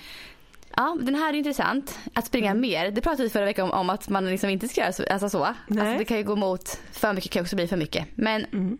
Ja, 0.75 0.97
den 1.01 1.15
här 1.15 1.33
är 1.33 1.37
intressant. 1.37 1.99
Att 2.13 2.25
springa 2.25 2.51
mm. 2.51 2.61
mer. 2.61 2.91
Det 2.91 3.01
pratade 3.01 3.23
vi 3.23 3.29
förra 3.29 3.45
veckan 3.45 3.71
om, 3.71 3.79
om 3.79 3.89
att 3.89 4.09
man 4.09 4.25
liksom 4.25 4.49
inte 4.49 4.67
ska 4.67 4.81
göra 4.81 4.93
så. 4.93 5.03
Alltså 5.09 5.29
så. 5.29 5.43
Alltså 5.43 5.97
det 5.97 6.05
kan 6.05 6.17
ju 6.17 6.23
gå 6.23 6.33
emot. 6.33 6.79
För 6.91 7.13
mycket 7.13 7.31
kan 7.31 7.41
också 7.41 7.55
bli 7.55 7.67
för 7.67 7.77
mycket. 7.77 8.07
Men 8.15 8.45
mm. 8.45 8.77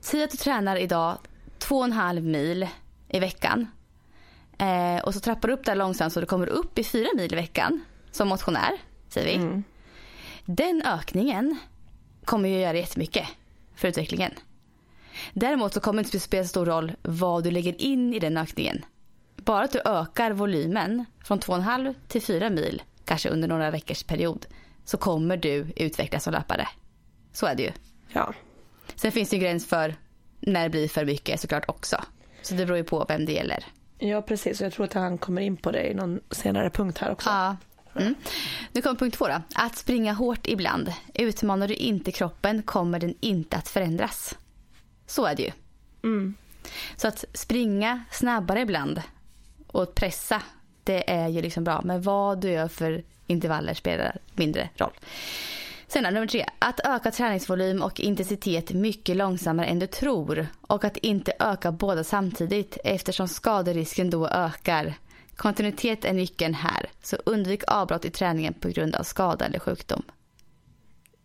säg 0.00 0.22
att 0.22 0.30
du 0.30 0.36
tränar 0.36 0.76
idag 0.76 1.18
två 1.58 1.78
och 1.78 1.84
en 1.84 1.92
halv 1.92 2.22
mil 2.22 2.68
i 3.08 3.20
veckan. 3.20 3.66
Eh, 4.58 5.04
och 5.04 5.14
så 5.14 5.20
trappar 5.20 5.48
du 5.48 5.54
upp 5.54 5.64
där 5.64 5.74
långsamt 5.74 6.12
så 6.12 6.20
du 6.20 6.26
kommer 6.26 6.46
upp 6.46 6.78
i 6.78 6.84
fyra 6.84 7.08
mil 7.16 7.32
i 7.32 7.36
veckan 7.36 7.84
som 8.10 8.28
motionär, 8.28 8.72
säger 9.10 9.26
vi. 9.26 9.44
Mm. 9.44 9.62
Den 10.44 10.82
ökningen 10.84 11.58
kommer 12.24 12.48
ju 12.48 12.60
göra 12.60 12.76
jättemycket 12.76 13.28
för 13.74 13.88
utvecklingen. 13.88 14.32
Däremot 15.32 15.74
så 15.74 15.80
kommer 15.80 16.02
det 16.02 16.06
inte 16.06 16.20
spela 16.20 16.44
så 16.44 16.48
stor 16.48 16.66
roll 16.66 16.92
vad 17.02 17.44
du 17.44 17.50
lägger 17.50 17.82
in 17.82 18.14
i 18.14 18.18
den 18.18 18.36
ökningen. 18.36 18.84
Bara 19.36 19.64
att 19.64 19.72
du 19.72 19.80
ökar 19.84 20.30
volymen 20.30 21.04
från 21.24 21.40
2,5 21.40 21.94
till 22.08 22.22
4 22.22 22.50
mil, 22.50 22.82
kanske 23.04 23.28
under 23.28 23.48
några 23.48 23.70
veckors 23.70 24.02
period, 24.02 24.46
så 24.84 24.96
kommer 24.96 25.36
du 25.36 25.66
utvecklas 25.76 26.24
som 26.24 26.32
löpare. 26.32 26.68
Så 27.32 27.46
är 27.46 27.54
det 27.54 27.62
ju. 27.62 27.72
Ja. 28.12 28.34
Sen 28.94 29.12
finns 29.12 29.30
det 29.30 29.36
ju 29.36 29.42
gräns 29.42 29.66
för 29.66 29.94
när 30.40 30.62
det 30.62 30.70
blir 30.70 30.88
för 30.88 31.04
mycket 31.04 31.40
såklart 31.40 31.68
också. 31.68 32.04
Så 32.42 32.54
det 32.54 32.66
beror 32.66 32.78
ju 32.78 32.84
på 32.84 33.04
vem 33.08 33.24
det 33.26 33.32
gäller. 33.32 33.64
ja, 33.98 34.22
precis. 34.22 34.60
Och 34.60 34.64
jag 34.66 34.72
tror 34.72 34.84
att 34.86 34.92
han 34.92 35.18
kommer 35.18 35.42
in 35.42 35.56
på 35.56 35.70
det 35.70 35.90
i 35.90 35.94
någon 35.94 36.20
senare 36.30 36.70
punkt 36.70 36.98
här 36.98 37.10
också. 37.12 37.30
Ja. 37.30 37.56
Mm. 37.94 38.14
Nu 38.72 38.82
kommer 38.82 38.96
punkt 38.96 39.18
två 39.18 39.28
då. 39.28 39.42
Att 39.54 39.76
springa 39.76 40.12
hårt 40.12 40.46
ibland. 40.46 40.92
Utmanar 41.14 41.68
du 41.68 41.74
inte 41.74 42.12
kroppen 42.12 42.62
kommer 42.62 42.98
den 42.98 43.14
inte 43.20 43.56
att 43.56 43.68
förändras. 43.68 44.38
Så 45.06 45.26
är 45.26 45.34
det 45.34 45.42
ju. 45.42 45.52
Mm. 46.02 46.34
Så 46.96 47.08
att 47.08 47.24
springa 47.34 48.04
snabbare 48.10 48.60
ibland 48.60 49.02
och 49.66 49.94
pressa, 49.94 50.42
det 50.84 51.10
är 51.10 51.28
ju 51.28 51.42
liksom 51.42 51.64
bra. 51.64 51.80
Men 51.84 52.02
vad 52.02 52.40
du 52.40 52.50
gör 52.50 52.68
för 52.68 53.02
intervaller 53.26 53.74
spelar 53.74 54.18
mindre 54.34 54.68
roll. 54.76 54.92
Sen 55.88 56.02
nummer 56.02 56.26
tre. 56.26 56.46
Att 56.58 56.80
öka 56.84 57.10
träningsvolym 57.10 57.82
och 57.82 58.00
intensitet 58.00 58.70
mycket 58.72 59.16
långsammare 59.16 59.66
än 59.66 59.78
du 59.78 59.86
tror. 59.86 60.46
Och 60.60 60.84
att 60.84 60.96
inte 60.96 61.32
öka 61.38 61.72
båda 61.72 62.04
samtidigt 62.04 62.78
eftersom 62.84 63.28
skaderisken 63.28 64.10
då 64.10 64.28
ökar. 64.28 64.94
Kontinuitet 65.40 66.04
är 66.04 66.12
nyckeln 66.12 66.54
här. 66.54 66.90
Så 67.02 67.16
undvik 67.16 67.62
avbrott 67.66 68.04
i 68.04 68.10
träningen 68.10 68.54
på 68.54 68.68
grund 68.68 68.94
av 68.94 69.02
skada 69.02 69.46
eller 69.46 69.58
sjukdom. 69.58 70.02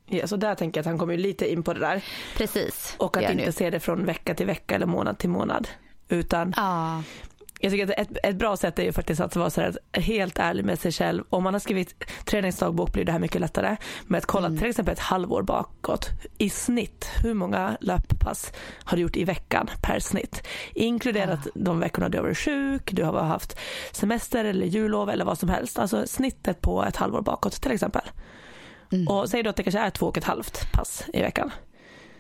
Ja, 0.06 0.28
så 0.28 0.36
där 0.36 0.56
tänker 0.56 0.78
jag 0.78 0.82
att 0.82 0.88
han 0.88 0.98
kommer 0.98 1.18
lite 1.18 1.52
in 1.52 1.64
på 1.64 1.74
det 1.74 1.80
där. 1.80 2.04
Precis. 2.38 2.96
Och 2.98 3.18
att 3.18 3.24
inte 3.24 3.46
nu. 3.46 3.52
se 3.52 3.70
det 3.70 3.80
från 3.80 4.06
vecka 4.06 4.36
till 4.36 4.46
vecka 4.46 4.76
eller 4.76 4.86
månad 4.86 5.18
till 5.18 5.30
månad. 5.30 5.68
Utan 6.08 6.54
Ja. 6.58 7.04
Jag 7.66 7.72
tycker 7.72 7.84
att 7.84 8.00
ett, 8.00 8.18
ett 8.24 8.36
bra 8.36 8.58
sätt 8.58 8.80
är 8.80 8.84
ju 8.84 8.92
faktiskt 8.92 9.22
att 9.22 9.36
vara 9.36 9.50
så 9.50 9.62
här 9.62 9.78
helt 9.94 10.40
ärlig 10.40 10.66
med 10.66 10.80
sig 10.80 10.92
själv. 10.92 11.24
Om 11.30 11.44
man 11.44 11.54
har 11.54 11.60
skrivit 11.60 12.04
träningsdagbok 12.26 12.94
blir 12.94 13.06
det 13.06 13.12
här 13.12 13.20
mycket 13.20 13.42
lättare. 13.42 13.78
Med 14.08 14.18
att 14.18 14.26
kolla 14.26 14.50
till 14.50 14.66
exempel 14.66 14.94
ett 14.94 15.00
halvår 15.00 15.44
bakåt. 15.44 16.10
I 16.38 16.50
snitt, 16.50 17.10
hur 17.24 17.34
många 17.34 17.78
löppass 17.82 18.52
har 18.84 18.98
du 18.98 19.04
gjort 19.04 19.16
i 19.16 19.24
veckan 19.24 19.70
per 19.84 20.00
snitt? 20.00 20.48
Inkluderat 20.74 21.48
de 21.56 21.80
veckorna 21.80 22.10
du 22.10 22.18
har 22.18 22.24
varit 22.24 22.38
sjuk, 22.38 22.92
du 22.92 23.04
har 23.04 23.24
haft 23.24 23.58
semester 23.92 24.46
eller 24.46 24.66
jullov 24.66 25.10
eller 25.10 25.26
vad 25.26 25.38
som 25.38 25.50
helst. 25.50 25.80
Alltså 25.80 26.08
snittet 26.08 26.62
på 26.62 26.84
ett 26.84 26.96
halvår 26.96 27.22
bakåt 27.22 27.62
till 27.62 27.72
exempel. 27.72 28.04
Och 29.10 29.30
säg 29.30 29.44
då 29.44 29.50
att 29.50 29.56
det 29.56 29.64
kanske 29.64 29.80
är 29.80 29.90
två 29.90 30.06
och 30.06 30.18
ett 30.18 30.24
halvt 30.24 30.72
pass 30.74 31.04
i 31.14 31.22
veckan. 31.22 31.52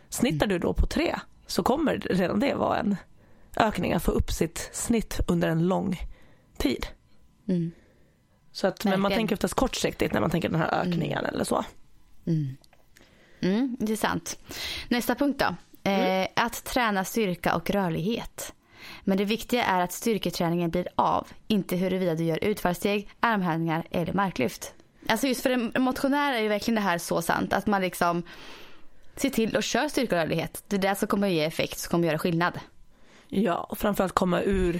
Snittar 0.09 0.47
du 0.47 0.59
då 0.59 0.73
på 0.73 0.85
tre 0.85 1.15
så 1.47 1.63
kommer 1.63 1.97
redan 1.97 2.39
det 2.39 2.55
vara 2.55 2.79
en 2.79 2.95
ökning 3.57 3.93
att 3.93 4.03
få 4.03 4.11
upp 4.11 4.31
sitt 4.31 4.69
snitt 4.73 5.19
under 5.27 5.49
en 5.49 5.67
lång 5.67 6.01
tid. 6.57 6.87
Mm. 7.47 7.71
Så 8.51 8.67
att, 8.67 8.85
men 8.85 9.01
man 9.01 9.11
tänker 9.11 9.35
oftast 9.35 9.53
kortsiktigt 9.53 10.13
när 10.13 10.21
man 10.21 10.29
tänker 10.29 10.49
den 10.49 10.59
här 10.59 10.73
ökningen 10.73 11.25
eller 11.25 11.43
så. 11.43 11.65
Mm, 13.41 13.77
intressant. 13.79 14.39
Nästa 14.89 15.15
punkt 15.15 15.39
då. 15.39 15.55
Eh, 15.91 16.27
att 16.35 16.63
träna 16.63 17.05
styrka 17.05 17.55
och 17.55 17.69
rörlighet. 17.69 18.53
Men 19.03 19.17
det 19.17 19.25
viktiga 19.25 19.63
är 19.63 19.81
att 19.81 19.91
styrketräningen 19.91 20.71
blir 20.71 20.87
av, 20.95 21.27
inte 21.47 21.75
huruvida 21.75 22.15
du 22.15 22.23
gör 22.23 22.43
utfallssteg, 22.43 23.09
armhävningar 23.19 23.87
eller 23.91 24.13
marklyft. 24.13 24.73
Alltså 25.07 25.27
just 25.27 25.41
för 25.41 25.49
en 25.49 25.71
motionär 25.81 26.33
är 26.33 26.39
ju 26.41 26.47
verkligen 26.47 26.75
det 26.75 26.81
här 26.81 26.97
så 26.97 27.21
sant. 27.21 27.53
Att 27.53 27.67
man 27.67 27.81
liksom 27.81 28.23
ser 29.15 29.29
till 29.29 29.57
att 29.57 29.63
köra 29.63 29.89
styrka 29.89 30.15
och 30.15 30.21
rörlighet. 30.21 30.63
Det 30.67 30.75
är 30.75 30.79
det 30.79 30.95
som 30.95 31.07
kommer 31.07 31.27
att 31.27 31.33
ge 31.33 31.43
effekt, 31.43 31.79
som 31.79 31.91
kommer 31.91 32.07
att 32.07 32.11
göra 32.11 32.19
skillnad. 32.19 32.59
Ja, 33.27 33.55
och 33.55 33.77
framförallt 33.77 34.13
komma 34.13 34.41
ur 34.41 34.79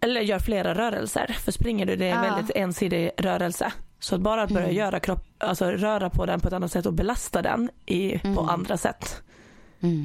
eller 0.00 0.20
gör 0.20 0.38
flera 0.38 0.74
rörelser. 0.74 1.36
För 1.44 1.52
springer 1.52 1.86
du 1.86 1.96
det 1.96 2.04
är 2.08 2.16
en 2.16 2.24
Ja. 2.24 2.34
väldigt 2.34 2.56
ensidig 2.56 3.10
rörelse. 3.16 3.72
Så 4.00 4.14
att 4.14 4.20
bara 4.20 4.42
att 4.42 4.50
börja 4.50 4.70
göra 4.70 5.00
kropp, 5.00 5.24
alltså 5.38 5.70
röra 5.70 6.10
på 6.10 6.26
den 6.26 6.40
på 6.40 6.48
ett 6.48 6.54
annat 6.54 6.72
sätt 6.72 6.86
och 6.86 6.92
belasta 6.92 7.42
den 7.42 7.70
i, 7.86 8.18
på 8.18 8.40
andra 8.40 8.76
sätt. 8.76 9.22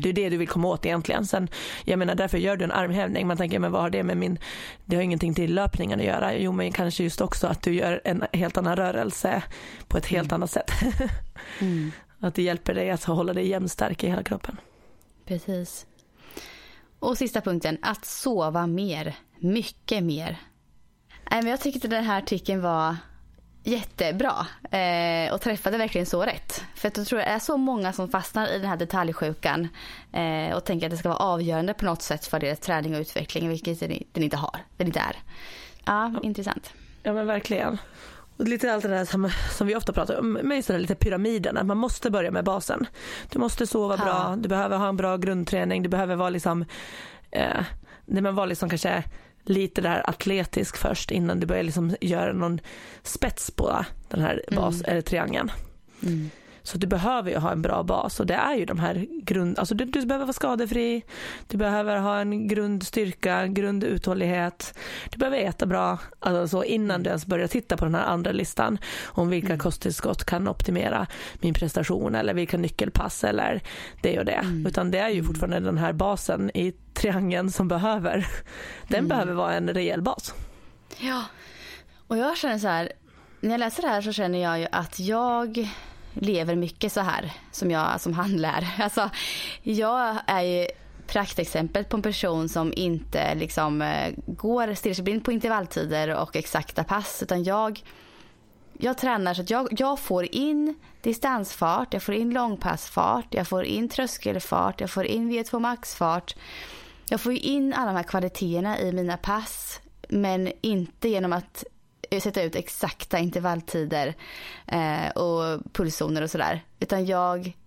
Det 0.04 0.10
är 0.10 0.13
det 0.13 0.30
du 0.30 0.38
vill 0.38 0.48
komma 0.48 0.67
åt 0.67 0.86
egentligen. 0.86 1.26
Sen, 1.26 1.48
jag 1.86 2.00
menar 2.00 2.15
därför 2.15 2.38
gör 2.38 2.58
du 2.58 2.63
en 2.63 2.72
armhävning. 2.72 3.28
Man 3.28 3.38
tänker 3.38 3.60
men 3.60 3.72
vad 3.72 3.82
har 3.82 3.89
det 3.89 4.04
med 4.04 4.17
min, 4.17 4.39
det 4.86 4.96
har 4.96 5.04
ingenting 5.04 5.34
till 5.34 5.54
löpningen 5.56 6.00
att 6.00 6.06
göra. 6.06 6.34
Jo 6.38 6.52
men 6.52 6.72
kanske 6.72 7.04
just 7.04 7.22
också 7.22 7.48
att 7.48 7.62
du 7.62 7.74
gör 7.74 8.02
en 8.04 8.24
helt 8.34 8.58
annan 8.58 8.76
rörelse 8.76 9.43
på 9.88 9.98
ett 9.98 10.06
helt 10.06 10.32
annat 10.32 10.52
sätt. 10.52 10.72
Att 12.19 12.36
det 12.36 12.41
hjälper 12.43 12.74
dig 12.74 12.89
att 12.89 13.04
hålla 13.04 13.34
dig 13.34 13.48
jämnstark 13.48 14.04
i 14.04 14.08
hela 14.10 14.24
kroppen. 14.24 14.58
Precis. 15.26 15.86
Och 17.04 17.18
sista 17.18 17.42
punkten, 17.42 17.78
att 17.82 18.06
sova 18.06 18.68
mer. 18.68 19.16
Mycket 19.39 20.04
mer. 20.04 20.38
Men 21.30 21.48
jag 21.48 21.60
tyckte 21.60 21.88
den 21.88 22.04
här 22.04 22.18
artikeln 22.18 22.62
var 22.62 22.96
jättebra 23.63 24.48
eh, 24.72 25.34
och 25.34 25.42
träffade 25.42 25.78
verkligen 25.78 26.06
så 26.06 26.24
rätt. 26.24 26.63
För 26.76 26.88
att 26.88 26.98
jag 26.98 27.08
tror 27.08 27.20
det 27.20 27.26
är 27.26 27.39
så 27.39 27.58
många 27.58 27.94
som 27.94 28.10
fastnar 28.10 28.48
i 28.48 28.60
den 28.60 28.70
här 28.70 28.78
detaljsjukan 28.78 29.68
eh, 30.12 30.56
och 30.56 30.63
tänker 30.63 30.88
att 30.88 30.92
det 30.92 30.98
ska 30.98 31.10
vara 31.10 31.20
avgörande 31.20 31.74
på 31.74 31.86
något 31.86 32.02
sätt 32.02 32.26
för 32.26 32.39
deras 32.39 32.60
träning 32.60 32.96
och 32.96 33.02
utveckling, 33.02 33.50
vilket 33.50 33.80
den, 33.80 34.04
den 34.12 34.24
inte 34.24 34.38
har. 34.38 34.60
Den 34.78 34.88
inte 34.88 35.00
är. 35.00 35.16
Ja, 35.86 36.13
intressant. 36.24 36.74
Ja 37.04 37.13
men 37.13 37.28
verkligen. 37.28 37.78
Och 38.38 38.48
lite 38.48 38.74
allt 38.74 38.84
det 38.84 38.89
där 38.89 39.06
som, 39.06 39.30
som 39.52 39.67
vi 39.67 39.76
ofta 39.76 39.93
pratar 39.93 40.19
om, 40.19 40.34
med 40.34 40.56
just 40.56 40.67
den 40.67 40.76
här 40.76 40.82
lite 40.82 40.96
pyramiden, 40.96 41.58
att 41.58 41.65
man 41.65 41.78
måste 41.78 42.12
börja 42.12 42.32
med 42.32 42.43
basen. 42.43 42.86
Du 43.32 43.39
måste 43.39 43.67
sova 43.67 43.96
Ja. 44.00 44.04
bra, 44.04 44.36
du 44.36 44.50
behöver 44.50 44.78
ha 44.78 44.88
en 44.89 44.98
bra 44.98 45.17
grundträning, 45.17 45.84
du 45.84 45.89
behöver 45.89 46.15
vara 46.15 46.30
liksom, 46.30 46.65
eh, 47.32 47.63
nej 48.06 48.22
men 48.24 48.36
vara 48.36 48.46
liksom 48.46 48.69
kanske 48.69 49.04
lite 49.46 49.82
där 49.82 50.10
atletisk 50.10 50.78
först 50.78 51.12
innan 51.12 51.39
du 51.39 51.48
börjar 51.48 51.63
liksom 51.63 51.96
göra 52.02 52.34
någon 52.34 52.60
spets 53.04 53.52
på 53.52 53.86
den 54.10 54.22
här 54.22 54.43
bas, 54.52 54.82
eller 54.82 55.02
triangeln. 55.02 55.52
Mm. 56.04 56.30
Så 56.63 56.78
du 56.78 56.88
behöver 56.88 57.32
ju 57.32 57.38
ha 57.38 57.52
en 57.52 57.62
bra 57.62 57.84
bas. 57.84 58.19
Och 58.19 58.26
det 58.26 58.34
är 58.34 58.56
ju 58.56 58.65
de 58.65 58.80
här 58.80 59.08
grund, 59.21 59.60
alltså 59.60 59.76
du, 59.76 59.86
du 59.86 60.06
behöver 60.06 60.26
vara 60.26 60.34
skadefri, 60.34 61.04
du 61.47 61.58
behöver 61.58 61.97
ha 61.97 62.19
en 62.19 62.47
grundstyrka, 62.47 63.47
grunduthållighet, 63.47 64.78
du 65.10 65.17
behöver 65.17 65.38
äta 65.38 65.65
bra, 65.65 65.99
alltså 66.19 66.47
så 66.47 66.63
innan 66.63 67.04
du 67.04 67.08
ens 67.10 67.26
börjar 67.26 67.47
titta 67.47 67.78
på 67.78 67.86
den 67.86 67.95
här 67.95 68.06
andra 68.06 68.32
listan 68.32 68.78
om 69.06 69.30
vilka 69.30 69.58
kosttillskott 69.58 70.23
kan 70.23 70.47
optimera 70.47 71.08
min 71.41 71.54
prestation 71.54 72.15
eller 72.15 72.34
vilka 72.34 72.58
nyckelpass 72.58 73.23
eller 73.23 73.62
det 74.02 74.19
och 74.19 74.26
det. 74.26 74.63
Utan 74.67 74.91
det 74.91 74.99
är 74.99 75.10
ju 75.10 75.23
fortfarande 75.23 75.60
den 75.60 75.78
här 75.78 75.93
basen 75.93 76.52
i 76.54 76.73
triangeln 76.93 77.52
som 77.52 77.67
behöver, 77.67 78.28
den 78.88 79.08
behöver 79.08 79.34
vara 79.34 79.54
en 79.54 79.69
rejäl 79.69 80.02
bas. 80.02 80.34
Ja, 80.99 81.23
och 82.08 82.17
jag 82.17 82.38
känner 82.38 82.58
så 82.58 82.67
här, 82.67 82.91
när 83.39 83.52
jag 83.52 83.60
läser 83.60 83.82
det 83.82 83.88
här 83.88 84.02
så 84.02 84.12
känner 84.12 84.39
jag 84.43 84.60
ju 84.60 84.67
att 84.71 84.99
jag 84.99 85.69
lever 86.13 86.56
mycket 86.56 86.93
så 86.93 87.02
här 87.02 87.34
som 87.52 87.71
jag 87.71 88.02
som 88.02 88.13
han 88.13 88.38
lär. 88.38 88.67
Alltså, 88.80 89.10
jag 89.63 90.17
är 90.28 90.41
ju 90.41 90.67
praktexemplet 91.08 91.89
på 91.89 91.97
en 91.97 92.04
person 92.04 92.49
som 92.49 92.73
inte 92.76 93.36
liksom 93.36 93.82
eh, 93.82 94.13
går 94.28 94.73
stirrblind 94.73 95.26
på 95.26 95.32
intervalltider 95.32 96.15
och 96.15 96.36
exakta 96.36 96.84
pass 96.84 97.23
utan 97.23 97.43
jag 97.43 97.84
jag 98.78 98.97
tränar 98.97 99.34
så 99.34 99.41
att 99.41 99.49
jag, 99.49 99.67
jag 99.71 99.99
får 99.99 100.36
in 100.36 100.76
distansfart, 101.02 101.93
jag 101.93 102.04
får 102.04 102.15
in 102.15 102.34
långpassfart, 102.34 103.34
jag 103.34 103.47
får 103.47 103.63
in 103.63 103.89
tröskelfart, 103.89 104.82
jag 104.82 104.89
får 104.89 105.06
in 105.06 105.32
V2 105.32 105.60
maxfart. 105.60 106.36
Jag 107.10 107.21
får 107.21 107.34
ju 107.34 107.39
in 107.39 107.73
alla 107.73 107.91
de 107.91 107.95
här 107.95 108.04
kvaliteterna 108.04 108.80
i 108.80 108.91
mina 108.91 109.17
pass 109.17 109.82
men 110.10 110.52
inte 110.62 111.10
genom 111.10 111.34
att 111.34 111.63
sätta 112.20 112.44
ut 112.44 112.56
exakta 112.56 113.20
intervalltider 113.20 114.16
eh, 114.68 115.10
och 115.10 115.74
pulszoner 115.74 116.22
och 116.22 116.30
sådär. 116.30 116.64
Utan 116.80 117.06
jag 117.06 117.58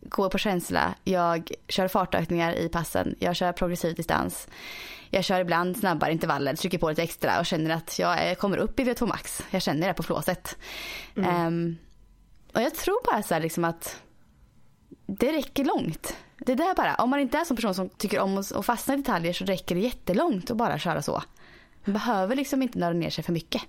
går 0.00 0.28
på 0.28 0.38
känsla, 0.38 0.94
jag 1.04 1.50
kör 1.68 1.88
fartökningar 1.88 2.54
i 2.54 2.68
passen, 2.68 3.16
jag 3.18 3.36
kör 3.36 3.52
progressiv 3.52 3.94
distans. 3.94 4.48
Jag 5.10 5.24
kör 5.24 5.40
ibland 5.40 5.76
snabbare 5.76 6.12
intervaller, 6.12 6.56
trycker 6.56 6.78
på 6.78 6.88
lite 6.88 7.02
extra 7.02 7.40
och 7.40 7.46
känner 7.46 7.70
att 7.74 7.98
jag 7.98 8.30
eh, 8.30 8.34
kommer 8.34 8.56
upp 8.56 8.80
i 8.80 8.84
V2 8.84 9.06
max. 9.06 9.42
Jag 9.50 9.62
känner 9.62 9.88
det 9.88 9.94
på 9.94 10.02
flåset. 10.02 10.56
Ehm, 11.16 11.76
och 12.54 12.62
jag 12.62 12.74
tror 12.74 13.12
bara 13.12 13.22
så 13.22 13.34
här 13.34 13.40
liksom 13.40 13.64
att 13.64 14.02
det 15.06 15.32
räcker 15.32 15.64
långt. 15.64 16.16
Det 16.38 16.54
där 16.54 16.74
bara, 16.74 16.94
om 16.94 17.10
man 17.10 17.20
inte 17.20 17.38
är 17.38 17.50
en 17.50 17.56
person 17.56 17.74
som 17.74 17.88
tycker 17.88 18.20
om 18.20 18.38
att 18.38 18.52
att 18.52 18.66
fastna 18.66 18.94
i 18.94 18.96
detaljer 18.96 19.32
så 19.32 19.44
räcker 19.44 19.74
det 19.74 19.80
jättelångt 19.80 20.50
att 20.50 20.56
bara 20.56 20.78
köra 20.78 21.02
så. 21.02 21.22
Man 21.84 21.92
behöver 21.92 22.36
liksom 22.36 22.62
inte 22.62 22.78
nörda 22.78 22.98
ner 22.98 23.10
sig 23.10 23.24
för 23.24 23.32
mycket. 23.32 23.62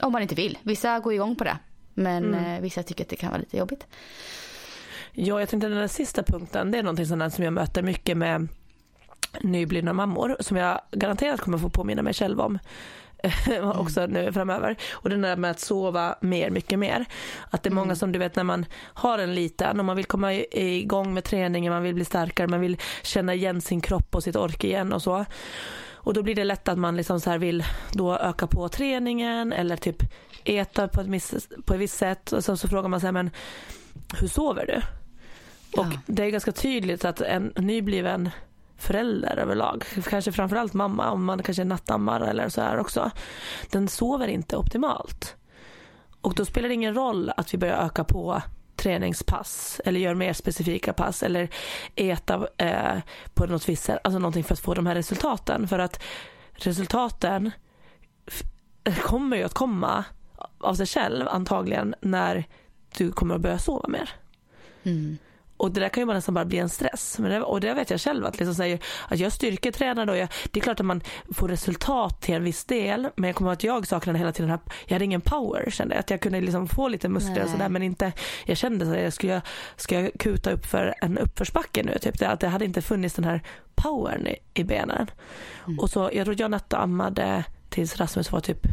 Om 0.00 0.12
man 0.12 0.22
inte 0.22 0.34
vill. 0.34 0.58
Vissa 0.62 0.98
går 0.98 1.12
igång 1.12 1.36
på 1.36 1.44
det. 1.44 1.58
Men 1.94 2.34
eh, 2.34 2.60
vissa 2.60 2.82
tycker 2.82 3.04
att 3.04 3.10
det 3.10 3.16
kan 3.16 3.30
vara 3.30 3.40
lite 3.40 3.56
jobbigt. 3.56 3.86
Ja, 5.12 5.40
jag 5.40 5.48
tänkte 5.48 5.68
den 5.68 5.78
där 5.78 5.88
sista 5.88 6.22
punkten, 6.22 6.70
det 6.70 6.78
är 6.78 6.82
någonting 6.82 7.06
som 7.06 7.44
jag 7.44 7.52
möter 7.52 7.82
mycket 7.82 8.16
med 8.16 8.48
nyblivna 9.40 9.92
mammor 9.92 10.36
som 10.40 10.56
jag 10.56 10.80
garanterat 10.90 11.40
kommer 11.40 11.58
få 11.58 11.70
påminna 11.70 12.02
mig 12.02 12.14
själv 12.14 12.40
om 12.40 12.58
mm. 13.46 13.70
också 13.70 14.06
nu 14.06 14.32
framöver. 14.32 14.76
Och 14.92 15.10
det 15.10 15.16
där 15.16 15.36
med 15.36 15.50
att 15.50 15.60
sova 15.60 16.14
mer, 16.20 16.50
mycket 16.50 16.78
mer. 16.78 17.04
Att 17.50 17.62
det 17.62 17.68
är 17.68 17.74
många 17.74 17.84
mm. 17.84 17.96
som 17.96 18.12
du 18.12 18.18
vet 18.18 18.36
när 18.36 18.44
man 18.44 18.66
har 18.94 19.18
en 19.18 19.34
liten 19.34 19.78
och 19.78 19.84
man 19.84 19.96
vill 19.96 20.04
komma 20.04 20.34
igång 20.34 21.14
med 21.14 21.24
träningen, 21.24 21.72
man 21.72 21.82
vill 21.82 21.94
bli 21.94 22.04
starkare, 22.04 22.48
man 22.48 22.60
vill 22.60 22.78
känna 23.02 23.34
igen 23.34 23.60
sin 23.60 23.80
kropp 23.80 24.14
och 24.14 24.22
sitt 24.22 24.36
ork 24.36 24.64
igen 24.64 24.92
och 24.92 25.02
så. 25.02 25.24
Och 26.02 26.14
då 26.14 26.22
blir 26.22 26.34
det 26.34 26.44
lätt 26.44 26.68
att 26.68 26.78
man 26.78 26.96
liksom 26.96 27.20
så 27.20 27.38
vill 27.38 27.64
då 27.92 28.16
öka 28.16 28.46
på 28.46 28.68
träningen 28.68 29.52
eller 29.52 29.76
typ 29.76 30.02
äta 30.44 30.88
på 30.88 31.00
ett, 31.00 31.08
miss, 31.08 31.48
på 31.64 31.74
ett 31.74 31.80
visst 31.80 31.96
sätt 31.96 32.32
och 32.32 32.44
så, 32.44 32.56
så 32.56 32.68
frågar 32.68 32.88
man 32.88 33.00
sig 33.00 33.12
men 33.12 33.30
hur 34.20 34.28
sover 34.28 34.66
du? 34.66 34.82
Och 35.80 35.86
ja. 35.86 36.00
det 36.06 36.24
är 36.24 36.30
ganska 36.30 36.52
tydligt 36.52 37.04
att 37.04 37.20
en 37.20 37.52
nybliven 37.56 38.30
förälder 38.76 39.36
överlag, 39.36 39.84
kanske 40.08 40.32
framförallt 40.32 40.74
mamma 40.74 41.10
om 41.10 41.24
man 41.24 41.42
kanske 41.42 41.64
nattammar 41.64 42.20
eller 42.20 42.48
så 42.48 42.60
här 42.60 42.78
också, 42.78 43.10
den 43.70 43.88
sover 43.88 44.28
inte 44.28 44.56
optimalt. 44.56 45.36
Och 46.20 46.34
då 46.34 46.44
spelar 46.44 46.68
det 46.68 46.74
ingen 46.74 46.94
roll 46.94 47.32
att 47.36 47.54
vi 47.54 47.58
börjar 47.58 47.86
öka 47.86 48.04
på 48.04 48.42
träningspass 48.80 49.80
eller 49.84 50.00
gör 50.00 50.14
mer 50.14 50.32
specifika 50.32 50.92
pass 50.92 51.22
eller 51.22 51.48
äta 51.94 52.48
eh, 52.56 52.98
på 53.34 53.46
något 53.46 53.68
visst 53.68 53.84
sätt, 53.84 53.98
alltså 54.04 54.18
någonting 54.18 54.44
för 54.44 54.52
att 54.52 54.60
få 54.60 54.74
de 54.74 54.86
här 54.86 54.94
resultaten. 54.94 55.68
För 55.68 55.78
att 55.78 56.02
resultaten 56.52 57.50
kommer 59.02 59.36
ju 59.36 59.42
att 59.42 59.54
komma 59.54 60.04
av 60.58 60.74
sig 60.74 60.86
själv 60.86 61.28
antagligen 61.28 61.94
när 62.00 62.44
du 62.98 63.12
kommer 63.12 63.34
att 63.34 63.40
börja 63.40 63.58
sova 63.58 63.88
mer. 63.88 64.10
Mm. 64.82 65.18
Och 65.60 65.70
det 65.70 65.80
där 65.80 65.88
kan 65.88 66.08
ju 66.08 66.14
nästan 66.14 66.34
bara 66.34 66.44
bli 66.44 66.58
en 66.58 66.68
stress. 66.68 67.18
Men 67.18 67.30
det, 67.30 67.40
och 67.40 67.60
det 67.60 67.74
vet 67.74 67.90
jag 67.90 68.00
själv 68.00 68.26
att, 68.26 68.38
liksom 68.38 68.54
säger, 68.54 68.78
att 69.08 69.18
jag 69.18 69.32
styrketränar 69.32 70.06
då. 70.06 70.16
Jag, 70.16 70.28
det 70.50 70.60
är 70.60 70.62
klart 70.62 70.80
att 70.80 70.86
man 70.86 71.00
får 71.34 71.48
resultat 71.48 72.20
till 72.20 72.34
en 72.34 72.44
viss 72.44 72.64
del. 72.64 73.08
Men 73.16 73.28
jag 73.28 73.36
kommer 73.36 73.52
att 73.52 73.64
jag 73.64 73.86
saknade 73.86 74.18
hela 74.18 74.32
tiden, 74.32 74.50
här, 74.50 74.58
jag 74.86 74.94
hade 74.94 75.04
ingen 75.04 75.20
power 75.20 75.70
kände 75.70 75.94
jag. 75.94 76.00
Att 76.00 76.10
jag 76.10 76.20
kunde 76.20 76.40
liksom 76.40 76.68
få 76.68 76.88
lite 76.88 77.08
muskler 77.08 77.34
Nej. 77.34 77.44
och 77.44 77.50
sådär 77.50 77.68
men 77.68 77.82
inte, 77.82 78.12
jag 78.46 78.56
kände 78.56 78.90
att 78.90 79.02
jag 79.02 79.12
skulle, 79.12 79.42
ska 79.76 80.00
jag 80.00 80.10
kuta 80.18 80.50
upp 80.50 80.66
för 80.66 80.94
en 81.00 81.18
uppförsbacke 81.18 81.82
nu? 81.82 81.98
Typ, 81.98 82.18
det, 82.18 82.28
att 82.28 82.40
det 82.40 82.48
hade 82.48 82.64
inte 82.64 82.82
funnits 82.82 83.14
den 83.14 83.24
här 83.24 83.42
powern 83.74 84.26
i, 84.26 84.36
i 84.54 84.64
benen. 84.64 85.10
Mm. 85.66 85.78
Och 85.78 85.90
så, 85.90 86.10
jag 86.12 86.24
tror 86.24 86.40
jag 86.40 86.50
nattammade 86.50 87.44
tills 87.68 87.96
Rasmus 87.96 88.32
var 88.32 88.40
typ 88.40 88.66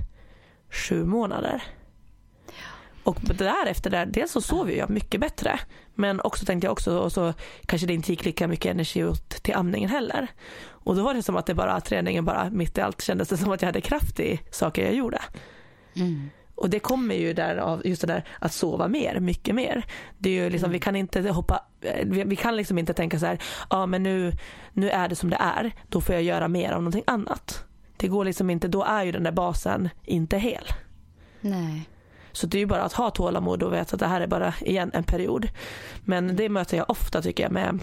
sju 0.70 1.06
månader. 1.06 1.64
Och 3.08 3.18
därefter, 3.22 3.89
där, 3.89 4.05
dels 4.05 4.32
så 4.32 4.41
sov 4.41 4.72
jag 4.72 4.89
mycket 4.89 5.22
bättre. 5.22 5.60
Men 5.95 6.22
också 6.22 6.45
tänkte 6.45 6.68
jag 6.68 6.72
också, 6.72 6.99
och 6.99 7.12
så 7.12 7.34
kanske 7.66 7.88
det 7.88 7.93
inte 7.93 8.12
gick 8.12 8.26
lika 8.26 8.47
mycket 8.47 8.72
energi 8.72 9.03
åt 9.03 9.30
till 9.30 9.55
amningen 9.55 9.89
heller. 9.89 10.28
Och 10.68 10.95
då 10.95 11.03
var 11.03 11.14
det 11.14 11.24
som 11.24 11.36
att 11.36 11.45
det 11.45 11.53
bara, 11.53 11.82
träningen 11.82 12.26
bara 12.26 12.49
mitt 12.49 12.78
i 12.78 12.82
allt 12.82 13.01
kändes 13.01 13.30
det 13.30 13.38
som 13.38 13.51
att 13.51 13.62
jag 13.62 13.68
hade 13.68 13.82
kraft 13.82 14.20
i 14.20 14.39
saker 14.51 14.86
jag 14.86 14.93
gjorde. 14.93 15.22
Mm. 15.95 16.30
Och 16.55 16.70
det 16.70 16.80
kommer 16.80 17.16
ju 17.16 17.34
där 17.34 17.58
av 17.58 17.88
just 17.88 18.01
det 18.01 18.08
där 18.08 18.24
att 18.39 18.53
sova 18.53 18.88
mer, 18.88 19.20
mycket 19.20 19.55
mer. 19.55 19.86
Det 20.18 20.30
är 20.30 20.43
ju 20.43 20.49
liksom, 20.49 20.68
mm. 20.68 20.74
vi 20.74 20.80
kan 20.80 20.95
inte 20.95 21.30
hoppa, 21.30 21.66
vi, 22.03 22.24
vi, 22.24 22.36
kan 22.36 22.55
liksom 22.55 22.78
inte 22.78 22.93
tänka 22.93 23.20
så 23.20 23.26
här, 23.26 23.39
ja 23.70 23.86
men 23.86 24.03
nu, 24.03 24.34
nu 24.74 24.89
är 24.89 25.08
det 25.08 25.16
som 25.16 25.30
det 25.30 25.38
är, 25.39 25.72
då 25.89 26.01
får 26.01 26.16
jag 26.16 26.24
göra 26.24 26.47
mer 26.47 26.72
av 26.72 26.82
någonting 26.82 27.03
annat. 27.08 27.66
Det 27.97 28.08
går 28.08 28.26
liksom 28.26 28.49
inte, 28.49 28.68
då 28.68 28.84
är 28.84 29.03
ju 29.03 29.12
den 29.12 29.24
där 29.24 29.32
basen 29.32 29.89
inte 30.03 30.38
hel. 30.38 30.64
Nej. 31.41 31.89
Så 32.38 32.48
det 32.48 32.58
är 32.58 32.60
ju 32.60 32.66
bara 32.66 32.84
att 32.84 32.94
ha 32.94 33.10
tålamod 33.10 33.64
och 33.64 33.74
veta 33.74 33.96
att 33.96 34.00
det 34.00 34.08
här 34.08 34.22
är 34.22 34.28
bara 34.28 34.54
igen 34.62 34.92
en 34.94 35.04
period. 35.04 35.48
Men 36.00 36.36
det 36.36 36.50
möter 36.50 36.78
jag 36.78 36.90
ofta 36.90 37.22
tycker 37.22 37.44
jag 37.44 37.52
med, 37.52 37.80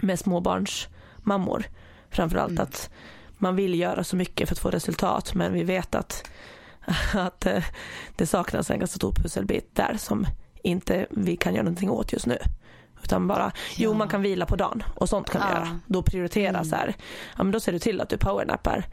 med 0.00 0.18
småbarnsmammor. 0.18 1.64
Framförallt 2.10 2.50
mm. 2.50 2.62
att 2.62 2.90
man 3.38 3.56
vill 3.56 3.80
göra 3.80 4.04
så 4.04 4.16
mycket 4.16 4.48
för 4.48 4.54
att 4.54 4.58
få 4.58 4.70
resultat 4.70 5.34
men 5.34 5.52
vi 5.52 5.64
vet 5.64 5.94
att, 5.94 6.30
att 7.14 7.46
eh, 7.46 7.64
det 8.16 8.26
saknas 8.26 8.70
en 8.70 8.78
ganska 8.78 8.96
stor 8.96 9.12
pusselbit 9.12 9.74
där 9.74 9.96
som 9.98 10.26
inte 10.62 11.06
vi 11.10 11.36
kan 11.36 11.54
göra 11.54 11.64
någonting 11.64 11.90
åt 11.90 12.12
just 12.12 12.26
nu. 12.26 12.38
Utan 13.02 13.26
bara, 13.26 13.44
ja. 13.44 13.52
jo 13.76 13.94
man 13.94 14.08
kan 14.08 14.22
vila 14.22 14.46
på 14.46 14.56
dagen 14.56 14.82
och 14.94 15.08
sånt 15.08 15.30
kan 15.30 15.40
ja. 15.40 15.48
vi 15.48 15.54
göra. 15.54 15.80
Då 15.86 16.02
prioritera 16.02 16.48
mm. 16.48 16.64
så 16.64 16.76
här, 16.76 16.94
ja 17.36 17.42
men 17.42 17.52
då 17.52 17.60
ser 17.60 17.72
du 17.72 17.78
till 17.78 18.00
att 18.00 18.08
du 18.08 18.18
powernappar 18.18 18.86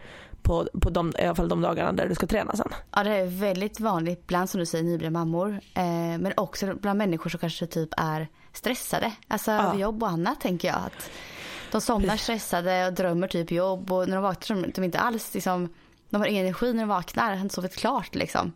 på, 0.44 0.68
på 0.82 0.90
de, 0.90 1.14
i 1.20 1.26
alla 1.26 1.36
fall 1.36 1.50
de 1.50 1.62
dagarna 1.62 1.92
där 1.92 2.08
du 2.10 2.16
ska 2.16 2.28
träna 2.28 2.56
sen. 2.56 2.70
Ja 2.96 3.04
det 3.04 3.10
är 3.10 3.26
väldigt 3.26 3.80
vanligt 3.80 4.28
bland 4.28 4.50
som 4.50 4.60
du 4.60 4.66
säger 4.66 4.84
nyblivna 4.84 5.20
mammor. 5.20 5.60
Eh, 5.74 5.84
men 6.20 6.34
också 6.38 6.74
bland 6.74 6.98
människor 6.98 7.30
som 7.30 7.40
kanske 7.40 7.68
typ 7.68 7.90
är 7.98 8.28
stressade. 8.54 9.12
Alltså 9.28 9.52
ja. 9.52 9.76
jobb 9.76 10.04
och 10.04 10.10
annat 10.10 10.42
tänker 10.42 10.68
jag. 10.68 10.78
Att 10.78 11.12
de 11.72 11.82
somnar 11.82 12.18
stressade 12.18 12.88
och 12.88 12.94
drömmer 12.94 13.28
typ 13.28 13.52
jobb 13.52 13.92
och 13.92 14.08
när 14.08 14.16
de 14.16 14.24
vaknar 14.24 14.58
så 14.58 14.72
de 14.76 14.84
inte 14.84 15.00
alls 15.00 15.34
liksom, 15.34 15.74
de 16.10 16.22
har 16.22 16.28
ingen 16.28 16.46
energi 16.46 16.74
när 16.74 16.80
de 16.80 16.90
vaknar, 16.90 17.36
har 17.36 17.42
inte 17.42 17.56
sovit 17.56 17.76
klart 17.76 18.16
liksom. 18.16 18.54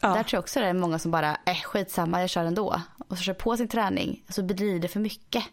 Ja. 0.00 0.08
Där 0.08 0.22
tror 0.22 0.36
jag 0.36 0.42
också 0.42 0.60
det 0.60 0.66
är 0.66 0.72
många 0.72 0.98
som 0.98 1.10
bara, 1.10 1.36
äh 1.46 1.62
skitsamma 1.64 2.20
jag 2.20 2.30
kör 2.30 2.44
ändå. 2.44 2.80
Och 3.08 3.18
så 3.18 3.22
kör 3.22 3.34
på 3.34 3.56
sin 3.56 3.68
träning 3.68 4.22
så 4.28 4.42
blir 4.42 4.80
det 4.80 4.88
för 4.88 5.00
mycket. 5.00 5.44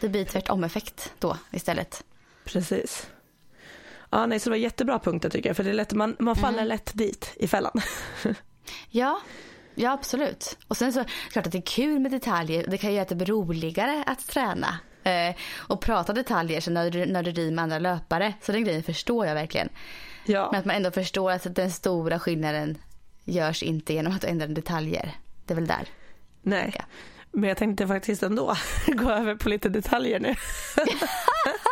Det 0.00 0.08
blir 0.08 0.24
tvärtom 0.24 0.64
effekt 0.64 1.12
då 1.18 1.36
istället. 1.50 2.04
Precis. 2.44 3.06
Ja, 4.14 4.26
nej, 4.26 4.40
så 4.40 4.50
det 4.50 4.50
var 4.50 4.56
jättebra 4.56 4.98
punkter 4.98 5.30
tycker 5.30 5.48
jag. 5.48 5.56
För 5.56 5.64
det 5.64 5.70
är 5.70 5.74
lätt, 5.74 5.92
man, 5.92 6.16
man 6.18 6.36
faller 6.36 6.58
mm. 6.58 6.68
lätt 6.68 6.90
dit 6.94 7.32
i 7.36 7.48
fällan. 7.48 7.80
ja, 8.90 9.20
ja 9.74 9.92
absolut. 9.92 10.58
Och 10.68 10.76
sen 10.76 10.92
så 10.92 11.04
klart 11.30 11.46
att 11.46 11.52
det 11.52 11.58
är 11.58 11.62
kul 11.62 12.00
med 12.00 12.10
detaljer. 12.10 12.66
Det 12.68 12.78
kan 12.78 12.94
göra 12.94 13.04
det 13.04 13.24
roligare 13.24 14.04
att 14.06 14.26
träna. 14.26 14.78
Eh, 15.02 15.34
och 15.56 15.80
prata 15.80 16.12
detaljer 16.12 16.60
så 16.60 16.70
när 16.70 16.90
du, 16.90 17.06
när 17.06 17.22
du 17.22 17.30
rider 17.30 17.52
med 17.52 17.62
andra 17.62 17.78
löpare. 17.78 18.34
Så 18.42 18.52
den 18.52 18.64
grejen 18.64 18.82
förstår 18.82 19.26
jag 19.26 19.34
verkligen. 19.34 19.68
Ja. 20.26 20.48
Men 20.52 20.60
att 20.60 20.66
man 20.66 20.76
ändå 20.76 20.90
förstår 20.90 21.30
att 21.30 21.54
den 21.54 21.70
stora 21.70 22.18
skillnaden 22.18 22.78
görs 23.24 23.62
inte 23.62 23.94
genom 23.94 24.16
att 24.16 24.24
ändra 24.24 24.46
detaljer. 24.46 25.12
Det 25.46 25.54
är 25.54 25.56
väl 25.56 25.66
där. 25.66 25.88
Nej. 26.42 26.74
Men 27.32 27.48
jag 27.48 27.56
tänkte 27.56 27.86
faktiskt 27.86 28.22
ändå 28.22 28.56
gå 28.86 29.10
över 29.10 29.34
på 29.34 29.48
lite 29.48 29.68
detaljer 29.68 30.20
nu. 30.20 30.34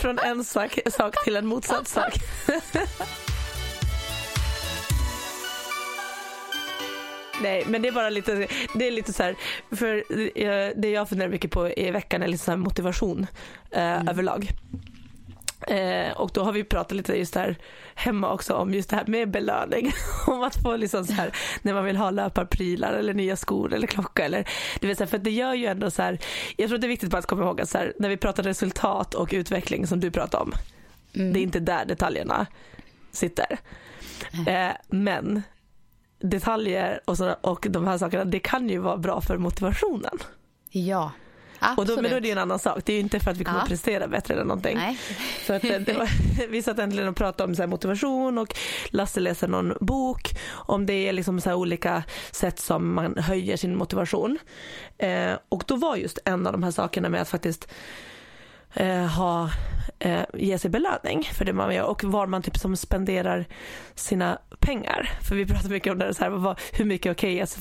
Från 0.00 0.18
en 0.18 0.44
sak, 0.44 0.78
sak 0.90 1.24
till 1.24 1.36
en 1.36 1.46
motsatt 1.46 1.88
sak. 1.88 2.14
Nej, 7.42 7.64
men 7.66 7.82
det 7.82 7.88
är 7.88 7.92
bara 7.92 8.10
lite, 8.10 8.46
det 8.74 8.86
är 8.86 8.90
lite 8.90 9.12
så 9.12 9.22
här, 9.22 9.36
för 9.70 10.04
det 10.80 10.90
jag 10.90 11.08
funderar 11.08 11.28
mycket 11.28 11.50
på 11.50 11.70
i 11.70 11.90
veckan 11.90 12.22
är 12.22 12.28
lite 12.28 12.44
så 12.44 12.56
motivation 12.56 13.26
eh, 13.70 13.82
mm. 13.82 14.08
överlag. 14.08 14.48
Eh, 15.60 16.12
och 16.12 16.30
då 16.34 16.44
har 16.44 16.52
vi 16.52 16.64
pratat 16.64 16.92
lite 16.92 17.16
just 17.16 17.34
här 17.34 17.56
hemma 17.94 18.32
också 18.32 18.54
om 18.54 18.74
just 18.74 18.90
det 18.90 18.96
här 18.96 19.06
med 19.06 19.30
belöning. 19.30 19.92
om 20.26 20.42
att 20.42 20.62
få 20.62 20.76
liksom 20.76 21.04
så 21.04 21.12
här 21.12 21.36
när 21.62 21.74
man 21.74 21.84
vill 21.84 21.96
ha 21.96 22.10
löparprylar 22.10 22.92
eller 22.92 23.14
nya 23.14 23.36
skor 23.36 23.74
eller 23.74 23.86
klocka 23.86 24.24
eller 24.24 24.48
det 24.80 24.86
vill 24.86 24.96
säga 24.96 25.06
för 25.06 25.18
det 25.18 25.30
gör 25.30 25.54
ju 25.54 25.66
ändå 25.66 25.90
så 25.90 26.02
här. 26.02 26.18
Jag 26.56 26.68
tror 26.68 26.78
det 26.78 26.86
är 26.86 26.88
viktigt 26.88 27.10
bara 27.10 27.18
att 27.18 27.26
komma 27.26 27.42
ihåg 27.42 27.60
att 27.60 27.68
så 27.68 27.78
här, 27.78 27.92
när 27.98 28.08
vi 28.08 28.16
pratar 28.16 28.42
resultat 28.42 29.14
och 29.14 29.28
utveckling 29.32 29.86
som 29.86 30.00
du 30.00 30.10
pratar 30.10 30.40
om. 30.40 30.52
Mm. 31.14 31.32
Det 31.32 31.38
är 31.38 31.42
inte 31.42 31.60
där 31.60 31.84
detaljerna 31.84 32.46
sitter. 33.10 33.58
Eh, 34.46 34.72
men 34.88 35.42
detaljer 36.18 37.00
och, 37.04 37.16
så, 37.16 37.32
och 37.40 37.66
de 37.70 37.86
här 37.86 37.98
sakerna 37.98 38.24
det 38.24 38.38
kan 38.38 38.68
ju 38.68 38.78
vara 38.78 38.96
bra 38.96 39.20
för 39.20 39.38
motivationen. 39.38 40.18
Ja. 40.70 41.10
Och 41.76 41.86
då, 41.86 41.94
men 41.94 42.10
då 42.10 42.16
är 42.16 42.20
det 42.20 42.28
ju 42.28 42.32
en 42.32 42.38
annan 42.38 42.58
sak. 42.58 42.80
Det 42.84 42.92
är 42.92 42.94
ju 42.94 43.00
inte 43.00 43.20
för 43.20 43.30
att 43.30 43.36
vi 43.36 43.44
kommer 43.44 43.60
ja. 43.60 43.66
prestera 43.66 44.08
bättre 44.08 44.34
eller 44.34 44.44
någonting. 44.44 44.76
Nej. 44.76 44.98
Så 45.46 45.52
att, 45.52 45.64
eh, 45.64 45.70
var, 45.70 46.48
vi 46.48 46.62
satt 46.62 46.78
äntligen 46.78 47.08
och 47.08 47.16
pratade 47.16 47.48
om 47.50 47.56
så 47.56 47.66
motivation 47.66 48.38
och 48.38 48.56
Lasse 48.90 49.20
läser 49.20 49.48
någon 49.48 49.74
bok. 49.80 50.30
Om 50.52 50.86
det 50.86 51.08
är 51.08 51.12
liksom 51.12 51.40
så 51.40 51.54
olika 51.54 52.02
sätt 52.30 52.58
som 52.58 52.94
man 52.94 53.18
höjer 53.18 53.56
sin 53.56 53.76
motivation. 53.76 54.38
Eh, 54.98 55.32
och 55.48 55.64
då 55.66 55.76
var 55.76 55.96
just 55.96 56.18
en 56.24 56.46
av 56.46 56.52
de 56.52 56.62
här 56.62 56.70
sakerna 56.70 57.08
med 57.08 57.20
att 57.20 57.28
faktiskt 57.28 57.68
eh, 58.74 59.06
ha, 59.06 59.50
eh, 59.98 60.22
ge 60.34 60.58
sig 60.58 60.70
belöning 60.70 61.24
för 61.32 61.44
det 61.44 61.52
man 61.52 61.74
gör 61.74 61.84
och 61.84 62.04
var 62.04 62.26
man 62.26 62.42
typ 62.42 62.58
som 62.58 62.76
spenderar 62.76 63.44
sina 63.94 64.38
pengar. 64.58 65.10
För 65.28 65.36
vi 65.36 65.46
pratar 65.46 65.68
mycket 65.68 65.92
om 65.92 65.98
det 65.98 66.14
så 66.14 66.24
här, 66.24 66.30
vad, 66.30 66.60
hur 66.72 66.84
mycket 66.84 67.06
är 67.06 67.12
okej. 67.12 67.40
Alltså, 67.40 67.58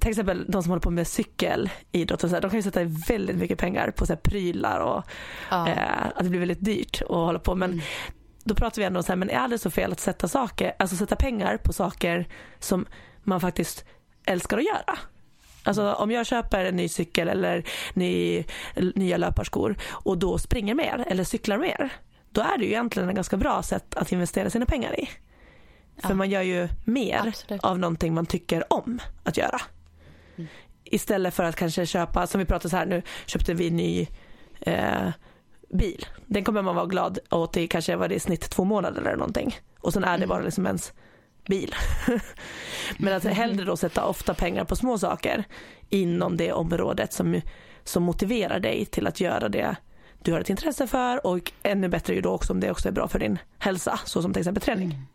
till 0.00 0.10
exempel 0.10 0.44
de 0.48 0.62
som 0.62 0.70
håller 0.70 0.80
på 0.80 0.90
med 0.90 1.06
cykelidrott 1.06 2.24
och 2.24 2.30
så 2.30 2.36
här, 2.36 2.40
de 2.40 2.50
kan 2.50 2.58
ju 2.58 2.62
sätta 2.62 2.84
väldigt 2.84 3.36
mycket 3.36 3.58
pengar 3.58 3.90
på 3.90 4.06
så 4.06 4.12
här, 4.12 4.20
prylar 4.20 4.80
och 4.80 5.04
ja. 5.50 5.68
eh, 5.68 6.06
att 6.14 6.24
det 6.24 6.30
blir 6.30 6.40
väldigt 6.40 6.64
dyrt 6.64 7.02
att 7.02 7.08
hålla 7.08 7.38
på. 7.38 7.54
Men 7.54 7.70
mm. 7.72 7.84
då 8.44 8.54
pratar 8.54 8.82
vi 8.82 8.86
ändå 8.86 8.98
om 8.98 9.04
så 9.04 9.12
här, 9.12 9.16
men 9.16 9.30
är 9.30 9.48
det 9.48 9.58
så 9.58 9.70
fel 9.70 9.92
att 9.92 10.00
sätta 10.00 10.28
saker, 10.28 10.72
alltså 10.78 10.96
sätta 10.96 11.16
pengar 11.16 11.56
på 11.56 11.72
saker 11.72 12.28
som 12.58 12.86
man 13.22 13.40
faktiskt 13.40 13.84
älskar 14.26 14.58
att 14.58 14.64
göra? 14.64 14.98
Alltså 15.64 15.92
om 15.92 16.10
jag 16.10 16.26
köper 16.26 16.64
en 16.64 16.76
ny 16.76 16.88
cykel 16.88 17.28
eller 17.28 17.64
ny, 17.94 18.44
nya 18.94 19.16
löparskor 19.16 19.76
och 19.90 20.18
då 20.18 20.38
springer 20.38 20.74
mer 20.74 21.04
eller 21.08 21.24
cyklar 21.24 21.58
mer. 21.58 21.90
Då 22.30 22.40
är 22.40 22.58
det 22.58 22.64
ju 22.64 22.70
egentligen 22.70 23.08
ett 23.08 23.14
ganska 23.14 23.36
bra 23.36 23.62
sätt 23.62 23.94
att 23.94 24.12
investera 24.12 24.50
sina 24.50 24.66
pengar 24.66 25.00
i. 25.00 25.08
För 26.02 26.08
ja. 26.08 26.14
man 26.14 26.30
gör 26.30 26.42
ju 26.42 26.68
mer 26.84 27.22
Absolut. 27.26 27.64
av 27.64 27.78
någonting 27.78 28.14
man 28.14 28.26
tycker 28.26 28.72
om 28.72 29.00
att 29.22 29.36
göra. 29.36 29.60
Mm. 30.36 30.48
Istället 30.84 31.34
för 31.34 31.44
att 31.44 31.56
kanske 31.56 31.86
köpa, 31.86 32.26
som 32.26 32.38
vi 32.38 32.44
pratade 32.44 32.70
så 32.70 32.76
här 32.76 32.86
nu, 32.86 33.02
köpte 33.26 33.54
vi 33.54 33.70
ny 33.70 34.06
eh, 34.60 35.08
bil. 35.70 36.06
Den 36.26 36.44
kommer 36.44 36.62
man 36.62 36.74
vara 36.74 36.86
glad 36.86 37.18
åt 37.30 37.56
i 37.56 37.68
kanske 37.68 37.96
var 37.96 38.08
det 38.08 38.14
i 38.14 38.20
snitt 38.20 38.50
två 38.50 38.64
månader 38.64 39.00
eller 39.00 39.16
någonting. 39.16 39.56
Och 39.80 39.92
sen 39.92 40.04
är 40.04 40.18
det 40.18 40.26
bara 40.26 40.42
liksom 40.42 40.66
ens 40.66 40.92
bil. 41.46 41.74
Men 42.98 43.14
att 43.14 43.24
hellre 43.24 43.64
då 43.64 43.76
sätta 43.76 44.04
ofta 44.04 44.34
pengar 44.34 44.64
på 44.64 44.76
små 44.76 44.98
saker 44.98 45.44
inom 45.88 46.36
det 46.36 46.52
området 46.52 47.12
som, 47.12 47.40
som 47.84 48.02
motiverar 48.02 48.60
dig 48.60 48.86
till 48.86 49.06
att 49.06 49.20
göra 49.20 49.48
det 49.48 49.76
du 50.22 50.32
har 50.32 50.40
ett 50.40 50.50
intresse 50.50 50.86
för 50.86 51.26
och 51.26 51.52
ännu 51.62 51.88
bättre 51.88 52.14
ju 52.14 52.20
då 52.20 52.30
också 52.30 52.52
om 52.52 52.60
det 52.60 52.70
också 52.70 52.88
är 52.88 52.92
bra 52.92 53.08
för 53.08 53.18
din 53.18 53.38
hälsa, 53.58 54.00
så 54.04 54.22
som 54.22 54.32
till 54.32 54.40
exempel 54.40 54.62
träning. 54.62 54.90
Mm. 54.90 55.06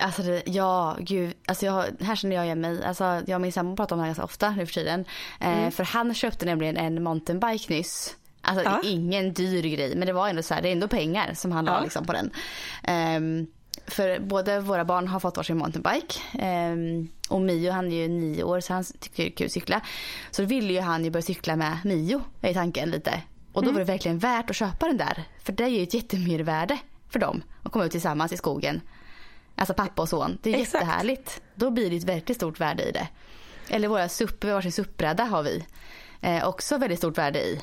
Alltså 0.00 0.22
det, 0.22 0.42
ja, 0.46 0.96
gud, 1.00 1.34
alltså 1.46 1.66
jag, 1.66 1.84
här 2.00 2.16
känner 2.16 2.36
jag 2.36 2.44
igen 2.44 2.60
mig. 2.60 2.84
Alltså 2.84 3.04
jag 3.04 3.34
och 3.34 3.40
min 3.40 3.52
sambo 3.52 3.76
pratar 3.76 3.96
om 3.96 3.98
det 3.98 4.02
här 4.02 4.08
ganska 4.08 4.24
ofta 4.24 4.50
nu 4.50 4.66
för 4.66 4.74
tiden. 4.74 5.04
Eh, 5.40 5.58
mm. 5.58 5.72
för 5.72 5.84
han 5.84 6.14
köpte 6.14 6.46
nämligen 6.46 6.76
en 6.76 7.02
mountainbike 7.02 7.72
nyss. 7.72 8.16
Alltså 8.40 8.64
ja. 8.64 8.80
ingen 8.84 9.32
dyr 9.32 9.62
grej 9.62 9.96
men 9.96 10.06
det 10.06 10.12
var 10.12 10.28
ändå 10.28 10.42
så 10.42 10.54
här, 10.54 10.62
det 10.62 10.68
är 10.68 10.72
ändå 10.72 10.88
pengar 10.88 11.34
som 11.34 11.52
han 11.52 11.66
ja. 11.66 11.72
la 11.72 11.82
liksom 11.82 12.06
på 12.06 12.12
den. 12.12 12.30
Um, 13.16 13.46
för 13.86 14.18
både 14.20 14.60
våra 14.60 14.84
barn 14.84 15.08
har 15.08 15.20
fått 15.20 15.36
varsin 15.36 15.58
mountainbike. 15.58 16.20
Um, 16.72 17.08
och 17.28 17.40
Mio 17.40 17.70
han 17.70 17.92
är 17.92 17.96
ju 17.96 18.08
nio 18.08 18.42
år 18.42 18.60
så 18.60 18.72
han 18.72 18.84
tycker 18.84 19.22
det 19.22 19.28
är 19.28 19.36
kul 19.36 19.46
att 19.46 19.52
cykla. 19.52 19.80
Så 20.30 20.42
då 20.42 20.48
ville 20.48 20.72
ju 20.72 20.80
han 20.80 21.04
ju 21.04 21.10
börja 21.10 21.22
cykla 21.22 21.56
med 21.56 21.78
Mio 21.84 22.20
i 22.40 22.54
tanken 22.54 22.90
lite. 22.90 23.22
Och 23.52 23.62
då 23.62 23.68
mm. 23.68 23.74
var 23.74 23.80
det 23.80 23.92
verkligen 23.92 24.18
värt 24.18 24.50
att 24.50 24.56
köpa 24.56 24.86
den 24.86 24.96
där. 24.96 25.24
För 25.42 25.52
det 25.52 25.64
är 25.64 25.68
ju 25.68 25.82
ett 25.82 25.94
jättemervärde 25.94 26.78
för 27.08 27.18
dem 27.18 27.42
att 27.62 27.72
komma 27.72 27.84
ut 27.84 27.92
tillsammans 27.92 28.32
i 28.32 28.36
skogen. 28.36 28.80
Alltså 29.56 29.74
pappa 29.74 30.02
och 30.02 30.08
son. 30.08 30.38
Det 30.42 30.50
är 30.50 30.58
Exakt. 30.58 30.74
jättehärligt. 30.74 31.42
Då 31.54 31.70
blir 31.70 31.90
det 31.90 31.96
ett 31.96 32.04
verkligt 32.04 32.38
stort 32.38 32.60
värde 32.60 32.82
i 32.82 32.92
det. 32.92 33.08
Eller 33.68 33.88
våra 33.88 34.08
SUP, 34.08 34.44
varsin 34.44 34.72
SUP-bräda 34.72 35.24
har 35.24 35.42
vi. 35.42 35.64
Eh, 36.20 36.48
också 36.48 36.78
väldigt 36.78 36.98
stort 36.98 37.18
värde 37.18 37.40
i. 37.40 37.60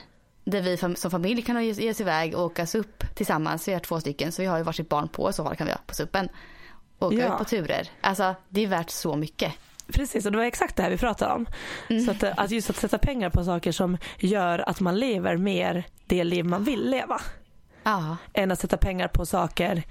Där 0.49 0.61
vi 0.61 0.77
som 0.77 1.11
familj 1.11 1.41
kan 1.41 1.65
ge 1.65 1.91
oss 1.91 2.01
iväg 2.01 2.35
och 2.35 2.43
åka 2.43 2.65
SUP 2.65 3.15
tillsammans. 3.15 3.67
Vi 3.67 3.73
har 3.73 3.79
två 3.79 3.99
stycken 3.99 4.31
så 4.31 4.41
vi 4.41 4.47
har 4.47 4.57
ju 4.57 4.63
varsitt 4.63 4.89
barn 4.89 5.07
på 5.07 5.33
så 5.33 5.43
fall 5.43 5.55
kan 5.55 5.67
vi 5.67 5.73
ha 5.73 5.79
på 5.85 5.93
SUPen. 5.93 6.29
Åka 6.99 7.15
ja. 7.15 7.33
ut 7.33 7.37
på 7.37 7.45
turer. 7.45 7.89
Alltså 8.01 8.35
det 8.49 8.63
är 8.63 8.67
värt 8.67 8.89
så 8.89 9.15
mycket. 9.15 9.53
Precis, 9.93 10.25
och 10.25 10.31
det 10.31 10.37
var 10.37 10.45
exakt 10.45 10.75
det 10.75 10.83
här 10.83 10.89
vi 10.89 10.97
pratade 10.97 11.33
om. 11.33 11.45
Mm. 11.89 12.05
Så 12.05 12.11
att, 12.11 12.23
eh, 12.23 12.33
att 12.37 12.51
just 12.51 12.69
att 12.69 12.75
sätta 12.75 12.97
pengar 12.97 13.29
på 13.29 13.43
saker 13.43 13.71
som 13.71 13.97
gör 14.17 14.69
att 14.69 14.79
man 14.79 14.99
lever 14.99 15.37
mer 15.37 15.83
det 16.05 16.23
liv 16.23 16.45
man 16.45 16.63
vill 16.63 16.89
leva. 16.89 17.21
Ja. 17.83 18.17
Än 18.33 18.51
att 18.51 18.59
sätta 18.59 18.77
pengar 18.77 19.07
på 19.07 19.25
saker 19.25 19.83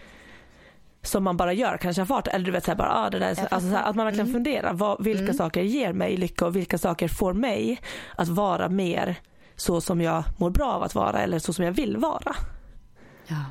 som 1.03 1.25
man 1.25 1.37
bara 1.37 1.53
gör, 1.53 1.77
kanske 1.77 2.03
har 2.03 2.07
fart. 2.07 2.29
Eller 2.29 2.45
du 2.45 2.51
vet 2.51 2.65
så 2.65 2.71
här, 2.71 2.79
bara, 2.79 2.93
ah, 2.93 3.11
det 3.11 3.19
där, 3.19 3.29
alltså, 3.29 3.71
så 3.71 3.77
här, 3.77 3.83
att 3.83 3.97
man 3.97 4.07
verkligen 4.07 4.27
mm. 4.27 4.35
funderar. 4.35 4.73
Vad, 4.73 5.05
vilka 5.05 5.23
mm. 5.23 5.35
saker 5.35 5.63
ger 5.63 5.93
mig 5.93 6.17
lycka 6.17 6.47
och 6.47 6.57
vilka 6.57 6.79
saker 6.79 7.09
får 7.09 7.33
mig 7.33 7.81
att 8.17 8.29
vara 8.29 8.69
mer 8.69 9.17
så 9.59 9.81
som 9.81 10.01
jag 10.01 10.25
mår 10.37 10.51
bra 10.51 10.73
av 10.73 10.83
att 10.83 10.95
vara 10.95 11.23
eller 11.23 11.39
så 11.39 11.53
som 11.53 11.65
jag 11.65 11.73
vill 11.73 11.97
vara. 11.97 12.37
Ja. 13.27 13.45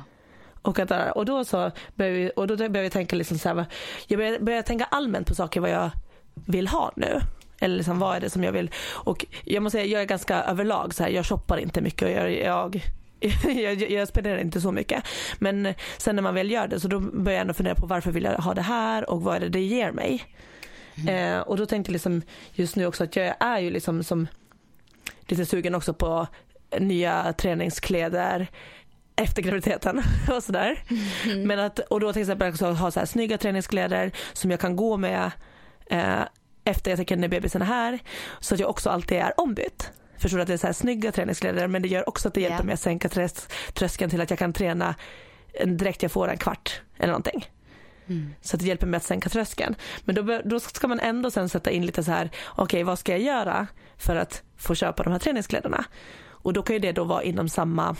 Och, 0.62 0.78
att, 0.78 1.16
och 1.16 1.24
då 1.24 1.44
så 1.44 1.70
började 1.94 2.30
och 2.30 2.46
då 2.46 2.56
började 2.56 2.82
jag 2.82 2.92
tänka 2.92 3.16
liksom 3.16 3.38
så 3.38 3.48
här, 3.48 3.66
jag 4.06 4.18
började, 4.18 4.38
började 4.38 4.62
tänka 4.62 4.84
allmänt 4.84 5.28
på 5.28 5.34
saker 5.34 5.60
vad 5.60 5.70
jag 5.70 5.90
vill 6.34 6.68
ha 6.68 6.92
nu. 6.96 7.20
Eller 7.58 7.76
liksom, 7.76 7.98
vad 7.98 8.16
är 8.16 8.20
det 8.20 8.30
som 8.30 8.44
jag 8.44 8.52
vill. 8.52 8.70
Och 8.90 9.26
jag 9.44 9.62
måste 9.62 9.78
säga, 9.78 9.92
jag 9.92 10.02
är 10.02 10.06
ganska 10.06 10.42
överlag 10.42 10.94
så 10.94 11.02
här, 11.02 11.10
jag 11.10 11.26
shoppar 11.26 11.58
inte 11.58 11.80
mycket 11.80 12.02
och 12.02 12.10
jag, 12.10 12.32
jag 12.32 12.82
jag, 13.42 13.90
jag, 13.90 14.08
spenderar 14.08 14.38
inte 14.38 14.60
så 14.60 14.72
mycket. 14.72 15.04
Men 15.38 15.74
sen 15.98 16.16
när 16.16 16.22
man 16.22 16.34
väl 16.34 16.50
gör 16.50 16.68
det 16.68 16.80
så 16.80 16.88
då 16.88 17.00
börjar 17.00 17.36
jag 17.36 17.40
ändå 17.40 17.54
fundera 17.54 17.74
på 17.74 17.86
varför 17.86 18.10
vill 18.10 18.24
jag 18.24 18.32
ha 18.32 18.54
det 18.54 18.62
här 18.62 19.10
och 19.10 19.22
vad 19.22 19.36
är 19.36 19.40
det 19.40 19.48
det 19.48 19.60
ger 19.60 19.92
mig. 19.92 20.24
Mm. 20.94 21.34
Eh, 21.34 21.40
och 21.40 21.56
då 21.56 21.66
tänkte 21.66 21.90
jag 21.90 21.92
liksom 21.92 22.22
just 22.52 22.76
nu 22.76 22.86
också 22.86 23.04
att 23.04 23.16
jag 23.16 23.34
är 23.40 23.58
ju 23.58 23.70
liksom 23.70 24.04
som 24.04 24.26
lite 25.30 25.46
sugen 25.46 25.74
också 25.74 25.94
på 25.94 26.26
nya 26.78 27.32
träningskläder 27.32 28.46
efter 29.16 29.42
graviditeten 29.42 30.02
och 30.36 30.42
sådär. 30.42 30.84
Mm. 31.26 31.48
Men 31.48 31.58
att, 31.58 31.78
och 31.78 32.00
då 32.00 32.12
till 32.12 32.22
exempel 32.22 32.50
också 32.50 32.66
ha 32.66 32.90
så 32.90 33.00
här 33.00 33.06
snygga 33.06 33.38
träningskläder 33.38 34.12
som 34.32 34.50
jag 34.50 34.60
kan 34.60 34.76
gå 34.76 34.96
med 34.96 35.30
eh, 35.90 36.22
efter 36.64 36.90
jag 36.90 36.98
tänker 36.98 37.16
när 37.16 37.28
bebisen 37.28 37.62
är 37.62 37.66
här. 37.66 37.98
Så 38.40 38.54
att 38.54 38.60
jag 38.60 38.70
också 38.70 38.90
alltid 38.90 39.18
är 39.18 39.40
ombytt. 39.40 39.92
Förstår 40.18 40.38
du 40.38 40.42
att 40.42 40.48
det 40.48 40.54
är 40.54 40.58
så 40.58 40.66
här 40.66 40.74
snygga 40.74 41.12
träningskläder 41.12 41.66
men 41.66 41.82
det 41.82 41.88
gör 41.88 42.08
också 42.08 42.28
att 42.28 42.34
det 42.34 42.40
hjälper 42.40 42.54
yeah. 42.54 42.66
mig 42.66 42.72
att 42.72 42.80
sänka 42.80 43.08
tröskeln 43.72 44.10
till 44.10 44.20
att 44.20 44.30
jag 44.30 44.38
kan 44.38 44.52
träna 44.52 44.94
direkt 45.64 46.02
jag 46.02 46.12
får 46.12 46.28
en 46.28 46.36
kvart 46.36 46.80
eller 46.98 47.12
någonting. 47.12 47.50
Mm. 48.08 48.34
Så 48.40 48.56
att 48.56 48.60
det 48.60 48.66
hjälper 48.66 48.86
mig 48.86 48.96
att 48.96 49.04
sänka 49.04 49.28
tröskeln. 49.28 49.74
Men 50.04 50.14
då, 50.14 50.40
då 50.44 50.60
ska 50.60 50.88
man 50.88 51.00
ändå 51.00 51.30
sen 51.30 51.48
sätta 51.48 51.70
in 51.70 51.86
lite 51.86 52.04
så 52.04 52.10
här, 52.10 52.30
okej 52.46 52.62
okay, 52.62 52.82
vad 52.84 52.98
ska 52.98 53.12
jag 53.12 53.20
göra 53.20 53.66
för 53.98 54.16
att 54.16 54.42
få 54.56 54.74
köpa 54.74 55.02
de 55.02 55.12
här 55.12 55.18
träningskläderna? 55.18 55.84
Och 56.28 56.52
då 56.52 56.62
kan 56.62 56.74
ju 56.74 56.80
det 56.80 56.92
då 56.92 57.04
vara 57.04 57.22
inom 57.22 57.48
samma 57.48 57.96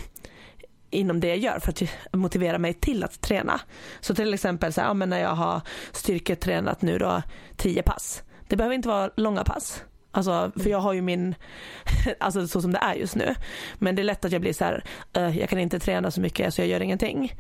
inom 0.90 1.20
det 1.20 1.28
jag 1.28 1.38
gör 1.38 1.58
för 1.58 1.72
att 1.72 1.82
motivera 2.12 2.58
mig 2.58 2.74
till 2.74 3.04
att 3.04 3.20
träna. 3.20 3.60
Så 4.00 4.14
till 4.14 4.34
exempel 4.34 4.72
så 4.72 4.80
här, 4.80 4.88
ja, 4.88 4.94
men 4.94 5.10
när 5.10 5.20
jag 5.20 5.34
har 5.34 5.60
styrketränat 5.92 6.82
nu 6.82 6.98
då 6.98 7.22
10 7.56 7.82
pass. 7.82 8.22
Det 8.48 8.56
behöver 8.56 8.74
inte 8.74 8.88
vara 8.88 9.10
långa 9.16 9.44
pass. 9.44 9.84
Alltså, 10.10 10.52
för 10.56 10.70
jag 10.70 10.78
har 10.78 10.92
ju 10.92 11.02
min, 11.02 11.34
alltså 12.20 12.48
så 12.48 12.62
som 12.62 12.72
det 12.72 12.78
är 12.78 12.94
just 12.94 13.16
nu. 13.16 13.34
Men 13.74 13.96
det 13.96 14.02
är 14.02 14.04
lätt 14.04 14.24
att 14.24 14.32
jag 14.32 14.40
blir 14.40 14.52
så 14.52 14.64
här, 14.64 14.84
uh, 15.16 15.38
jag 15.38 15.48
kan 15.48 15.58
inte 15.58 15.78
träna 15.78 16.10
så 16.10 16.20
mycket 16.20 16.54
så 16.54 16.60
jag 16.60 16.68
gör 16.68 16.82
ingenting. 16.82 17.34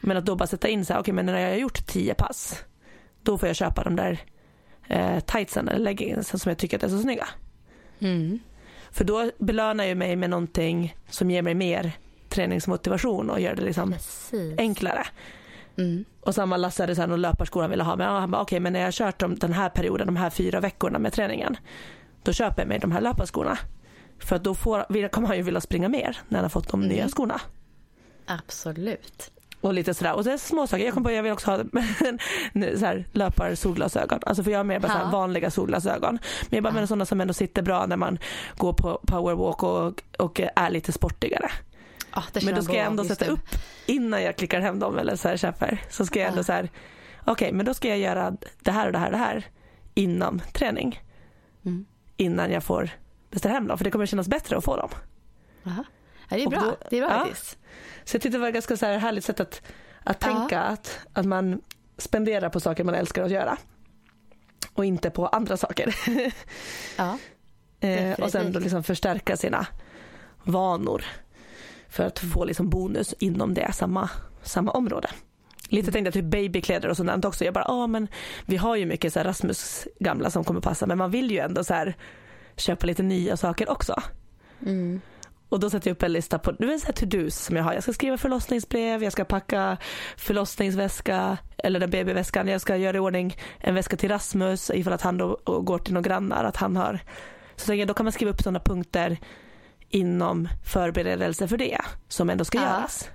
Men 0.00 0.16
att 0.16 0.26
då 0.26 0.36
bara 0.36 0.46
sätta 0.46 0.68
in 0.68 0.84
så 0.84 0.92
här, 0.92 1.00
okej 1.00 1.12
okay, 1.12 1.14
men 1.14 1.26
när 1.26 1.40
jag 1.40 1.50
har 1.50 1.56
gjort 1.56 1.86
tio 1.86 2.14
pass, 2.14 2.64
då 3.22 3.38
får 3.38 3.48
jag 3.48 3.56
köpa 3.56 3.84
de 3.84 3.96
där 3.96 4.18
eh, 4.88 5.20
tightsen 5.20 5.68
eller 5.68 5.78
leggingsen 5.78 6.38
som 6.38 6.48
jag 6.50 6.58
tycker 6.58 6.84
är 6.84 6.88
så 6.88 6.98
snygga. 6.98 7.28
Mm. 8.02 8.38
För 8.90 9.04
då 9.04 9.30
belönar 9.38 9.84
jag 9.84 9.98
mig 9.98 10.16
med 10.16 10.30
någonting 10.30 10.96
som 11.10 11.30
ger 11.30 11.42
mig 11.42 11.54
mer 11.54 11.92
träningsmotivation 12.28 13.30
och 13.30 13.40
gör 13.40 13.54
det 13.54 13.62
liksom 13.62 13.94
enklare. 14.58 15.06
Mm. 15.76 16.04
Och 16.20 16.34
samma 16.34 16.56
Lasse 16.56 16.82
hade 16.82 17.06
någon 17.06 17.20
löparskola 17.20 17.62
han 17.62 17.70
ville 17.70 17.82
ha. 17.82 17.96
Men 17.96 18.08
han 18.08 18.30
bara, 18.30 18.42
okej 18.42 18.56
okay, 18.56 18.60
men 18.60 18.72
när 18.72 18.80
jag 18.80 18.86
har 18.86 18.92
kört 18.92 19.18
den 19.18 19.52
här 19.52 19.68
perioden, 19.68 20.06
de 20.06 20.16
här 20.16 20.30
fyra 20.30 20.60
veckorna 20.60 20.98
med 20.98 21.12
träningen. 21.12 21.56
Då 22.22 22.32
köper 22.32 22.62
jag 22.62 22.68
mig 22.68 22.78
de 22.78 22.92
här 22.92 23.00
löparskorna. 23.00 23.58
För 24.18 24.38
då 24.38 24.54
får, 24.54 25.08
kommer 25.08 25.28
han 25.28 25.36
ju 25.36 25.42
vilja 25.42 25.60
springa 25.60 25.88
mer 25.88 26.18
när 26.28 26.38
han 26.38 26.44
har 26.44 26.50
fått 26.50 26.68
de 26.68 26.80
mm. 26.80 26.94
nya 26.94 27.08
skorna. 27.08 27.40
Absolut. 28.26 29.32
Och 29.62 29.74
lite 29.74 29.94
sådär. 29.94 30.14
Och 30.14 30.24
det 30.24 30.32
är 30.32 30.36
små 30.36 30.66
saker. 30.66 30.84
Jag 30.84 30.94
kom 30.94 31.04
på 31.04 31.10
jag 31.10 31.22
vill 31.22 31.32
också 31.32 31.50
ha 31.50 31.58
så 32.78 32.84
här, 32.86 33.08
löpar 33.12 33.54
solglasögon. 33.54 34.20
Alltså 34.26 34.42
för 34.42 34.50
jag 34.50 34.58
har 34.58 34.64
mer 34.64 34.80
bara 34.80 35.04
så 35.04 35.10
vanliga 35.10 35.50
solglasögon. 35.50 36.18
Men 36.48 36.56
jag 36.56 36.62
bara 36.62 36.72
menar 36.72 36.86
sådana 36.86 37.06
som 37.06 37.20
ändå 37.20 37.34
sitter 37.34 37.62
bra 37.62 37.86
när 37.86 37.96
man 37.96 38.18
går 38.56 38.72
på 38.72 39.00
powerwalk 39.06 39.62
och, 39.62 40.02
och 40.18 40.40
är 40.56 40.70
lite 40.70 40.92
sportigare. 40.92 41.50
Oh, 42.16 42.24
men 42.44 42.54
då 42.54 42.62
ska 42.62 42.74
jag 42.76 42.86
ändå 42.86 43.04
sätta 43.04 43.26
upp 43.26 43.48
innan 43.86 44.22
jag 44.22 44.36
klickar 44.36 44.60
hem 44.60 44.78
dem 44.78 44.98
eller 44.98 45.16
så 45.16 45.28
här 45.28 45.36
köper. 45.36 45.80
Så 45.90 46.06
ska 46.06 46.18
jag 46.18 46.28
ändå 46.28 46.44
så 46.44 46.52
här, 46.52 46.70
okej 47.20 47.32
okay, 47.32 47.52
men 47.52 47.66
då 47.66 47.74
ska 47.74 47.88
jag 47.88 47.98
göra 47.98 48.36
det 48.60 48.70
här 48.70 48.86
och 48.86 48.92
det 48.92 48.98
här 48.98 49.06
och 49.06 49.12
det 49.12 49.18
här 49.18 49.46
innan 49.94 50.42
träning. 50.52 51.00
Mm. 51.64 51.86
Innan 52.16 52.50
jag 52.50 52.64
får 52.64 52.90
beställa 53.30 53.54
hem 53.54 53.66
dem 53.66 53.78
för 53.78 53.84
det 53.84 53.90
kommer 53.90 54.06
kännas 54.06 54.28
bättre 54.28 54.56
att 54.56 54.64
få 54.64 54.76
dem. 54.76 54.90
Aha. 55.66 55.84
Ja, 56.28 56.36
det 56.36 56.42
är 56.42 56.48
bra, 56.48 56.60
då, 56.60 56.76
det 56.90 56.98
är 56.98 57.06
bra 57.06 57.26
ja. 57.28 57.34
Så 58.04 58.16
jag 58.16 58.22
tyckte 58.22 58.28
det 58.28 58.38
var 58.38 58.48
ett 58.48 58.54
ganska 58.54 58.76
så 58.76 58.86
här 58.86 58.98
härligt 58.98 59.24
sätt 59.24 59.40
att, 59.40 59.62
att 60.04 60.20
tänka 60.20 60.60
att, 60.60 60.98
att 61.12 61.26
man 61.26 61.60
spenderar 61.98 62.48
på 62.48 62.60
saker 62.60 62.84
man 62.84 62.94
älskar 62.94 63.22
att 63.22 63.30
göra. 63.30 63.56
Och 64.74 64.84
inte 64.84 65.10
på 65.10 65.26
andra 65.26 65.56
saker. 65.56 65.94
ja, 66.96 67.18
eh, 67.80 68.12
och 68.20 68.30
sen 68.30 68.52
då 68.52 68.60
liksom 68.60 68.82
förstärka 68.82 69.36
sina 69.36 69.66
vanor 70.44 71.04
för 71.88 72.04
att 72.04 72.18
få 72.18 72.44
liksom 72.44 72.70
bonus 72.70 73.14
inom 73.18 73.54
det 73.54 73.72
samma, 73.72 74.10
samma 74.42 74.72
område. 74.72 75.08
Lite 75.68 75.84
mm. 75.84 75.92
tänkte 75.92 76.06
jag 76.06 76.24
typ 76.24 76.32
babykläder 76.32 76.88
och 76.88 76.96
sånt 76.96 77.24
också. 77.24 77.44
Jag 77.44 77.54
bara, 77.54 77.64
ja 77.68 77.86
men 77.86 78.08
vi 78.46 78.56
har 78.56 78.76
ju 78.76 78.86
mycket 78.86 79.12
så 79.12 79.18
här 79.18 79.24
Rasmus 79.24 79.88
gamla 80.00 80.30
som 80.30 80.44
kommer 80.44 80.60
passa 80.60 80.86
men 80.86 80.98
man 80.98 81.10
vill 81.10 81.30
ju 81.30 81.38
ändå 81.38 81.64
så 81.64 81.74
här 81.74 81.96
köpa 82.56 82.86
lite 82.86 83.02
nya 83.02 83.36
saker 83.36 83.70
också. 83.70 84.02
Mm. 84.66 85.00
Och 85.52 85.60
då 85.60 85.70
sätter 85.70 85.90
jag 85.90 85.94
upp 85.94 86.02
en 86.02 86.12
lista 86.12 86.38
på 86.38 86.52
du 86.52 86.66
vet, 86.66 86.96
to-dos 86.96 87.34
som 87.34 87.56
jag 87.56 87.64
har. 87.64 87.72
Jag 87.72 87.82
ska 87.82 87.92
skriva 87.92 88.18
förlossningsbrev, 88.18 89.02
jag 89.02 89.12
ska 89.12 89.24
packa 89.24 89.76
förlossningsväska 90.16 91.38
eller 91.58 91.80
den 91.80 91.90
BB-väskan. 91.90 92.48
Jag 92.48 92.60
ska 92.60 92.76
göra 92.76 92.96
i 92.96 93.00
ordning 93.00 93.36
en 93.58 93.74
väska 93.74 93.96
till 93.96 94.08
Rasmus 94.08 94.70
ifall 94.70 94.92
att 94.92 95.02
han 95.02 95.18
då 95.18 95.40
går 95.44 95.78
till 95.78 95.94
några 95.94 96.08
grannar. 96.08 96.44
Att 96.44 96.56
han 96.56 96.76
har. 96.76 97.00
Så 97.56 97.74
jag, 97.74 97.88
då 97.88 97.94
kan 97.94 98.04
man 98.04 98.12
skriva 98.12 98.30
upp 98.30 98.42
sådana 98.42 98.60
punkter 98.60 99.18
inom 99.88 100.48
förberedelse 100.64 101.48
för 101.48 101.56
det 101.56 101.78
som 102.08 102.30
ändå 102.30 102.44
ska 102.44 102.58
ja. 102.58 102.64
göras. 102.64 103.10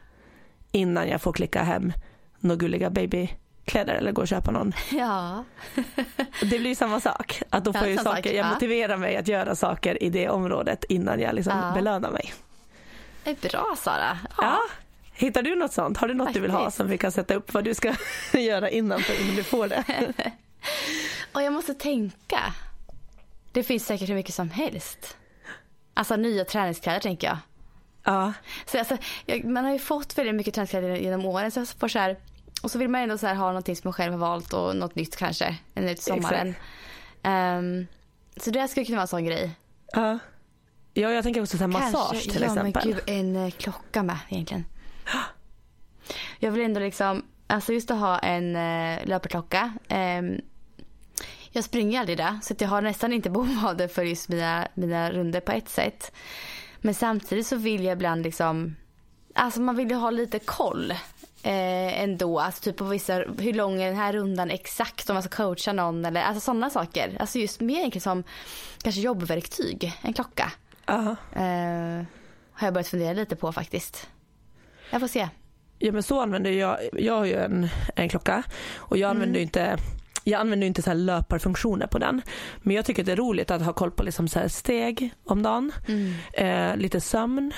Innan 0.71 1.09
jag 1.09 1.21
får 1.21 1.33
klicka 1.33 1.63
hem 1.63 1.93
några 2.39 2.57
gulliga 2.57 2.89
babykläder 3.67 3.93
eller 3.93 4.11
gå 4.11 4.21
och 4.21 4.27
köpa 4.27 4.51
någon. 4.51 4.73
Ja. 4.91 5.43
det 6.41 6.59
blir 6.59 6.75
samma 6.75 6.99
sak. 6.99 7.41
Att 7.49 7.65
då 7.65 7.73
får 7.73 7.87
jag, 7.87 8.03
saker, 8.03 8.33
jag 8.33 8.47
motiverar 8.47 8.97
mig 8.97 9.17
att 9.17 9.27
göra 9.27 9.55
saker 9.55 10.03
i 10.03 10.09
det 10.09 10.29
området 10.29 10.83
innan 10.89 11.19
jag 11.19 11.35
liksom 11.35 11.57
ja. 11.57 11.71
belönar 11.73 12.11
mig. 12.11 12.33
Det 13.23 13.29
är 13.45 13.49
bra 13.49 13.75
Sara. 13.77 14.17
Ja. 14.23 14.43
ja. 14.43 14.59
Hittar 15.13 15.41
du 15.41 15.55
något 15.55 15.73
sånt? 15.73 15.97
Har 15.97 16.07
du 16.07 16.13
något 16.13 16.27
Faktiskt. 16.27 16.35
du 16.35 16.41
vill 16.41 16.51
ha 16.51 16.71
som 16.71 16.87
vi 16.87 16.97
kan 16.97 17.11
sätta 17.11 17.35
upp 17.35 17.53
vad 17.53 17.63
du 17.63 17.73
ska 17.73 17.93
göra 18.33 18.69
innan, 18.69 18.99
för 18.99 19.21
innan 19.21 19.35
du 19.35 19.43
får 19.43 19.67
det? 19.67 19.83
och 21.33 21.41
jag 21.41 21.53
måste 21.53 21.73
tänka. 21.73 22.39
Det 23.51 23.63
finns 23.63 23.85
säkert 23.85 24.09
hur 24.09 24.15
mycket 24.15 24.35
som 24.35 24.49
helst. 24.49 25.17
Alltså 25.93 26.15
nya 26.15 26.45
träningskläder 26.45 26.99
tänker 26.99 27.27
jag. 27.27 27.37
Ja. 28.03 28.33
Så 28.65 28.79
alltså, 28.79 28.97
jag, 29.25 29.45
man 29.45 29.65
har 29.65 29.71
ju 29.71 29.79
fått 29.79 30.17
väldigt 30.17 30.35
mycket 30.35 30.53
träningskläder 30.53 30.95
genom 30.95 31.25
åren. 31.25 31.51
Så 31.51 31.59
jag 31.59 31.67
får 31.67 31.87
så 31.87 31.99
här, 31.99 32.17
och 32.61 32.71
så 32.71 32.79
vill 32.79 32.89
man 32.89 33.01
ändå 33.01 33.17
så 33.17 33.27
ha 33.27 33.47
någonting 33.47 33.75
som 33.75 33.81
man 33.87 33.93
själv 33.93 34.11
har 34.11 34.19
valt 34.19 34.53
och 34.53 34.75
något 34.75 34.95
nytt 34.95 35.15
kanske. 35.15 35.57
Eller 35.75 35.93
till 35.93 36.03
sommaren. 36.03 36.55
Um, 37.23 37.87
så 38.37 38.51
det 38.51 38.67
skulle 38.67 38.85
kunna 38.85 38.95
vara 38.95 39.01
en 39.01 39.07
sån 39.07 39.25
grej. 39.25 39.51
Ja. 39.91 40.19
Ja, 40.93 41.11
jag 41.11 41.23
tänker 41.23 41.41
också 41.41 41.57
så 41.57 41.63
här 41.63 41.67
massage 41.67 42.23
till 42.23 42.41
ja, 42.41 42.47
exempel. 42.47 42.81
Men 42.85 42.93
gud, 42.93 43.03
en 43.07 43.35
eh, 43.35 43.51
klocka 43.51 44.03
med 44.03 44.17
egentligen. 44.29 44.65
Jag 46.39 46.51
vill 46.51 46.61
ändå 46.61 46.79
liksom, 46.79 47.25
alltså 47.47 47.73
just 47.73 47.91
att 47.91 47.99
ha 47.99 48.19
en 48.19 48.55
uh, 48.55 49.05
löparklocka. 49.07 49.73
Um, 49.89 50.41
jag 51.51 51.63
springer 51.63 51.99
aldrig 51.99 52.17
det, 52.17 52.39
så 52.43 52.53
att 52.53 52.61
jag 52.61 52.69
har 52.69 52.81
nästan 52.81 53.13
inte 53.13 53.29
behov 53.29 53.65
av 53.65 53.77
det 53.77 53.87
för 53.87 54.03
just 54.03 54.29
mina, 54.29 54.67
mina 54.73 55.11
runder 55.11 55.39
på 55.39 55.51
ett 55.51 55.69
sätt. 55.69 56.11
Men 56.81 56.93
samtidigt 56.93 57.47
så 57.47 57.55
vill 57.55 57.83
jag 57.83 57.93
ibland 57.93 58.23
liksom, 58.23 58.75
alltså 59.35 59.61
man 59.61 59.75
vill 59.75 59.89
ju 59.89 59.95
ha 59.95 60.09
lite 60.09 60.39
koll 60.39 60.93
eh, 61.47 62.03
ändå. 62.03 62.39
Alltså 62.39 62.63
typ 62.63 62.77
på 62.77 62.83
vissa, 62.83 63.13
hur 63.39 63.53
lång 63.53 63.81
är 63.81 63.87
den 63.87 63.95
här 63.95 64.13
rundan 64.13 64.51
exakt 64.51 65.09
om 65.09 65.13
man 65.13 65.23
ska 65.23 65.43
coacha 65.43 65.73
någon 65.73 66.05
eller 66.05 66.21
alltså 66.21 66.41
sådana 66.41 66.69
saker. 66.69 67.17
Alltså 67.19 67.39
just 67.39 67.59
mer 67.59 67.77
egentligen 67.77 68.01
som 68.01 68.23
kanske 68.81 69.01
jobbverktyg, 69.01 69.93
en 70.01 70.13
klocka. 70.13 70.51
Ja. 70.85 71.15
Eh, 71.35 72.05
har 72.51 72.67
jag 72.67 72.73
börjat 72.73 72.87
fundera 72.87 73.13
lite 73.13 73.35
på 73.35 73.51
faktiskt. 73.51 74.09
Jag 74.91 75.01
får 75.01 75.07
se. 75.07 75.29
Ja 75.79 75.91
men 75.91 76.03
så 76.03 76.21
använder 76.21 76.51
jag, 76.51 76.77
jag 76.93 77.13
har 77.13 77.25
ju 77.25 77.35
en, 77.35 77.69
en 77.95 78.09
klocka 78.09 78.43
och 78.75 78.97
jag 78.97 79.09
använder 79.09 79.35
ju 79.35 79.43
inte 79.43 79.77
jag 80.23 80.41
använder 80.41 80.67
inte 80.67 80.81
så 80.81 80.93
löparfunktioner 80.93 81.87
på 81.87 81.97
den. 81.97 82.21
Men 82.57 82.75
jag 82.75 82.85
tycker 82.85 83.03
det 83.03 83.11
är 83.11 83.15
roligt 83.15 83.51
att 83.51 83.61
ha 83.61 83.73
koll 83.73 83.91
på 83.91 84.03
liksom 84.03 84.27
så 84.27 84.49
steg 84.49 85.13
om 85.25 85.43
dagen. 85.43 85.71
Eh, 86.33 86.77
lite 86.77 87.01
sömn. 87.01 87.53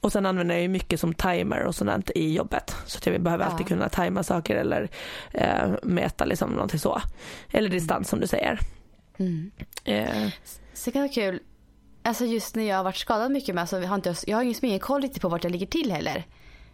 Och 0.00 0.12
sen 0.12 0.26
använder 0.26 0.54
jag 0.54 0.62
ju 0.62 0.68
mycket 0.68 1.00
som 1.00 1.14
timer 1.14 1.64
och 1.64 1.74
sånt 1.74 2.10
i 2.14 2.34
jobbet. 2.34 2.76
Så 2.86 2.98
att 2.98 3.06
jag 3.06 3.22
behöver 3.22 3.44
alltid 3.44 3.64
Ja. 3.64 3.68
kunna 3.68 3.88
tajma 3.88 4.22
saker 4.22 4.56
eller 4.56 4.88
eh, 5.32 5.70
mäta 5.82 6.24
liksom 6.24 6.50
någonting 6.50 6.78
så. 6.80 7.02
Eller 7.50 7.68
distans 7.68 8.08
som 8.08 8.20
du 8.20 8.26
säger. 8.26 8.58
Mm. 9.18 9.50
Eh, 9.84 10.28
Så 10.74 10.84
det 10.84 10.90
kan 10.92 11.02
vara 11.02 11.12
kul. 11.12 11.40
Alltså 12.02 12.24
just 12.24 12.54
när 12.54 12.64
jag 12.64 12.76
har 12.76 12.84
varit 12.84 12.96
skadad 12.96 13.30
mycket 13.30 13.54
med 13.54 13.68
så 13.68 13.80
har 13.80 13.94
inte, 13.94 14.14
jag 14.26 14.36
har 14.36 14.42
ingen 14.42 14.64
ingen 14.64 14.78
koll 14.80 15.02
riktigt 15.02 15.22
på 15.22 15.28
vart 15.28 15.44
jag 15.44 15.50
ligger 15.50 15.66
till 15.66 15.92
heller. 15.92 16.24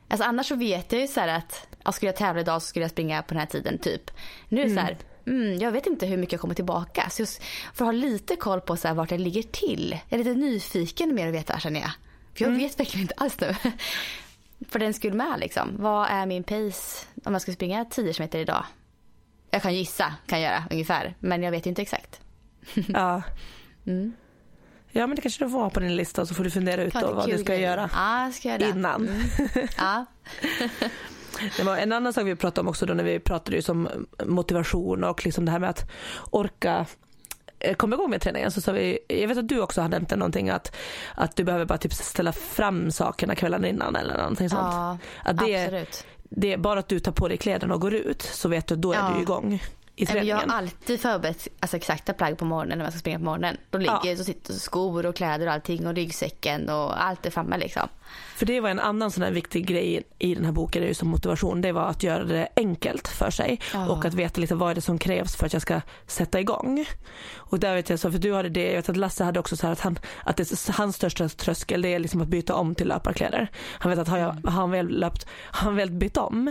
Alltså 0.09 0.27
annars 0.27 0.47
så 0.49 0.55
vet 0.57 0.93
jag 0.93 1.01
ju 1.01 1.09
så 1.09 1.20
här 1.20 1.29
att 1.29 1.66
ja, 1.85 1.93
skulle 1.93 2.09
jag 2.09 2.16
tävla 2.16 2.41
idag 2.41 2.62
så 2.62 2.68
skulle 2.68 2.85
jag 2.85 2.91
springa 2.91 3.22
på 3.22 3.35
den 3.35 3.39
här 3.41 3.47
tiden 3.47 3.79
typ. 3.79 4.11
Nu 4.49 4.61
är 4.61 4.64
det 4.64 4.74
så 4.74 4.81
här, 4.81 4.97
mm, 5.27 5.59
jag 5.59 5.72
vet 5.72 5.87
inte 5.87 6.07
hur 6.07 6.16
mycket 6.16 6.33
jag 6.33 6.41
kommer 6.41 6.55
tillbaka. 6.55 7.09
Så 7.11 7.22
just 7.22 7.43
för 7.74 7.85
att 7.85 7.87
ha 7.89 7.93
lite 7.93 8.37
koll 8.37 8.61
på 8.61 8.77
så 8.77 8.89
här 8.89 8.95
vart 8.95 9.11
jag 9.11 9.20
ligger 9.20 9.43
till. 9.43 9.99
Jag 10.09 10.20
är 10.20 10.24
lite 10.24 10.41
nyfiken 10.41 11.14
mer 11.14 11.29
att 11.29 11.35
veta 11.35 11.59
känner 11.59 11.81
jag. 11.81 11.91
För 12.37 12.45
jag 12.45 12.51
vet 12.51 12.80
verkligen 12.80 13.03
inte 13.03 13.14
alls 13.16 13.41
nu. 13.41 13.55
för 14.68 14.78
den 14.78 14.95
skull 14.95 15.14
med 15.14 15.41
liksom. 15.41 15.76
Vad 15.78 16.09
är 16.11 16.26
min 16.26 16.45
pace 16.45 17.07
om 17.24 17.32
jag 17.32 17.43
ska 17.43 17.53
springa 17.53 17.84
10 17.84 18.12
km 18.12 18.28
idag? 18.32 18.64
Jag 19.51 19.62
kan 19.62 19.74
gissa, 19.74 20.14
kan 20.26 20.41
göra 20.41 20.64
ungefär. 20.70 21.14
Men 21.20 21.43
jag 21.43 21.51
vet 21.51 21.66
inte 21.66 21.82
exakt. 21.82 22.20
ja. 22.89 23.22
Mm. 23.87 24.12
ja 24.91 25.07
men 25.07 25.16
det 25.16 25.22
kanske 25.22 25.45
du 25.45 25.51
får 25.51 25.59
ha 25.59 25.70
på 25.70 25.80
din 25.80 25.97
lista 25.97 26.26
så 26.26 26.34
får 26.34 26.45
du 26.45 26.51
fundera 26.51 26.82
ut 26.82 26.95
då 26.95 27.12
vad 27.14 27.30
du 27.30 27.39
ska 27.39 27.57
göra 27.57 27.91
Ja, 27.95 28.32
ska 28.34 28.49
göra 28.49 28.68
innan. 28.68 29.09
Ja. 29.76 30.07
Det 31.57 31.62
var 31.62 31.76
en 31.76 31.93
annan 31.93 32.12
sak 32.12 32.26
vi 32.26 32.37
pratade 32.37 32.61
om 32.61 32.68
också 32.68 32.87
då 32.87 32.95
när 32.95 33.05
vi 33.05 33.20
pratade 33.20 33.57
just 33.57 33.68
om 33.68 33.89
motivation 34.24 35.05
och 35.05 35.24
liksom 35.24 35.45
det 35.45 35.51
här 35.51 35.59
med 35.59 35.70
att 35.70 35.91
orka 36.30 36.87
eh, 37.71 37.75
komma 37.75 37.95
igång 37.97 38.11
med 38.11 38.21
träningen 38.21 38.51
så 38.51 38.61
sa 38.61 38.73
vi, 38.73 38.99
jag 39.09 39.29
vet 39.29 39.39
att 39.39 39.49
du 39.49 39.61
också 39.61 39.81
har 39.81 39.89
nämnt 39.89 40.11
någonting 40.11 40.51
att, 40.51 40.77
att 41.14 41.37
du 41.37 41.45
behöver 41.45 41.64
bara 41.64 41.79
typ 41.79 41.95
ställa 41.95 42.33
fram 42.33 42.91
sakerna 42.91 43.35
kvällen 43.35 43.64
innan 43.64 43.97
eller 43.97 44.17
någonting 44.19 44.51
sånt. 44.51 44.62
Ja, 44.62 44.99
att 45.25 45.39
det, 45.39 45.64
absolut. 45.64 46.05
det 46.23 46.53
är 46.53 46.59
bara 46.59 46.79
att 46.81 46.89
du 46.89 47.01
tar 47.01 47.12
på 47.12 47.29
dig 47.29 47.37
kläderna 47.37 47.75
och 47.75 47.81
går 47.81 47.95
ut 47.95 48.23
så 48.23 48.49
vet 48.49 48.67
du 48.67 48.75
att 48.75 48.83
då 48.83 48.93
är 48.93 48.97
Ja. 48.97 49.12
du 49.17 49.23
igång 49.23 49.62
i 49.99 50.05
men 50.05 50.16
Jag 50.16 50.26
träningen. 50.26 50.51
har 50.51 50.59
alltid 50.59 51.01
förberett 51.01 51.49
alltså, 51.61 51.76
exakta 51.76 52.12
plagg 52.12 52.38
på 52.38 52.44
morgonen 52.44 52.78
när 52.78 52.84
man 52.84 52.92
ska 52.92 52.99
springa 53.01 53.18
på 53.18 53.24
morgonen. 53.24 53.57
Då 53.70 53.78
ligger 53.78 54.01
Ja. 54.05 54.16
så 54.16 54.24
sitter 54.24 54.53
skor 54.55 55.07
och 55.07 55.16
kläder 55.16 55.47
och 55.47 55.53
allting 55.53 55.86
och 55.86 55.94
ryggsäcken 55.94 56.68
och 56.70 57.05
allt 57.05 57.26
är 57.26 57.30
framme 57.30 57.59
liksom. 57.59 57.88
För 58.36 58.47
det 58.47 58.61
var 58.61 58.68
en 58.70 58.80
annan 58.80 59.11
sån 59.11 59.22
här 59.22 59.30
viktig 59.30 59.66
grej 59.66 60.03
i 60.18 60.34
den 60.34 60.44
här 60.44 60.53
boken, 60.53 60.82
är 60.82 60.86
ju 60.86 60.94
som 60.94 61.09
motivation, 61.09 61.61
det 61.61 61.72
var 61.72 61.82
att 61.88 62.03
göra 62.03 62.24
det 62.24 62.49
enkelt 62.57 63.09
för 63.09 63.30
sig 63.30 63.61
Ja. 63.74 63.88
och 63.88 64.05
att 64.05 64.14
veta 64.14 64.40
lite 64.40 64.55
vad 64.55 64.70
är 64.70 64.74
det 64.74 64.80
som 64.80 64.99
krävs 64.99 65.36
för 65.36 65.47
att 65.47 65.53
jag 65.53 65.62
ska 65.62 65.80
sätta 66.07 66.40
igång. 66.40 66.84
Och 67.36 67.59
där 67.61 67.74
vet 67.74 67.90
jag 67.90 67.99
så, 67.99 68.11
för 68.12 68.18
du 68.18 68.34
hade 68.34 68.49
det, 68.49 68.66
jag 68.66 68.76
vet 68.76 68.88
att 68.88 68.97
Lasse 68.97 69.24
hade 69.24 69.40
också 69.40 69.57
så 69.57 69.66
här 69.66 69.72
att, 69.72 69.80
han, 69.80 69.99
att 70.24 70.36
det, 70.36 70.68
hans 70.70 70.97
största 70.97 71.28
tröskel 71.28 71.82
det 71.82 71.88
är 71.94 71.99
liksom 71.99 72.20
att 72.20 72.28
byta 72.28 72.55
om 72.55 72.74
till 72.74 72.88
löparkläder. 72.88 73.49
Han 73.78 73.90
vet 73.90 73.99
att 73.99 74.09
har, 74.09 74.18
jag, 74.18 74.26
har 74.44 74.51
han 74.51 74.70
väl 74.70 74.88
löpt, 74.88 75.26
har 75.30 75.64
han 75.64 75.76
väl 75.76 75.90
bytt 75.90 76.16
om, 76.16 76.51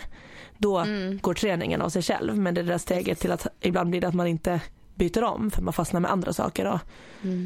då 0.57 0.85
går 1.21 1.33
träningen 1.33 1.81
av 1.81 1.89
sig 1.89 2.01
själv. 2.01 2.37
Men 2.37 2.53
det 2.53 2.63
där 2.63 2.77
steget 2.77 3.19
till 3.19 3.31
att 3.31 3.47
ibland 3.61 3.89
blir 3.89 4.01
det 4.01 4.07
att 4.07 4.13
man 4.13 4.27
inte 4.27 4.61
byter 4.95 5.23
om 5.23 5.51
för 5.51 5.61
man 5.61 5.73
fastnar 5.73 5.99
med 5.99 6.11
andra 6.11 6.33
saker 6.33 6.65
och 6.65 6.79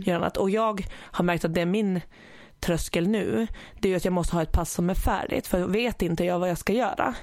gör 0.06 0.16
annat. 0.16 0.38
Och 0.38 0.50
jag 0.50 0.86
har 0.96 1.24
märkt 1.24 1.46
att 1.46 1.54
det 1.54 1.62
är 1.62 1.66
min 1.66 2.02
tröskel 2.60 3.08
nu, 3.08 3.48
det 3.80 3.92
är 3.94 3.96
att 3.96 4.06
jag 4.06 4.14
måste 4.14 4.36
ha 4.36 4.42
ett 4.44 4.52
pass 4.52 4.74
som 4.74 4.90
är 4.90 4.94
färdigt 4.94 5.48
för 5.48 5.68
vet 5.68 6.02
inte 6.02 6.24
jag 6.26 6.40
vad 6.40 6.50
jag 6.50 6.58
ska 6.58 6.74
göra. 6.74 7.16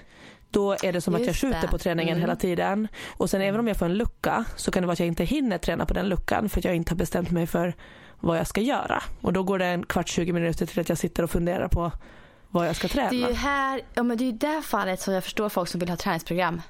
Då 0.50 0.72
är 0.82 0.92
det 0.92 1.00
som 1.00 1.14
att 1.14 1.20
jag 1.20 1.26
Just 1.28 1.40
skjuter 1.40 1.60
det. 1.62 1.68
på 1.68 1.78
träningen 1.78 2.12
Mm. 2.12 2.20
hela 2.20 2.36
tiden. 2.36 2.88
Och 3.16 3.30
sen 3.30 3.40
även 3.40 3.60
om 3.60 3.68
jag 3.68 3.76
får 3.76 3.86
en 3.86 3.94
lucka 3.94 4.44
så 4.56 4.70
kan 4.70 4.82
det 4.82 4.86
vara 4.86 4.92
att 4.92 4.98
jag 4.98 5.08
inte 5.08 5.24
hinner 5.24 5.58
träna 5.58 5.86
på 5.86 5.94
den 5.94 6.08
luckan 6.08 6.48
för 6.48 6.58
att 6.60 6.64
jag 6.64 6.74
inte 6.76 6.90
har 6.92 6.96
bestämt 6.96 7.30
mig 7.30 7.46
för 7.46 7.74
vad 8.20 8.38
jag 8.38 8.46
ska 8.46 8.60
göra. 8.60 9.02
Och 9.20 9.32
då 9.32 9.42
går 9.42 9.58
det 9.58 9.66
en 9.66 9.86
kvart, 9.86 10.08
20 10.08 10.32
minuter 10.32 10.66
till 10.66 10.80
att 10.80 10.88
jag 10.88 10.98
sitter 10.98 11.22
och 11.22 11.30
funderar 11.30 11.68
på 11.68 11.92
vad 12.58 12.68
jag 12.68 12.76
ska 12.76 12.88
träna. 12.88 13.10
Det 13.10 13.22
är 13.24 13.28
ju 13.28 13.34
här, 13.34 13.80
ja 13.94 14.02
men 14.02 14.16
det 14.18 14.24
är 14.24 14.26
ju 14.26 14.32
det 14.32 14.62
fallet 14.62 15.00
som 15.00 15.14
jag 15.14 15.24
förstår 15.24 15.48
folk 15.48 15.68
som 15.68 15.80
vill 15.80 15.88
ha 15.88 15.96
träningsprogram. 15.96 16.62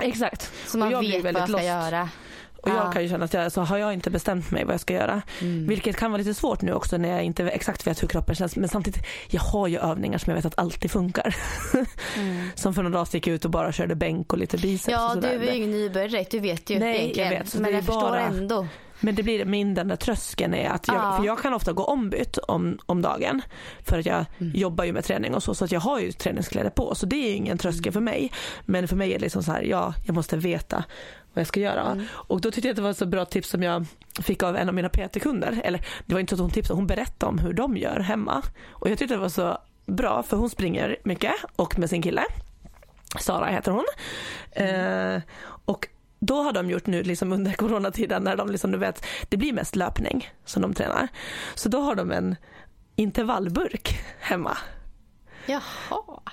Exakt. 0.00 0.52
Så 0.66 0.78
man 0.78 0.88
Och 0.88 0.94
jag 0.94 1.00
vet 1.00 1.24
vad 1.24 1.34
jag 1.34 1.42
ska 1.48 1.52
lost. 1.52 1.64
göra. 1.64 2.08
Och 2.62 2.68
jag 2.70 2.76
Ja. 2.76 2.92
kan 2.92 3.02
ju 3.02 3.08
känna 3.08 3.24
att 3.24 3.34
jag, 3.34 3.52
så 3.52 3.60
har 3.60 3.78
jag 3.78 3.92
inte 3.92 4.10
bestämt 4.10 4.50
mig 4.50 4.64
vad 4.64 4.74
jag 4.74 4.80
ska 4.80 4.94
göra. 4.94 5.22
Mm. 5.40 5.66
Vilket 5.66 5.96
kan 5.96 6.10
vara 6.10 6.18
lite 6.18 6.34
svårt 6.34 6.62
nu 6.62 6.72
också 6.72 6.96
när 6.96 7.08
jag 7.08 7.22
inte 7.22 7.44
exakt 7.48 7.86
vet 7.86 8.02
hur 8.02 8.08
kroppen 8.08 8.34
känns. 8.34 8.56
Men 8.56 8.68
samtidigt, 8.68 9.02
jag 9.28 9.40
har 9.40 9.66
ju 9.66 9.78
övningar 9.78 10.18
som 10.18 10.30
jag 10.30 10.36
vet 10.36 10.44
att 10.44 10.58
alltid 10.58 10.90
funkar. 10.90 11.36
som 12.54 12.74
för 12.74 12.82
några 12.82 12.94
dagar 12.98 13.08
gick 13.14 13.26
jag 13.26 13.34
ut 13.34 13.44
och 13.44 13.50
bara 13.50 13.72
körde 13.72 13.94
bänk 13.94 14.32
och 14.32 14.38
lite 14.38 14.56
biceps 14.58 14.86
och 14.88 14.92
Ja, 14.92 15.08
du 15.14 15.20
sådär. 15.20 15.28
är 15.28 15.42
ju 15.52 15.56
ingen 15.56 15.70
nybörjare 15.70 16.08
direkt, 16.10 16.30
du 16.30 16.38
vet 16.40 16.70
ju 16.70 16.78
Nej, 16.78 16.88
jag 16.94 17.02
egentligen. 17.02 17.30
vet, 17.30 17.48
så 17.48 17.56
det 17.56 17.62
men 17.62 17.72
jag 17.74 17.84
förstår 17.84 18.00
bara- 18.00 18.20
ändå. 18.20 18.66
Men 19.02 19.14
det 19.14 19.22
blir 19.22 19.44
min 19.44 19.74
den 19.74 19.88
där 19.88 19.96
tröskeln 19.96 20.54
är 20.54 20.70
att 20.70 20.88
jag, 20.88 20.96
Ja. 20.96 21.16
för 21.16 21.24
jag 21.24 21.38
kan 21.38 21.54
ofta 21.54 21.72
gå 21.72 21.84
ombytt 21.84 22.38
om, 22.38 22.78
om 22.86 23.02
dagen 23.02 23.42
för 23.84 23.98
att 23.98 24.06
jag 24.06 24.24
Mm. 24.38 24.52
jobbar 24.56 24.84
ju 24.84 24.92
med 24.92 25.04
träning 25.04 25.34
och 25.34 25.42
så 25.42 25.54
så 25.54 25.64
att 25.64 25.72
jag 25.72 25.80
har 25.80 26.00
ju 26.00 26.12
träningskläder 26.12 26.70
på 26.70 26.94
så 26.94 27.06
det 27.06 27.16
är 27.16 27.28
ju 27.28 27.34
ingen 27.34 27.58
tröskel 27.58 27.82
Mm. 27.84 27.92
för 27.92 28.00
mig. 28.00 28.32
Men 28.64 28.88
för 28.88 28.96
mig 28.96 29.10
är 29.10 29.18
det 29.18 29.22
liksom 29.24 29.42
så 29.42 29.52
här, 29.52 29.62
ja 29.62 29.94
jag 30.06 30.14
måste 30.14 30.36
veta 30.36 30.84
vad 31.34 31.40
jag 31.40 31.46
ska 31.46 31.60
göra. 31.60 31.90
Mm. 31.90 32.04
Och 32.12 32.40
då 32.40 32.50
tyckte 32.50 32.68
jag 32.68 32.72
att 32.72 32.76
det 32.76 32.82
var 32.82 32.90
ett 32.90 32.96
så 32.98 33.06
bra 33.06 33.24
tips 33.24 33.48
som 33.48 33.62
jag 33.62 33.86
fick 34.20 34.42
av 34.42 34.56
en 34.56 34.68
av 34.68 34.74
mina 34.74 34.88
PT-kunder. 34.88 35.60
Eller 35.64 35.86
det 36.06 36.14
var 36.14 36.20
inte 36.20 36.30
så 36.30 36.34
att 36.34 36.40
hon 36.44 36.50
tipsade, 36.50 36.76
hon 36.78 36.86
berättade 36.86 37.30
om 37.30 37.38
hur 37.38 37.52
de 37.52 37.76
gör 37.76 38.00
hemma. 38.00 38.42
Och 38.70 38.90
jag 38.90 38.98
tyckte 38.98 39.14
det 39.14 39.20
var 39.20 39.28
så 39.28 39.58
bra 39.86 40.22
för 40.22 40.36
hon 40.36 40.50
springer 40.50 40.96
mycket 41.04 41.32
och 41.56 41.78
med 41.78 41.90
sin 41.90 42.02
kille. 42.02 42.24
Sara 43.20 43.46
heter 43.46 43.72
hon. 43.72 43.84
Eh, 44.52 45.20
och 45.64 45.88
då 46.24 46.42
har 46.42 46.52
de 46.52 46.70
gjort 46.70 46.86
nu 46.86 47.02
liksom 47.02 47.32
under 47.32 47.52
coronatiden 47.62 48.24
när 48.24 48.36
de 48.36 48.48
liksom, 48.50 48.72
du 48.72 48.78
vet, 48.78 49.04
det 49.28 49.36
blir 49.36 49.52
mest 49.52 49.76
löpning 49.76 50.28
som 50.44 50.62
de 50.62 50.74
tränar. 50.74 51.08
Så 51.54 51.68
då 51.68 51.80
har 51.80 51.94
de 51.94 52.10
en 52.12 52.36
intervallburk 52.96 54.00
hemma. 54.20 54.56
Jaha. 55.46 55.62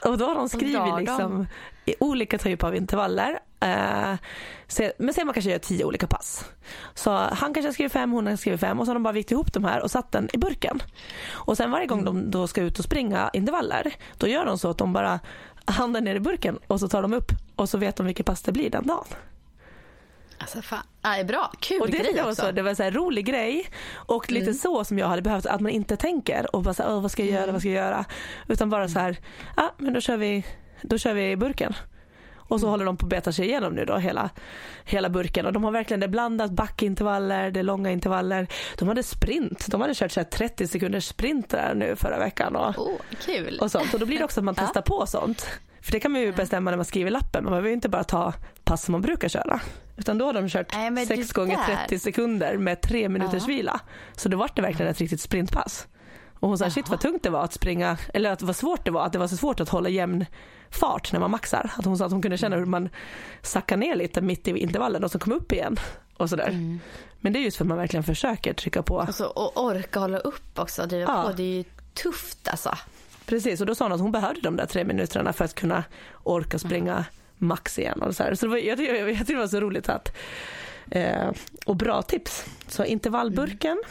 Och 0.05 0.17
då 0.17 0.25
har 0.25 0.35
de 0.35 0.49
skrivit 0.49 0.75
liksom 0.99 1.47
i 1.85 1.95
olika 1.99 2.37
typer 2.37 2.67
av 2.67 2.75
intervaller. 2.75 3.39
Eh, 3.59 4.15
se- 4.67 4.93
men 4.99 5.13
sen 5.13 5.25
man 5.27 5.33
kanske 5.33 5.51
gör 5.51 5.57
tio 5.59 5.85
olika 5.85 6.07
pass. 6.07 6.45
Så 6.93 7.11
han 7.11 7.53
kanske 7.53 7.73
skriver 7.73 7.89
fem, 7.89 8.11
hon 8.11 8.37
skriver 8.37 8.57
fem 8.57 8.79
och 8.79 8.85
så 8.85 8.89
har 8.89 8.93
de 8.95 9.03
bara 9.03 9.13
vikt 9.13 9.31
ihop 9.31 9.53
de 9.53 9.63
här 9.65 9.81
och 9.81 9.91
satt 9.91 10.11
den 10.11 10.29
i 10.33 10.37
burken. 10.37 10.83
Och 11.29 11.57
sen 11.57 11.71
varje 11.71 11.87
gång 11.87 12.03
de 12.05 12.31
då 12.31 12.47
ska 12.47 12.61
ut 12.61 12.79
och 12.79 12.85
springa 12.85 13.29
intervaller, 13.33 13.93
då 14.17 14.27
gör 14.27 14.45
de 14.45 14.57
så 14.57 14.69
att 14.69 14.77
de 14.77 14.93
bara 14.93 15.19
handen 15.65 16.03
ner 16.03 16.15
i 16.15 16.19
burken 16.19 16.59
och 16.67 16.79
så 16.79 16.87
tar 16.87 17.01
de 17.01 17.13
upp 17.13 17.31
och 17.55 17.69
så 17.69 17.77
vet 17.77 17.95
de 17.95 18.05
vilket 18.05 18.25
pass 18.25 18.41
det 18.41 18.51
blir 18.51 18.69
den 18.69 18.87
dagen. 18.87 19.05
Alltså 20.39 20.61
fan. 20.61 20.83
Ja, 21.01 21.15
är 21.15 21.23
bra. 21.23 21.51
Kul 21.59 21.81
Och 21.81 21.89
det, 21.89 21.97
grej 21.97 22.23
också. 22.23 22.35
så, 22.41 22.51
det 22.51 22.61
var 22.61 22.73
så 22.73 22.83
här 22.83 22.91
rolig 22.91 23.25
grej 23.25 23.65
och 23.95 24.31
lite 24.31 24.53
så 24.53 24.83
som 24.83 24.99
jag 24.99 25.07
hade 25.07 25.21
behövt 25.21 25.45
att 25.45 25.61
man 25.61 25.71
inte 25.71 25.97
tänker 25.97 26.55
och 26.55 26.63
bara 26.63 26.73
så 26.73 26.83
här, 26.83 26.89
"Åh, 26.93 27.01
vad 27.01 27.11
ska 27.11 27.23
jag 27.25 27.31
göra, 27.41 27.51
vad 27.51 27.61
ska 27.61 27.69
jag 27.69 27.85
göra? 27.85 28.05
Utan 28.47 28.69
bara 28.69 28.87
så 28.89 28.99
här, 28.99 29.17
ja 29.57 29.73
men 29.77 29.93
då 29.93 30.01
kör 30.01 30.17
vi, 30.17 30.45
då 30.81 30.97
kör 30.97 31.13
vi 31.13 31.35
burken. 31.35 31.73
Och 32.35 32.59
så 32.59 32.69
håller 32.69 32.85
de 32.85 32.97
på 32.97 33.05
att 33.05 33.09
beta 33.09 33.31
sig 33.31 33.45
igenom 33.45 33.73
nu 33.73 33.85
då 33.85 33.97
hela, 33.97 34.29
hela 34.83 35.09
burken 35.09 35.45
och 35.45 35.53
de 35.53 35.63
har 35.63 35.71
verkligen 35.71 35.99
det 35.99 36.07
blandat 36.07 36.51
backintervaller, 36.51 37.51
det 37.51 37.59
är 37.59 37.63
långa 37.63 37.91
intervaller. 37.91 38.47
De 38.77 38.87
hade 38.87 39.03
sprint, 39.03 39.67
de 39.67 39.81
hade 39.81 39.93
kört 39.95 40.11
så 40.11 40.19
här 40.19 40.25
30 40.25 40.67
sekunders 40.67 41.05
sprint 41.07 41.49
där 41.49 41.73
nu 41.75 41.95
förra 41.95 42.19
veckan 42.19 42.55
och, 42.55 42.77
Oh, 42.77 42.97
kul. 43.25 43.59
och 43.61 43.71
sånt. 43.71 43.93
Och 43.93 43.99
då 43.99 44.05
blir 44.05 44.17
det 44.17 44.23
också 44.23 44.39
att 44.39 44.43
man 44.43 44.53
Ja. 44.57 44.63
testar 44.65 44.81
på 44.81 45.05
sånt. 45.05 45.47
För 45.81 45.91
det 45.91 45.99
kan 45.99 46.11
man 46.11 46.21
ju 46.21 46.31
bestämma 46.31 46.69
när 46.71 46.77
man 46.77 46.85
skriver 46.85 47.11
lappen. 47.11 47.43
Man 47.43 47.51
behöver 47.51 47.67
ju 47.67 47.73
inte 47.75 47.89
bara 47.89 48.03
ta 48.03 48.33
pass 48.63 48.83
som 48.83 48.91
man 48.91 49.01
brukar 49.01 49.29
köra. 49.29 49.59
Utan 49.99 50.17
då 50.17 50.25
har 50.25 50.33
de 50.33 50.49
kört 50.49 50.73
Nej, 50.73 50.89
men 50.91 51.05
6 51.05 51.27
det 51.27 51.33
gånger 51.33 51.57
där- 51.57 51.75
30 51.75 51.99
sekunder 51.99 52.57
med 52.57 52.81
tre 52.81 53.09
minuters 53.09 53.43
Ja. 53.43 53.47
vila. 53.47 53.79
Så 54.15 54.29
då 54.29 54.37
var 54.37 54.49
det 54.55 54.61
verkligen 54.61 54.91
ett 54.91 54.99
riktigt 54.99 55.21
sprintpass. 55.21 55.87
Och 56.39 56.47
hon 56.47 56.57
sa 56.57 56.69
shit 56.69 56.89
vad 56.89 56.99
tungt 56.99 57.23
det 57.23 57.29
var 57.29 57.43
att 57.43 57.53
springa, 57.53 57.97
eller 58.13 58.31
att 58.31 58.41
vad 58.41 58.55
svårt 58.55 58.85
det 58.85 58.91
var, 58.91 59.05
att 59.05 59.13
det 59.13 59.19
var 59.19 59.27
så 59.27 59.37
svårt 59.37 59.59
att 59.59 59.69
hålla 59.69 59.89
jämn 59.89 60.25
fart 60.69 61.11
när 61.13 61.19
man 61.19 61.31
maxar. 61.31 61.71
Att 61.77 61.85
hon 61.85 61.97
sa 61.97 62.05
att 62.05 62.11
hon 62.11 62.21
kunde 62.21 62.37
känna 62.37 62.55
hur 62.55 62.65
man 62.65 62.89
sackar 63.41 63.77
ner 63.77 63.95
lite 63.95 64.21
mitt 64.21 64.47
i 64.47 64.57
intervallen 64.57 65.03
och 65.03 65.11
så 65.11 65.19
kom 65.19 65.33
upp 65.33 65.51
igen. 65.51 65.75
Och 66.17 66.29
sådär. 66.29 66.47
Mm. 66.47 66.79
Men 67.19 67.33
det 67.33 67.39
är 67.39 67.41
just 67.41 67.57
för 67.57 67.63
att 67.63 67.67
man 67.69 67.77
verkligen 67.77 68.03
försöker 68.03 68.53
trycka 68.53 68.83
på. 68.83 68.99
Alltså, 69.01 69.25
och 69.25 69.63
orka 69.63 69.99
hålla 69.99 70.17
upp 70.19 70.59
också, 70.59 70.85
driva 70.85 71.11
Ja. 71.11 71.23
på. 71.23 71.33
Det 71.37 71.43
är 71.43 71.57
ju 71.57 71.63
tufft 71.93 72.47
alltså. 72.47 72.77
Precis, 73.25 73.61
och 73.61 73.67
då 73.67 73.75
sa 73.75 73.85
hon 73.85 73.91
att 73.91 73.99
hon 74.01 74.11
behövde 74.11 74.41
de 74.41 74.55
där 74.55 74.65
tre 74.65 74.83
minuterna 74.83 75.33
för 75.33 75.45
att 75.45 75.55
kunna 75.55 75.83
orka 76.23 76.59
springa 76.59 77.05
max 77.39 77.79
igen. 77.79 78.01
Och 78.01 78.15
så 78.15 78.23
här. 78.23 78.35
så 78.35 78.45
det 78.45 78.49
var, 78.49 78.57
jag, 78.57 78.79
jag, 78.79 79.09
jag 79.09 79.17
tycker 79.17 79.33
det 79.33 79.39
var 79.39 79.47
så 79.47 79.59
roligt 79.59 79.89
att 79.89 80.17
eh, 80.91 81.29
och 81.65 81.75
bra 81.75 82.01
tips. 82.01 82.45
Så 82.67 82.85
intervallburken 82.85 83.83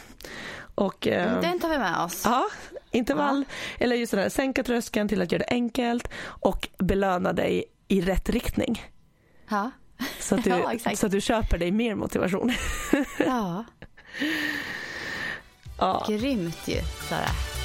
och 0.75 1.07
eh, 1.07 1.41
Den 1.41 1.59
tar 1.59 1.69
vi 1.69 1.77
med 1.77 1.97
oss. 2.03 2.21
Ja, 2.25 2.45
intervall. 2.91 3.45
Eller 3.79 3.95
just 3.95 4.11
det 4.11 4.17
där, 4.21 4.29
sänka 4.29 4.63
tröskeln 4.63 5.07
till 5.07 5.21
att 5.21 5.31
göra 5.31 5.39
det 5.47 5.53
enkelt 5.53 6.07
och 6.23 6.67
belöna 6.77 7.33
dig 7.33 7.63
i 7.87 8.01
rätt 8.01 8.29
riktning. 8.29 8.83
Ja. 9.49 9.71
Så 10.19 10.35
att 10.35 10.43
du, 10.43 10.49
Ja, 10.85 10.95
så 10.95 11.05
att 11.05 11.11
du 11.11 11.21
köper 11.21 11.57
dig 11.57 11.71
mer 11.71 11.95
motivation. 11.95 12.53
ja. 13.25 13.65
Ja. 15.81 16.05
Grymt 16.07 16.67
ju, 16.67 16.81
Sara. 17.09 17.58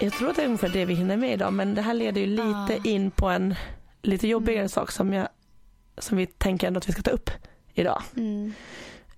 Jag 0.00 0.12
tror 0.12 0.30
att 0.30 0.36
det 0.36 0.42
är 0.42 0.46
ungefär 0.46 0.68
det 0.68 0.84
vi 0.84 0.94
hinner 0.94 1.16
med 1.16 1.32
idag 1.32 1.52
men 1.52 1.74
det 1.74 1.82
här 1.82 1.94
leder 1.94 2.20
ju 2.20 2.26
lite 2.26 2.80
Ja. 2.84 2.90
in 2.90 3.10
på 3.10 3.28
en 3.28 3.54
lite 4.02 4.28
jobbigare 4.28 4.58
Mm. 4.60 4.68
sak 4.68 4.90
som, 4.92 5.12
jag, 5.12 5.28
som 5.98 6.16
vi 6.16 6.26
tänker 6.26 6.66
ändå 6.66 6.78
att 6.78 6.88
vi 6.88 6.92
ska 6.92 7.02
ta 7.02 7.10
upp 7.10 7.30
idag. 7.74 8.02
Mm. 8.16 8.52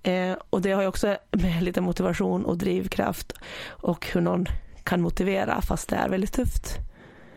Eh, 0.03 0.37
och 0.51 0.63
det 0.63 0.73
har 0.73 0.83
ju 0.83 0.89
också 0.89 1.17
med 1.31 1.63
lite 1.63 1.81
motivation 1.81 2.45
och 2.45 2.59
drivkraft 2.59 3.33
och 3.69 4.07
hur 4.07 4.21
någon 4.21 4.47
kan 4.85 5.01
motivera 5.01 5.61
fast 5.63 5.89
det 5.89 5.97
är 5.97 6.09
väldigt 6.09 6.33
tufft. 6.33 6.77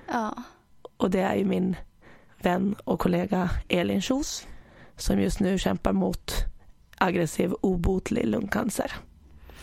Ja. 0.08 0.34
Och 0.98 1.10
det 1.10 1.20
är 1.22 1.36
ju 1.36 1.46
min 1.46 1.76
vän 2.41 2.76
och 2.84 3.00
kollega 3.00 3.50
Elin 3.70 4.02
Kjos 4.02 4.48
som 4.98 5.20
just 5.20 5.39
nu 5.39 5.58
kämpar 5.58 5.91
mot 5.94 6.34
aggressiv 6.98 7.54
obotlig 7.62 8.26
lungcancer. 8.28 8.91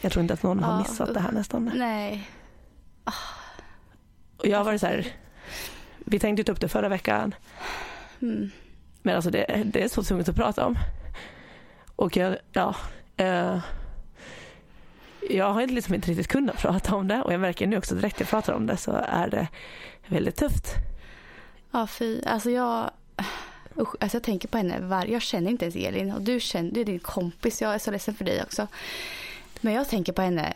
Jag 0.00 0.12
tror 0.12 0.22
inte 0.22 0.34
att 0.34 0.42
någon 0.42 0.62
har 0.62 0.72
Ja, 0.72 0.78
missat 0.78 1.14
det 1.14 1.20
här 1.20 1.32
nästan. 1.32 1.70
Nej. 1.74 2.28
Och 4.40 4.46
jag 4.46 4.64
varit 4.64 4.80
så 4.80 4.86
här, 4.86 5.06
vi 5.98 6.18
tänkte 6.18 6.44
ta 6.44 6.52
upp 6.52 6.60
det 6.60 6.68
förra 6.68 6.88
veckan 6.88 7.34
Mm. 8.22 8.50
men 9.02 9.14
alltså 9.14 9.30
det, 9.30 9.62
det 9.64 9.82
är 9.82 9.88
så 9.88 10.02
tungt 10.02 10.28
att 10.28 10.36
prata 10.36 10.66
om. 10.66 10.78
Och 11.96 12.16
jag, 12.16 12.36
ja, 12.52 12.76
eh, 13.16 13.58
jag 15.30 15.52
har 15.52 15.62
inte 15.62 15.74
liksom 15.74 15.94
inte 15.94 16.10
riktigt 16.10 16.28
kunnat 16.28 16.56
prata 16.56 16.94
om 16.94 17.08
det 17.08 17.22
och 17.22 17.32
jag 17.32 17.40
märker 17.40 17.66
nu 17.66 17.76
också 17.78 17.94
direkt 17.94 18.20
jag 18.20 18.28
pratar 18.28 18.52
om 18.52 18.66
det 18.66 18.76
så 18.76 18.92
är 19.08 19.28
det 19.28 19.48
väldigt 20.06 20.36
tufft. 20.36 20.74
Ja, 21.70 21.86
fy. 21.86 22.22
Alltså 22.22 22.50
jag... 22.50 22.90
Usch, 23.76 23.94
alltså 24.00 24.16
jag 24.16 24.22
tänker 24.22 24.48
på 24.48 24.56
henne 24.56 24.80
var... 24.80 25.04
Jag 25.04 25.22
känner 25.22 25.50
inte 25.50 25.64
ens 25.64 25.76
Elin 25.76 26.12
och 26.12 26.22
du 26.22 26.40
känner, 26.40 26.70
du 26.70 26.80
är 26.80 26.84
din 26.84 26.98
kompis. 26.98 27.62
Jag 27.62 27.74
är 27.74 27.78
så 27.78 27.90
ledsen 27.90 28.14
för 28.14 28.24
dig 28.24 28.42
också. 28.42 28.66
Men 29.60 29.74
jag 29.74 29.88
tänker 29.88 30.12
på 30.12 30.22
henne 30.22 30.54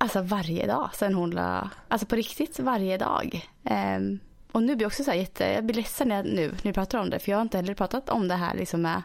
alltså 0.00 0.22
varje 0.22 0.66
dag 0.66 0.90
sen 0.92 1.14
hon 1.14 1.30
la... 1.30 1.70
Alltså 1.88 2.06
på 2.06 2.16
riktigt 2.16 2.58
varje 2.58 2.98
dag. 2.98 3.48
Ehm, 3.64 4.18
och 4.52 4.62
nu 4.62 4.76
blir 4.76 4.84
jag 4.84 4.88
också 4.88 5.04
så 5.04 5.10
här 5.10 5.18
jätte... 5.18 5.44
Jag 5.44 5.64
blir 5.64 5.76
ledsen 5.76 6.08
när 6.08 6.16
jag, 6.16 6.24
nu 6.24 6.54
när 6.62 6.72
pratar 6.72 6.98
om 6.98 7.10
det. 7.10 7.18
För 7.18 7.30
jag 7.30 7.38
har 7.38 7.42
inte 7.42 7.58
heller 7.58 7.74
pratat 7.74 8.10
om 8.10 8.28
det 8.28 8.34
här 8.34 8.54
liksom 8.54 8.82
med 8.82 9.02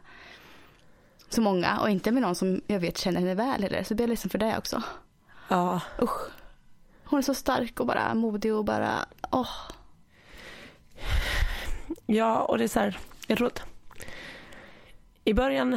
så 1.29 1.41
många. 1.41 1.79
Och 1.79 1.89
inte 1.89 2.11
med 2.11 2.21
någon 2.21 2.35
som 2.35 2.61
jag 2.67 2.79
vet 2.79 2.97
känner 2.97 3.19
henne 3.19 3.35
väl 3.35 3.61
heller. 3.61 3.83
Så 3.83 3.95
blir 3.95 4.03
jag 4.03 4.09
ledsen 4.09 4.29
för 4.29 4.37
det 4.37 4.57
också. 4.57 4.83
Ja, 5.47 5.81
Usch. 6.01 6.29
Hon 7.05 7.19
är 7.19 7.23
så 7.23 7.33
stark 7.33 7.79
och 7.79 7.85
bara 7.85 8.13
modig 8.13 8.53
och 8.53 8.65
bara... 8.65 9.05
Åh. 9.31 9.49
ja 12.05 12.41
och 12.41 12.57
det 12.57 12.63
är 12.63 12.67
så 12.67 12.79
här, 12.79 12.97
jag 13.27 13.37
tror 13.37 13.47
att 13.47 13.63
i 15.23 15.33
början 15.33 15.69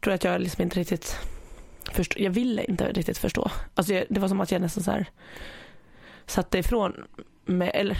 tror 0.00 0.12
jag 0.12 0.14
att 0.14 0.24
jag 0.24 0.40
liksom 0.40 0.62
inte 0.62 0.80
riktigt 0.80 1.18
förstod, 1.96 2.22
jag 2.22 2.30
ville 2.30 2.64
inte 2.64 2.92
riktigt 2.92 3.18
förstå. 3.18 3.50
Alltså 3.74 3.94
jag, 3.94 4.04
det 4.08 4.20
var 4.20 4.28
som 4.28 4.40
att 4.40 4.52
jag 4.52 4.60
nästan 4.60 4.84
så 4.84 4.90
här 4.90 5.06
satte 6.26 6.58
ifrån 6.58 7.04
mig, 7.44 7.70
eller 7.74 7.98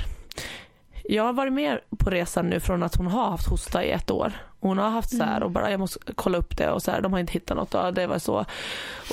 jag 1.09 1.25
har 1.25 1.33
varit 1.33 1.53
med 1.53 1.81
på 1.99 2.11
resan 2.11 2.47
nu 2.47 2.61
från 2.61 2.83
att 2.83 2.97
hon 2.97 3.07
har 3.07 3.31
haft 3.31 3.49
hosta 3.49 3.85
i 3.85 3.91
ett 3.91 4.11
år. 4.11 4.33
Hon 4.61 4.79
har 4.79 4.91
haft 4.91 5.17
så 5.17 5.25
här 5.25 5.43
och 5.43 5.51
bara 5.51 5.71
jag 5.71 5.81
måste 5.81 5.99
kolla 6.15 6.39
upp 6.39 6.57
det 6.57 6.71
och 6.71 6.83
så 6.83 6.91
här, 6.91 7.01
de 7.01 7.13
har 7.13 7.21
inte 7.21 7.33
hittat 7.33 7.57
något 7.57 7.75
och 7.75 7.95
det 7.95 8.07
var 8.07 8.19
så 8.19 8.45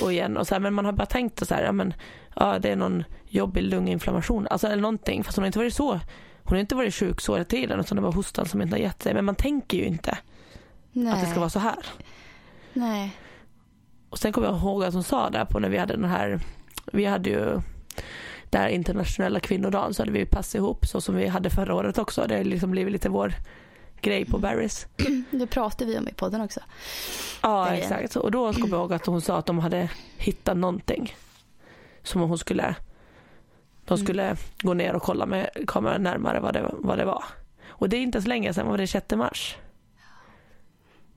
och 0.02 0.12
igen 0.12 0.36
och 0.36 0.46
så 0.46 0.54
här, 0.54 0.60
men 0.60 0.74
man 0.74 0.84
har 0.84 0.92
bara 0.92 1.06
tänkt 1.06 1.46
så 1.46 1.54
här, 1.54 1.64
ja 1.64 1.72
men 1.72 1.94
ja 2.36 2.58
det 2.58 2.70
är 2.70 2.76
någon 2.76 3.04
jobbig 3.28 3.62
lunginflammation, 3.62 4.46
alltså 4.50 4.66
eller 4.66 4.82
någonting 4.82 5.24
fast 5.24 5.36
hon 5.36 5.42
har 5.42 5.46
inte 5.46 5.58
varit 5.58 5.74
så, 5.74 6.00
hon 6.42 6.56
har 6.56 6.58
inte 6.58 6.74
varit 6.74 6.94
sjuk 6.94 7.20
så 7.20 7.32
hela 7.32 7.44
tiden 7.44 7.80
utan 7.80 7.96
det 7.96 8.02
var 8.02 8.12
hostan 8.12 8.46
som 8.46 8.62
inte 8.62 8.74
har 8.74 8.80
gett 8.80 9.02
sig 9.02 9.14
men 9.14 9.24
man 9.24 9.34
tänker 9.34 9.78
ju 9.78 9.84
inte 9.84 10.18
Nej. 10.92 11.12
att 11.12 11.20
det 11.20 11.26
ska 11.26 11.40
vara 11.40 11.50
så 11.50 11.58
här. 11.58 11.86
Nej. 12.72 13.16
Och 14.14 14.18
sen 14.18 14.32
kommer 14.32 14.46
jag 14.46 14.56
ihåg 14.56 14.84
att 14.84 14.94
hon 14.94 15.04
sa 15.04 15.30
där 15.30 15.44
på 15.44 15.58
när 15.58 15.68
vi 15.68 15.78
hade 15.78 15.94
den 15.94 16.04
här, 16.04 16.40
vi 16.92 17.04
hade 17.04 17.30
ju 17.30 17.60
där 18.50 18.68
internationella 18.68 19.40
kvinnodagen 19.40 19.94
så 19.94 20.02
hade 20.02 20.12
vi 20.12 20.26
pass 20.26 20.54
ihop 20.54 20.86
så 20.86 21.00
som 21.00 21.16
vi 21.16 21.26
hade 21.26 21.50
förra 21.50 21.74
året 21.74 21.98
också. 21.98 22.24
Det 22.28 22.36
har 22.36 22.44
liksom 22.44 22.70
blivit 22.70 22.92
lite 22.92 23.08
vår 23.08 23.34
grej 24.00 24.24
på 24.24 24.38
Barry's. 24.38 24.86
Det 25.30 25.46
pratade 25.46 25.90
vi 25.90 25.98
om 25.98 26.08
i 26.08 26.12
podden 26.12 26.40
också. 26.40 26.60
Ja 27.42 27.66
Grejen. 27.66 27.82
exakt. 27.82 28.16
Och 28.16 28.30
då 28.30 28.52
kommer 28.52 28.68
jag 28.68 28.80
ihåg 28.80 28.92
att 28.92 29.06
hon 29.06 29.20
sa 29.20 29.36
att 29.36 29.46
de 29.46 29.58
hade 29.58 29.88
hittat 30.16 30.56
någonting 30.56 31.16
som 32.02 32.20
hon 32.20 32.38
skulle 32.38 32.74
de 33.84 33.98
skulle 33.98 34.36
gå 34.62 34.74
ner 34.74 34.94
och 34.94 35.02
kolla 35.02 35.26
med 35.26 35.50
kameran 35.66 36.02
närmare 36.02 36.40
vad 36.40 36.54
det, 36.54 36.70
vad 36.72 36.98
det 36.98 37.04
var. 37.04 37.24
Och 37.68 37.88
det 37.88 37.96
är 37.96 38.00
inte 38.00 38.22
så 38.22 38.28
länge 38.28 38.54
sedan, 38.54 38.66
var 38.66 38.78
det 38.78 38.86
6 38.86 39.10
mars? 39.10 39.56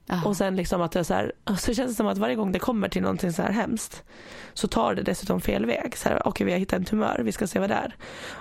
Ja. 0.09 0.23
Och 0.25 0.37
sen 0.37 0.55
liksom 0.55 0.81
att 0.81 0.91
det 0.91 1.03
så 1.03 1.13
här, 1.13 1.31
så 1.57 1.73
känns 1.73 1.91
det 1.91 1.95
som 1.95 2.07
att 2.07 2.17
varje 2.17 2.35
gång 2.35 2.51
det 2.51 2.59
kommer 2.59 2.89
till 2.89 3.01
någonting 3.01 3.33
så 3.33 3.41
här 3.41 3.51
hemskt 3.51 4.03
så 4.53 4.67
tar 4.67 4.95
det 4.95 5.01
dessutom 5.01 5.41
fel 5.41 5.65
väg. 5.65 5.97
Så 5.97 6.09
här, 6.09 6.27
okej 6.27 6.45
vi 6.45 6.51
har 6.51 6.59
hittat 6.59 6.79
en 6.79 6.85
tumör, 6.85 7.21
vi 7.23 7.31
ska 7.31 7.47
se 7.47 7.59
vad 7.59 7.69
det 7.69 7.75
är. 7.75 7.95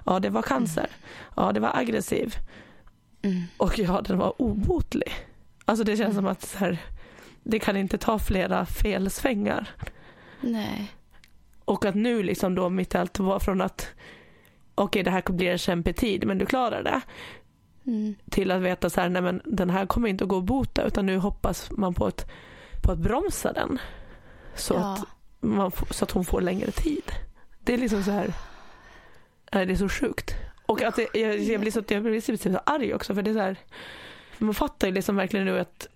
Ja 0.06 0.20
det 0.20 0.30
var 0.30 0.42
cancer. 0.42 0.86
Ja 1.36 1.52
det 1.52 1.60
var 1.60 1.76
aggressiv. 1.76 2.34
Mm. 3.22 3.42
Och 3.56 3.78
ja 3.78 4.00
den 4.00 4.18
var 4.18 4.42
obotlig. 4.42 5.12
Alltså 5.64 5.84
det 5.84 5.96
känns 5.96 6.14
som 6.14 6.26
att 6.26 6.42
så 6.42 6.58
här, 6.58 6.78
det 7.42 7.58
kan 7.58 7.76
inte 7.76 7.98
ta 7.98 8.18
flera 8.18 8.66
felsvängar. 8.66 9.70
Nej. 10.40 10.92
Och 11.64 11.84
att 11.84 11.94
nu 11.94 12.22
liksom 12.22 12.54
då 12.54 12.68
mitt 12.68 12.94
allt 12.94 13.18
var 13.18 13.38
från 13.38 13.60
att 13.60 13.88
okej 14.74 15.02
det 15.02 15.10
här 15.10 15.32
blir 15.32 15.50
en 15.50 15.58
kämpig 15.58 15.96
tid 15.96 16.26
men 16.26 16.38
du 16.38 16.46
klarar 16.46 16.82
det. 16.82 17.00
Mm. 17.86 18.14
Till 18.30 18.50
att 18.50 18.62
veta 18.62 18.90
så 18.90 19.00
här, 19.00 19.08
nej 19.08 19.22
men 19.22 19.40
den 19.44 19.70
här 19.70 19.86
kommer 19.86 20.08
inte 20.08 20.24
att 20.24 20.30
gå 20.30 20.38
att 20.38 20.44
bota 20.44 20.82
utan 20.82 21.06
nu 21.06 21.18
hoppas 21.18 21.70
man 21.70 21.94
på 21.94 22.06
att, 22.06 22.30
på 22.82 22.92
att 22.92 22.98
bromsa 22.98 23.52
den. 23.52 23.78
Så, 24.54 24.74
Ja. 24.74 24.92
att 24.92 25.04
man, 25.40 25.72
så 25.90 26.04
att 26.04 26.10
hon 26.10 26.24
får 26.24 26.40
längre 26.40 26.70
tid. 26.70 27.12
Det 27.60 27.74
är 27.74 27.78
liksom 27.78 28.02
så 28.02 28.10
här, 28.10 28.32
nej, 29.52 29.66
det 29.66 29.72
är 29.72 29.76
så 29.76 29.88
sjukt. 29.88 30.34
Och 30.66 30.82
att 30.82 30.96
det, 30.96 31.08
jag, 31.14 31.38
jag 31.38 31.60
blir 31.60 31.70
så, 31.70 31.82
jag 31.88 32.02
blir 32.02 32.20
så, 32.20 32.36
så 32.36 32.60
arg 32.66 32.94
också 32.94 33.14
för 33.14 33.22
det 33.22 33.30
är 33.30 33.34
så 33.34 33.40
här, 33.40 33.56
man 34.38 34.54
fattar 34.54 34.86
ju 34.88 34.94
liksom 34.94 35.16
verkligen 35.16 35.46
nu 35.46 35.58
att 35.58 35.88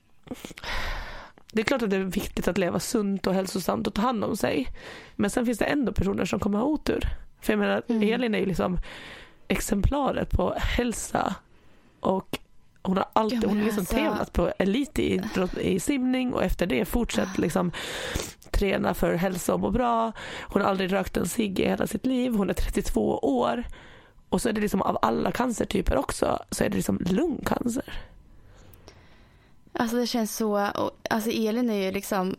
det 1.53 1.61
är 1.61 1.65
klart 1.65 1.83
att 1.83 1.91
det 1.91 1.97
är 1.97 2.01
viktigt 2.01 2.49
att 2.49 2.59
leva 2.59 2.81
sunt 2.81 3.27
och 3.27 3.35
hälsosamt 3.35 3.87
och 3.87 3.95
ta 3.95 4.03
hand 4.03 4.25
om 4.25 4.37
sig. 4.37 4.69
Men 5.17 5.31
sen 5.31 5.47
finns 5.47 5.59
det 5.59 5.65
ändå 5.65 5.93
personer 5.93 6.25
som 6.25 6.41
kommer 6.41 6.59
ha 6.59 6.65
otur. 6.65 7.05
För 7.41 7.53
jag 7.53 7.61
menar, 7.61 7.83
Mm. 7.89 8.03
Elin 8.03 8.35
är 8.35 8.39
ju 8.39 8.47
liksom 8.47 8.79
exemplaret 9.49 10.31
på 10.31 10.55
hälsa 10.57 11.35
och 12.01 12.39
hon 12.83 12.97
har 12.97 13.07
alltid, 13.13 13.45
Ja, 13.45 13.49
hon 13.49 13.59
har 13.59 13.65
liksom 13.65 13.81
alltså- 13.81 13.95
tävlat 13.95 14.33
på 14.33 14.53
elitidrott 14.59 15.59
i 15.59 15.81
simning 15.81 16.35
och 16.35 16.43
efter 16.45 16.67
det 16.67 16.85
fortsatt 16.85 17.39
liksom 17.39 17.73
träna 18.51 18.95
för 18.95 19.15
hälsa 19.15 19.55
och 19.55 19.61
må 19.61 19.71
bra. 19.71 20.13
Hon 20.43 20.63
har 20.63 20.69
aldrig 20.69 20.93
rökt 20.93 21.17
en 21.17 21.29
cigg 21.29 21.61
i 21.61 21.69
hela 21.69 21.87
sitt 21.87 22.07
liv. 22.07 22.33
Hon 22.35 22.51
är 22.51 22.55
32 22.55 23.19
år. 23.19 23.65
Och 24.29 24.43
så 24.43 24.49
är 24.49 24.53
det 24.53 24.61
liksom 24.61 24.83
av 24.83 24.99
alla 25.03 25.33
cancertyper 25.33 25.97
också 25.97 26.39
så 26.51 26.65
är 26.65 26.69
det 26.69 26.77
liksom 26.77 26.99
lungcancer. 27.11 27.93
Alltså 29.73 29.97
det 29.97 30.07
känns 30.07 30.37
så, 30.37 30.69
och, 30.71 30.91
alltså 31.11 31.31
Elin 31.31 31.71
är 31.71 31.85
ju 31.85 31.93
liksom, 31.93 32.37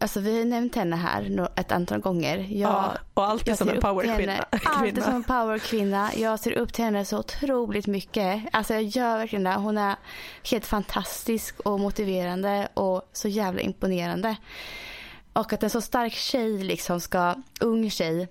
alltså 0.00 0.20
vi 0.20 0.38
har 0.38 0.44
nämnt 0.44 0.74
henne 0.74 0.96
här 0.96 1.48
ett 1.56 1.72
antal 1.72 2.00
gånger. 2.00 2.38
Jag, 2.38 2.70
ja, 2.70 2.92
och 3.14 3.24
alltid 3.24 3.58
som 3.58 3.68
en 3.68 3.80
powerkvinna. 3.80 4.44
Alltid 4.64 5.04
som 5.04 5.14
en 5.14 5.24
powerkvinna. 5.24 6.10
Jag 6.16 6.40
ser 6.40 6.52
upp 6.52 6.72
till 6.72 6.84
henne 6.84 7.04
så 7.04 7.18
otroligt 7.18 7.86
mycket. 7.86 8.42
Alltså 8.52 8.74
jag 8.74 8.82
gör 8.82 9.18
verkligen 9.18 9.44
det. 9.44 9.54
Hon 9.54 9.78
är 9.78 9.96
helt 10.50 10.66
fantastisk 10.66 11.60
och 11.60 11.80
motiverande 11.80 12.68
och 12.74 13.10
så 13.12 13.28
jävla 13.28 13.60
imponerande. 13.60 14.36
Och 15.32 15.52
att 15.52 15.62
en 15.62 15.70
så 15.70 15.80
stark 15.80 16.12
tjej, 16.12 16.62
liksom 16.62 17.00
ska, 17.00 17.34
ung 17.60 17.90
tjej, 17.90 18.28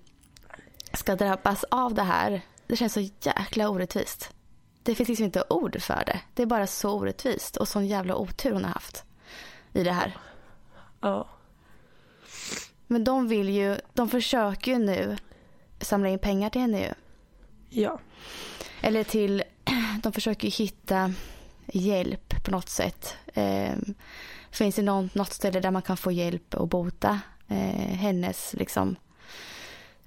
ska 0.94 1.16
drabbas 1.16 1.66
av 1.72 1.94
det 1.94 2.04
här. 2.04 2.42
Det 2.68 2.76
känns 2.76 2.94
så 2.94 3.10
jäkla 3.22 3.70
orättvist. 3.70 4.30
Det 4.84 4.96
finns 4.96 5.10
liksom 5.10 5.26
inte 5.26 5.44
ord 5.50 5.82
för 5.82 6.04
det. 6.06 6.20
Det 6.34 6.42
är 6.42 6.48
bara 6.48 6.68
så 6.68 6.92
orättvist 6.92 7.58
och 7.58 7.68
sån 7.68 7.88
jävla 7.88 8.16
otur 8.16 8.52
hon 8.52 8.66
har 8.66 8.72
haft 8.72 9.04
i 9.74 9.84
det 9.84 9.92
här. 9.92 10.18
Ja. 11.02 11.28
Men 12.92 13.04
de 13.04 13.28
vill 13.28 13.50
ju, 13.50 13.78
de 13.94 14.10
försöker 14.10 14.72
ju 14.72 14.78
nu 14.78 15.18
samla 15.82 16.10
in 16.10 16.20
pengar 16.20 16.50
till 16.50 16.62
henne 16.62 16.80
ju. 16.80 16.94
Ja. 17.82 18.00
Eller 18.82 19.04
till, 19.04 19.44
de 20.04 20.14
försöker 20.14 20.48
ju 20.48 20.52
hitta 20.52 21.14
hjälp 21.66 22.44
på 22.44 22.52
något 22.52 22.70
sätt. 22.70 23.16
Eh, 23.34 23.76
finns 24.52 24.76
det 24.76 24.82
någon, 24.82 25.10
något 25.14 25.34
ställe 25.34 25.60
där 25.60 25.72
man 25.72 25.82
kan 25.82 25.98
få 25.98 26.12
hjälp 26.12 26.56
och 26.56 26.68
bota 26.68 27.20
eh, 27.48 27.96
hennes 27.96 28.54
liksom 28.54 28.96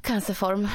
cancerform 0.01 0.69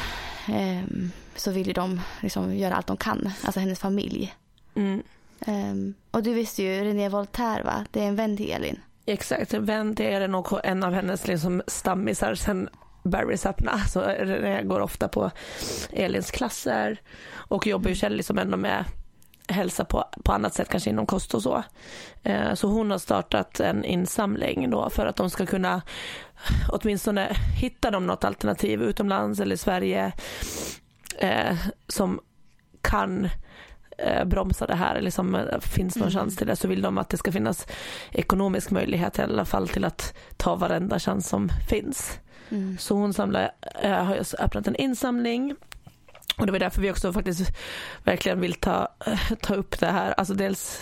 eh, 0.47 1.07
så 1.35 1.51
vill 1.51 1.67
ju 1.67 1.73
de 1.73 2.01
liksom 2.21 2.55
göra 2.55 2.75
allt 2.75 2.87
de 2.87 2.97
kan, 2.97 3.31
alltså 3.43 3.59
hennes 3.59 3.79
familj. 3.79 4.35
Mm. 4.75 5.03
Um, 5.47 5.93
och 6.11 6.23
du 6.23 6.33
visste 6.33 6.63
ju 6.63 6.83
René 6.83 7.09
Voltaire 7.09 7.63
va? 7.63 7.85
Det 7.91 8.03
är 8.03 8.07
en 8.07 8.15
vän 8.15 8.37
till 8.37 8.51
Elin. 8.51 8.79
Exakt, 9.09 9.53
en 9.53 9.65
vän 9.65 9.95
till 9.95 10.05
Elin 10.05 10.35
och 10.35 10.65
en 10.65 10.83
av 10.83 10.93
hennes 10.93 11.27
liksom 11.27 11.61
stammisar 11.67 12.35
sen 12.35 12.69
Barrys 13.03 13.45
öppna. 13.45 13.79
Så 13.79 13.99
jag 14.43 14.67
går 14.67 14.79
ofta 14.79 15.07
på 15.07 15.31
Elins 15.91 16.31
klasser 16.31 17.01
och 17.33 17.67
jobbar 17.67 17.89
ju 17.89 17.95
själv 17.95 18.15
liksom 18.15 18.37
ändå 18.37 18.57
med 18.57 18.85
hälsa 19.47 19.85
på, 19.85 20.03
på 20.23 20.31
annat 20.31 20.53
sätt, 20.53 20.69
kanske 20.69 20.89
inom 20.89 21.05
kost 21.05 21.33
och 21.33 21.43
så. 21.43 21.63
Eh, 22.23 22.53
så 22.53 22.67
hon 22.67 22.91
har 22.91 22.97
startat 22.97 23.59
en 23.59 23.83
insamling 23.83 24.69
då 24.69 24.89
för 24.89 25.05
att 25.05 25.15
de 25.15 25.29
ska 25.29 25.45
kunna 25.45 25.81
åtminstone 26.69 27.33
hitta 27.61 27.91
dem 27.91 28.07
något 28.07 28.23
alternativ 28.23 28.81
utomlands 28.81 29.39
eller 29.39 29.55
i 29.55 29.57
Sverige 29.57 30.11
eh, 31.19 31.57
som 31.87 32.19
kan 32.81 33.29
eh, 33.97 34.25
bromsa 34.25 34.67
det 34.67 34.75
här, 34.75 34.95
eller 34.95 35.11
som 35.11 35.35
eh, 35.35 35.59
finns 35.59 35.95
någon 35.95 36.09
mm. 36.09 36.19
chans 36.19 36.35
till 36.35 36.47
det, 36.47 36.55
så 36.55 36.67
vill 36.67 36.81
de 36.81 36.97
att 36.97 37.09
det 37.09 37.17
ska 37.17 37.31
finnas 37.31 37.67
ekonomisk 38.11 38.71
möjlighet 38.71 39.19
i 39.19 39.21
alla 39.21 39.45
fall 39.45 39.67
till 39.67 39.85
att 39.85 40.13
ta 40.37 40.55
varenda 40.55 40.99
chans 40.99 41.29
som 41.29 41.49
finns. 41.69 42.19
Mm. 42.49 42.77
Så 42.79 42.95
hon 42.95 43.13
samlar, 43.13 43.51
äh, 43.81 43.91
har 43.91 44.17
öppnat 44.39 44.67
en 44.67 44.75
insamling 44.75 45.55
och 46.37 46.45
det 46.45 46.51
var 46.51 46.59
därför 46.59 46.81
vi 46.81 46.91
också 46.91 47.13
faktiskt 47.13 47.51
verkligen 48.03 48.39
vill 48.39 48.53
ta, 48.53 48.87
ta 49.41 49.55
upp 49.55 49.79
det 49.79 49.87
här. 49.87 50.11
Alltså 50.11 50.33
dels 50.33 50.81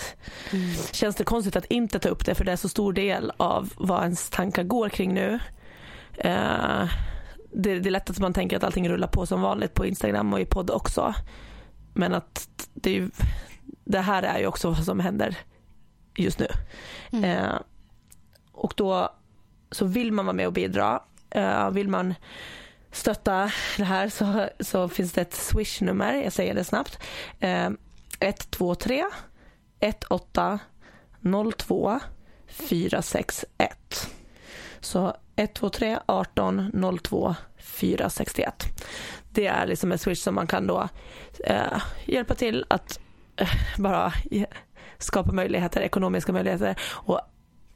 mm. 0.51 0.73
känns 0.91 1.15
det 1.15 1.23
konstigt 1.23 1.55
att 1.55 1.65
inte 1.65 1.99
ta 1.99 2.09
upp 2.09 2.25
det 2.25 2.35
för 2.35 2.45
det 2.45 2.51
är 2.51 2.55
så 2.55 2.69
stor 2.69 2.93
del 2.93 3.31
av 3.37 3.73
vad 3.75 4.03
ens 4.03 4.29
tankar 4.29 4.63
går 4.63 4.89
kring 4.89 5.13
nu. 5.13 5.39
Uh, 6.25 6.85
det, 7.51 7.79
det 7.79 7.89
är 7.89 7.91
lätt 7.91 8.09
att 8.09 8.19
man 8.19 8.33
tänker 8.33 8.57
att 8.57 8.63
allting 8.63 8.89
rullar 8.89 9.07
på 9.07 9.25
som 9.25 9.41
vanligt 9.41 9.73
på 9.73 9.85
Instagram 9.85 10.33
och 10.33 10.39
i 10.39 10.45
podd 10.45 10.69
också. 10.69 11.13
Men 11.95 12.13
att 12.13 12.69
det, 12.73 12.91
ju, 12.91 13.09
det 13.83 13.99
här 13.99 14.23
är 14.23 14.39
ju 14.39 14.47
också 14.47 14.69
vad 14.69 14.85
som 14.85 14.99
händer 14.99 15.37
just 16.15 16.39
nu. 16.39 16.47
Mm. 17.11 17.23
Uh, 17.23 17.59
och 18.51 18.73
då 18.77 19.15
så 19.71 19.85
vill 19.85 20.11
man 20.11 20.25
vara 20.25 20.35
med 20.35 20.47
och 20.47 20.53
bidra. 20.53 21.01
Uh, 21.35 21.69
vill 21.69 21.87
man 21.87 22.13
stötta 22.91 23.51
det 23.77 23.83
här 23.83 24.09
så, 24.09 24.49
så 24.59 24.89
finns 24.89 25.11
det 25.11 25.21
ett 25.21 25.33
swishnummer, 25.33 26.13
jag 26.13 26.33
säger 26.33 26.53
det 26.53 26.63
snabbt. 26.63 26.99
Eh, 27.39 27.69
123 28.19 29.05
18 30.09 30.59
02 31.57 31.99
461. 32.47 34.09
Så 34.79 35.15
123 35.35 35.99
18 36.05 36.99
02 37.01 37.35
461. 37.57 38.65
Det 39.29 39.47
är 39.47 39.67
liksom 39.67 39.91
en 39.91 39.97
swish 39.97 40.21
som 40.21 40.35
man 40.35 40.47
kan 40.47 40.67
då 40.67 40.89
eh, 41.43 41.81
hjälpa 42.05 42.35
till 42.35 42.65
att 42.67 42.99
eh, 43.35 43.49
bara 43.77 44.13
skapa 44.97 45.31
möjligheter, 45.31 45.81
ekonomiska 45.81 46.33
möjligheter. 46.33 46.75
Och, 46.81 47.21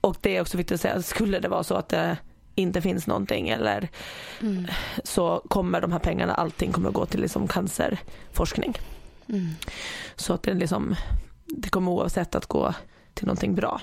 och 0.01 0.17
det 0.21 0.37
är 0.37 0.41
också 0.41 0.57
viktigt 0.57 0.75
att 0.75 0.81
säga, 0.81 1.01
skulle 1.01 1.39
det 1.39 1.47
vara 1.47 1.63
så 1.63 1.75
att 1.75 1.89
det 1.89 2.17
inte 2.55 2.81
finns 2.81 3.07
någonting 3.07 3.49
eller 3.49 3.89
mm. 4.41 4.67
så 5.03 5.43
kommer 5.49 5.81
de 5.81 5.91
här 5.91 5.99
pengarna, 5.99 6.33
allting 6.33 6.71
kommer 6.71 6.89
att 6.89 6.95
gå 6.95 7.05
till 7.05 7.21
liksom 7.21 7.47
cancerforskning. 7.47 8.77
Mm. 9.29 9.47
Så 10.15 10.33
att 10.33 10.43
det, 10.43 10.53
liksom, 10.53 10.95
det 11.45 11.69
kommer 11.69 11.91
oavsett 11.91 12.35
att 12.35 12.45
gå 12.45 12.73
till 13.13 13.25
någonting 13.25 13.55
bra. 13.55 13.81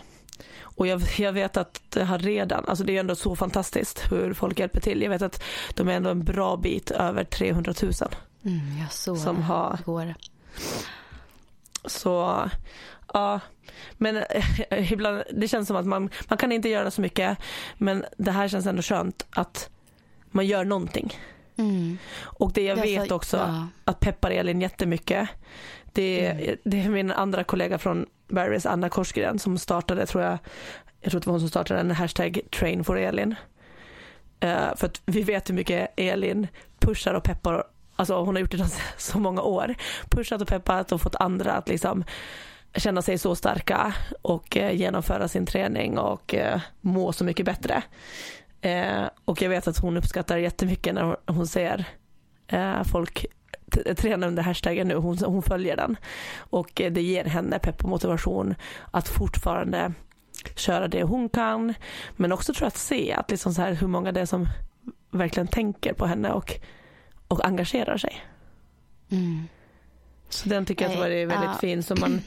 Och 0.76 0.86
jag, 0.86 1.02
jag, 1.18 1.32
vet 1.32 1.56
att 1.56 1.82
det 1.88 2.04
har 2.04 2.18
redan, 2.18 2.64
alltså 2.64 2.84
det 2.84 2.96
är 2.96 3.00
ändå 3.00 3.14
så 3.14 3.36
fantastiskt 3.36 4.12
hur 4.12 4.34
folk 4.34 4.58
hjälper 4.58 4.80
till. 4.80 5.02
Jag 5.02 5.10
vet 5.10 5.22
att 5.22 5.42
de 5.74 5.88
är 5.88 5.92
ändå 5.92 6.10
en 6.10 6.24
bra 6.24 6.56
bit 6.56 6.90
över 6.90 7.24
300 7.24 7.74
000. 7.82 7.92
Mm, 8.44 8.78
jag 8.80 8.92
såg 8.92 9.18
som 9.18 9.42
har, 9.42 9.78
igår. 9.80 10.14
Så 11.84 12.44
Ja, 13.12 13.40
men 13.92 14.16
äh, 14.70 14.92
ibland, 14.92 15.22
det 15.32 15.48
känns 15.48 15.68
som 15.68 15.76
att 15.76 15.86
man, 15.86 16.10
man 16.28 16.38
kan 16.38 16.52
inte 16.52 16.68
göra 16.68 16.90
så 16.90 17.00
mycket 17.00 17.38
men 17.78 18.04
det 18.16 18.30
här 18.30 18.48
känns 18.48 18.66
ändå 18.66 18.82
skönt 18.82 19.26
att 19.30 19.70
man 20.30 20.46
gör 20.46 20.64
någonting. 20.64 21.18
Mm. 21.56 21.98
Och 22.20 22.52
det 22.52 22.62
jag 22.62 22.76
vet 22.76 23.10
också 23.10 23.36
ja. 23.36 23.66
att 23.84 24.00
peppar 24.00 24.30
Elin 24.30 24.60
jättemycket. 24.60 25.28
Det, 25.96 26.26
mm. 26.26 26.56
det 26.64 26.82
är 26.82 26.88
min 26.88 27.10
andra 27.10 27.44
kollega 27.44 27.78
från 27.78 28.06
Barrys, 28.28 28.66
Anna 28.66 28.88
Korsgren, 28.88 29.38
som 29.38 29.58
startade, 29.58 30.06
tror 30.06 30.24
jag, 30.24 30.38
jag 31.00 31.10
tror 31.10 31.20
det 31.20 31.26
var 31.26 31.32
hon 31.32 31.40
som 31.40 31.48
startade 31.48 31.80
en 31.80 31.90
hashtag 31.90 32.40
train 32.58 32.84
for 32.84 32.98
Elin. 32.98 33.34
Uh, 34.44 34.76
för 34.76 34.86
att 34.86 35.02
vi 35.06 35.22
vet 35.22 35.50
hur 35.50 35.54
mycket 35.54 35.90
Elin 35.96 36.46
pushar 36.78 37.14
och 37.14 37.24
peppar, 37.24 37.64
alltså 37.96 38.24
hon 38.24 38.34
har 38.34 38.40
gjort 38.40 38.50
det 38.50 38.68
så 38.96 39.18
många 39.18 39.42
år. 39.42 39.74
Pushat 40.10 40.42
och 40.42 40.48
peppat 40.48 40.92
och 40.92 41.00
fått 41.00 41.14
andra 41.14 41.52
att 41.52 41.68
liksom 41.68 42.04
känna 42.74 43.02
sig 43.02 43.18
så 43.18 43.36
starka 43.36 43.94
och 44.22 44.56
eh, 44.56 44.72
genomföra 44.72 45.28
sin 45.28 45.46
träning 45.46 45.98
och 45.98 46.34
eh, 46.34 46.60
må 46.80 47.12
så 47.12 47.24
mycket 47.24 47.46
bättre. 47.46 47.82
Och 49.24 49.42
jag 49.42 49.48
vet 49.48 49.68
att 49.68 49.78
hon 49.78 49.96
uppskattar 49.96 50.36
jättemycket 50.36 50.94
när 50.94 51.16
hon 51.26 51.46
ser 51.46 51.84
folk 52.84 53.26
träna 53.96 54.26
under 54.26 54.42
hashtaggen 54.42 54.88
nu, 54.88 54.94
hon, 54.94 55.18
hon 55.18 55.42
följer 55.42 55.76
den. 55.76 55.96
Och 56.38 56.70
det 56.74 57.02
ger 57.02 57.24
henne 57.24 57.58
pepp 57.58 57.84
och 57.84 57.90
motivation 57.90 58.54
att 58.90 59.08
fortfarande 59.08 59.92
köra 60.56 60.88
det 60.88 61.02
hon 61.02 61.28
kan. 61.28 61.74
Men 62.16 62.32
också 62.32 62.54
tror 62.54 62.64
jag 62.64 62.68
att 62.68 62.76
se 62.76 63.12
att 63.12 63.30
liksom 63.30 63.54
så 63.54 63.62
här, 63.62 63.72
hur 63.72 63.86
många 63.88 64.12
det 64.12 64.20
är 64.20 64.26
som 64.26 64.48
verkligen 65.10 65.46
tänker 65.46 65.92
på 65.92 66.06
henne 66.06 66.32
och, 66.32 66.52
och 67.28 67.44
engagerar 67.44 67.96
sig. 67.96 68.20
Mm. 69.10 69.48
Så 70.28 70.48
den 70.48 70.66
tycker 70.66 70.84
jag 70.84 70.92
att 70.92 70.98
var 70.98 71.08
väldigt 71.08 71.50
ja. 71.52 71.58
fin. 71.60 71.82
Så 71.82 71.94
man, 71.94 72.20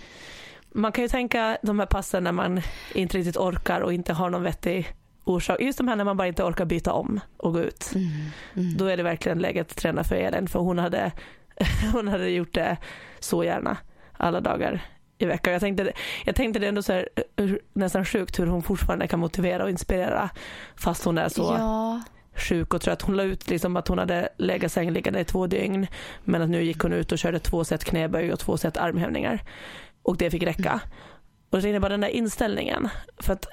man 0.72 0.92
kan 0.92 1.04
ju 1.04 1.08
tänka 1.08 1.58
de 1.62 1.80
här 1.80 1.86
passen 1.86 2.24
när 2.24 2.32
man 2.32 2.62
inte 2.96 3.18
riktigt 3.18 3.38
orkar 3.38 3.82
och 3.82 3.94
inte 3.94 4.14
har 4.14 4.30
någon 4.30 4.44
vettig 4.44 4.94
orsak. 5.30 5.61
Just 5.61 5.77
de 5.77 5.88
här 5.88 5.95
när 5.95 6.03
man 6.03 6.17
bara 6.17 6.27
inte 6.27 6.43
orkar 6.43 6.65
byta 6.65 6.93
om 6.93 7.19
och 7.38 7.53
gå 7.53 7.59
ut. 7.59 7.91
Mm, 7.95 8.07
mm. 8.55 8.77
Då 8.77 8.86
är 8.86 8.97
det 8.97 9.03
verkligen 9.03 9.39
läge 9.39 9.61
att 9.61 9.75
träna 9.75 10.03
för 10.03 10.15
Elin 10.15 10.47
för 10.47 10.59
hon 10.59 10.80
hade, 10.80 11.11
hon 11.93 12.07
hade 12.07 12.30
gjort 12.30 12.53
det 12.53 12.77
så 13.19 13.43
gärna 13.43 13.77
alla 14.17 14.41
dagar 14.41 14.82
i 15.17 15.25
veckan. 15.25 15.53
Jag 15.53 15.61
tänkte, 15.61 15.93
jag 16.25 16.36
tänkte 16.36 16.59
det 16.59 16.67
ändå 16.67 16.82
så 16.82 16.93
här, 16.93 17.09
nästan 17.73 18.05
sjukt 18.05 18.39
hur 18.39 18.47
hon 18.47 18.63
fortfarande 18.63 19.07
kan 19.07 19.19
motivera 19.19 19.63
och 19.63 19.69
inspirera 19.69 20.30
fast 20.75 21.05
hon 21.05 21.17
är 21.17 21.30
så 21.30 21.41
ja. 21.41 22.01
sjuk 22.34 22.73
och 22.73 22.82
trött. 22.82 23.01
Hon 23.01 23.17
la 23.17 23.23
ut 23.23 23.49
liksom 23.49 23.77
att 23.77 23.88
hon 23.88 23.97
hade 23.97 24.30
legat 24.38 24.71
sängliggande 24.71 25.19
i 25.19 25.25
två 25.25 25.47
dygn 25.47 25.88
men 26.23 26.41
att 26.41 26.49
nu 26.49 26.63
gick 26.63 26.80
hon 26.80 26.93
ut 26.93 27.11
och 27.11 27.19
körde 27.19 27.39
två 27.39 27.63
set 27.63 27.86
knäböj 27.86 28.34
och 28.34 28.39
två 28.39 28.57
set 28.57 28.77
armhävningar 28.77 29.41
och 30.01 30.17
det 30.17 30.32
fick 30.32 30.43
räcka. 30.43 30.82
Och 31.49 31.57
då 31.57 31.61
tänkte 31.61 31.69
jag 31.69 31.82
bara 31.82 31.89
den 31.89 32.01
där 32.01 32.07
inställningen. 32.07 32.89
För 33.17 33.34
att 33.34 33.45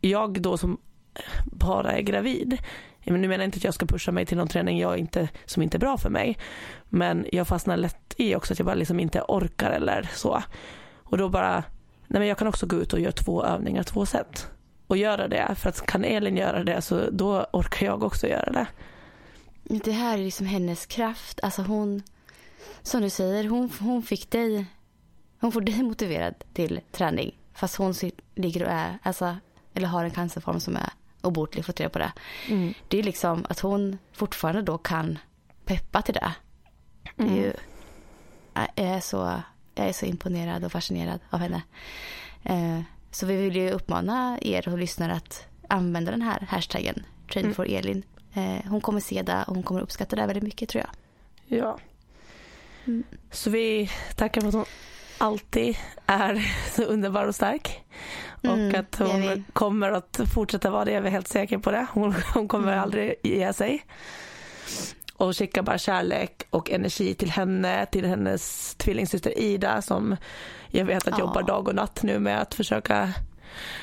jag 0.00 0.40
då 0.40 0.56
som 0.56 0.78
bara 1.44 1.92
är 1.92 2.00
gravid, 2.00 2.58
nu 3.04 3.28
menar 3.28 3.34
jag 3.34 3.44
inte 3.44 3.56
att 3.56 3.64
jag 3.64 3.74
ska 3.74 3.86
pusha 3.86 4.12
mig 4.12 4.26
till 4.26 4.36
någon 4.36 4.48
träning 4.48 4.78
jag 4.78 4.98
inte, 4.98 5.28
som 5.44 5.62
inte 5.62 5.76
är 5.76 5.78
bra 5.78 5.98
för 5.98 6.10
mig. 6.10 6.38
Men 6.88 7.26
jag 7.32 7.48
fastnar 7.48 7.76
lätt 7.76 8.14
i 8.16 8.34
också 8.34 8.52
att 8.52 8.58
jag 8.58 8.66
bara 8.66 8.74
liksom 8.74 9.00
inte 9.00 9.22
orkar 9.28 9.70
eller 9.70 10.10
så. 10.14 10.42
Och 10.94 11.18
då 11.18 11.28
bara, 11.28 11.64
nej 12.06 12.20
men 12.20 12.26
jag 12.26 12.38
kan 12.38 12.48
också 12.48 12.66
gå 12.66 12.76
ut 12.76 12.92
och 12.92 13.00
göra 13.00 13.12
två 13.12 13.44
övningar, 13.44 13.82
två 13.82 14.06
set. 14.06 14.50
Och 14.86 14.96
göra 14.96 15.28
det, 15.28 15.54
för 15.54 15.68
att 15.68 15.86
kan 15.86 16.04
Elin 16.04 16.36
göra 16.36 16.64
det 16.64 16.82
så 16.82 17.10
då 17.10 17.46
orkar 17.52 17.86
jag 17.86 18.02
också 18.02 18.26
göra 18.26 18.52
det. 18.52 18.66
Det 19.84 19.92
här 19.92 20.18
är 20.18 20.22
liksom 20.22 20.46
hennes 20.46 20.86
kraft. 20.86 21.40
Alltså 21.42 21.62
hon, 21.62 22.02
som 22.82 23.02
du 23.02 23.10
säger, 23.10 23.48
hon, 23.48 23.70
hon 23.80 24.02
fick 24.02 24.30
dig 24.30 24.66
hon 25.40 25.52
får 25.52 25.60
dig 25.60 25.82
motiverad 25.82 26.34
till 26.52 26.80
träning 26.92 27.38
fast 27.52 27.76
hon 27.76 27.94
ligger 28.34 28.62
och 28.62 28.70
är, 28.70 28.98
alltså, 29.02 29.36
eller 29.74 29.88
har 29.88 30.04
en 30.04 30.10
cancerform 30.10 30.60
som 30.60 30.76
är 30.76 30.90
obotlig, 31.26 31.64
fått 31.64 31.80
reda 31.80 31.90
på 31.90 31.98
det. 31.98 32.12
Mm. 32.48 32.74
Det 32.88 32.98
är 32.98 33.02
liksom 33.02 33.46
att 33.48 33.60
hon 33.60 33.98
fortfarande 34.12 34.62
då 34.62 34.78
kan 34.78 35.18
peppa 35.64 36.02
till 36.02 36.14
det. 36.14 36.32
Mm. 37.16 37.34
det 37.34 37.40
är 37.40 37.44
ju, 37.44 37.52
jag, 38.54 38.68
är 38.74 39.00
så, 39.00 39.42
jag 39.74 39.88
är 39.88 39.92
så 39.92 40.06
imponerad 40.06 40.64
och 40.64 40.72
fascinerad 40.72 41.20
av 41.30 41.40
henne. 41.40 41.62
Eh, 42.42 42.80
så 43.10 43.26
vi 43.26 43.36
vill 43.36 43.56
ju 43.56 43.70
uppmana 43.70 44.38
er 44.42 44.68
och 44.68 44.78
lyssnare 44.78 45.12
att 45.12 45.46
använda 45.68 46.10
den 46.10 46.22
här 46.22 46.46
hashtaggen 46.48 47.04
Train 47.32 47.44
mm. 47.44 47.54
for 47.54 47.66
Elin. 47.68 48.02
Eh, 48.34 48.70
hon 48.70 48.80
kommer 48.80 49.00
se 49.00 49.22
det 49.22 49.44
och 49.46 49.54
hon 49.54 49.62
kommer 49.62 49.80
uppskatta 49.80 50.16
det 50.16 50.26
väldigt 50.26 50.44
mycket 50.44 50.68
tror 50.68 50.84
jag. 50.84 50.90
Ja. 51.58 51.78
Mm. 52.84 53.04
Så 53.30 53.50
vi 53.50 53.90
tackar 54.16 54.40
för 54.40 54.48
att 54.48 54.54
hon 54.54 54.64
alltid 55.18 55.76
är 56.06 56.42
så 56.76 56.82
underbar 56.82 57.26
och 57.26 57.34
stark. 57.34 57.84
Mm, 58.42 58.68
och 58.68 58.74
att 58.74 58.96
hon 58.98 59.44
kommer 59.52 59.92
att 59.92 60.20
fortsätta 60.34 60.70
vara 60.70 60.84
det, 60.84 60.92
jag 60.92 61.06
är 61.06 61.10
helt 61.10 61.28
säker 61.28 61.58
på 61.58 61.70
det. 61.70 61.86
Hon, 61.92 62.14
hon 62.34 62.48
kommer 62.48 62.68
Mm. 62.72 62.82
aldrig 62.82 63.14
ge 63.22 63.52
sig. 63.52 63.82
Och 65.14 65.36
skicka 65.38 65.62
bara 65.62 65.78
kärlek 65.78 66.42
och 66.50 66.70
energi 66.70 67.14
till 67.14 67.30
henne, 67.30 67.86
till 67.86 68.04
hennes 68.06 68.74
tvillingsyster 68.74 69.38
Ida 69.38 69.82
som 69.82 70.16
jag 70.68 70.84
vet 70.84 71.08
att 71.08 71.18
Ja. 71.18 71.24
jobbar 71.24 71.42
dag 71.42 71.68
och 71.68 71.74
natt 71.74 72.02
nu 72.02 72.18
med 72.18 72.40
att 72.40 72.54
försöka 72.54 73.12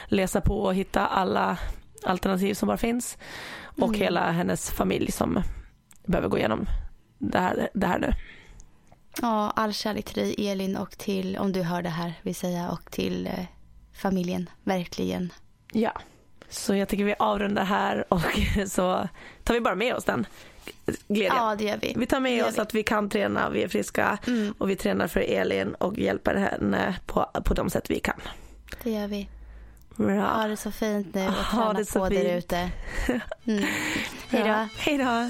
läsa 0.05 0.41
på 0.41 0.59
och 0.61 0.75
hitta 0.75 1.07
alla 1.07 1.57
alternativ 2.05 2.53
som 2.53 2.67
bara 2.67 2.77
finns. 2.77 3.17
Och 3.77 3.87
Mm. 3.87 3.99
hela 4.01 4.31
hennes 4.31 4.71
familj 4.71 5.11
som 5.11 5.43
behöver 6.05 6.27
gå 6.29 6.37
igenom 6.37 6.65
det 7.19 7.39
här, 7.39 7.69
det 7.73 7.87
här 7.87 7.99
nu. 7.99 8.11
Ja, 9.21 9.53
all 9.55 9.73
kärlek 9.73 10.05
till 10.05 10.23
dig 10.23 10.47
Elin 10.49 10.77
och 10.77 10.97
till, 10.97 11.37
om 11.37 11.51
du 11.51 11.61
hör 11.61 11.81
det 11.81 11.89
här 11.89 12.13
vill 12.21 12.35
säga, 12.35 12.69
och 12.71 12.91
till 12.91 13.27
eh, 13.27 13.33
familjen. 13.93 14.49
Verkligen. 14.63 15.33
Ja, 15.71 15.91
så 16.49 16.75
jag 16.75 16.87
tycker 16.89 17.03
vi 17.03 17.15
avrundar 17.19 17.63
här 17.63 18.05
och 18.13 18.21
så 18.67 19.09
tar 19.43 19.53
vi 19.53 19.61
bara 19.61 19.75
med 19.75 19.95
oss 19.95 20.03
den 20.03 20.25
glädjen. 21.07 21.35
Ja, 21.37 21.55
det 21.55 21.63
gör 21.63 21.77
vi. 21.81 21.93
Vi 21.97 22.05
tar 22.05 22.19
med 22.19 22.45
oss 22.45 22.57
vi. 22.57 22.61
att 22.61 22.73
vi 22.73 22.83
kan 22.83 23.09
träna, 23.09 23.49
vi 23.49 23.63
är 23.63 23.67
friska 23.67 24.17
Mm, 24.27 24.53
och 24.57 24.69
vi 24.69 24.75
tränar 24.75 25.07
för 25.07 25.19
Elin 25.19 25.73
och 25.75 25.97
hjälper 25.97 26.35
henne 26.35 26.95
på, 27.05 27.25
på 27.45 27.53
de 27.53 27.69
sätt 27.69 27.89
vi 27.89 27.99
kan. 27.99 28.21
det 28.83 28.91
gör 28.91 29.07
vi. 29.07 29.29
Ha 29.97 30.05
Bra. 30.05 30.47
det 30.47 30.57
så 30.57 30.71
fint 30.71 31.13
nu 31.15 31.27
och 31.27 31.33
Ha 31.33 31.61
träna 31.61 31.73
det 31.73 31.85
så 31.85 31.99
på 31.99 32.09
fint. 32.09 32.21
där 32.23 32.37
ute. 32.37 32.69
Mm. 33.47 33.63
Hej 34.29 34.43
då. 34.43 34.67
Hej 34.77 34.97
då. 34.97 35.29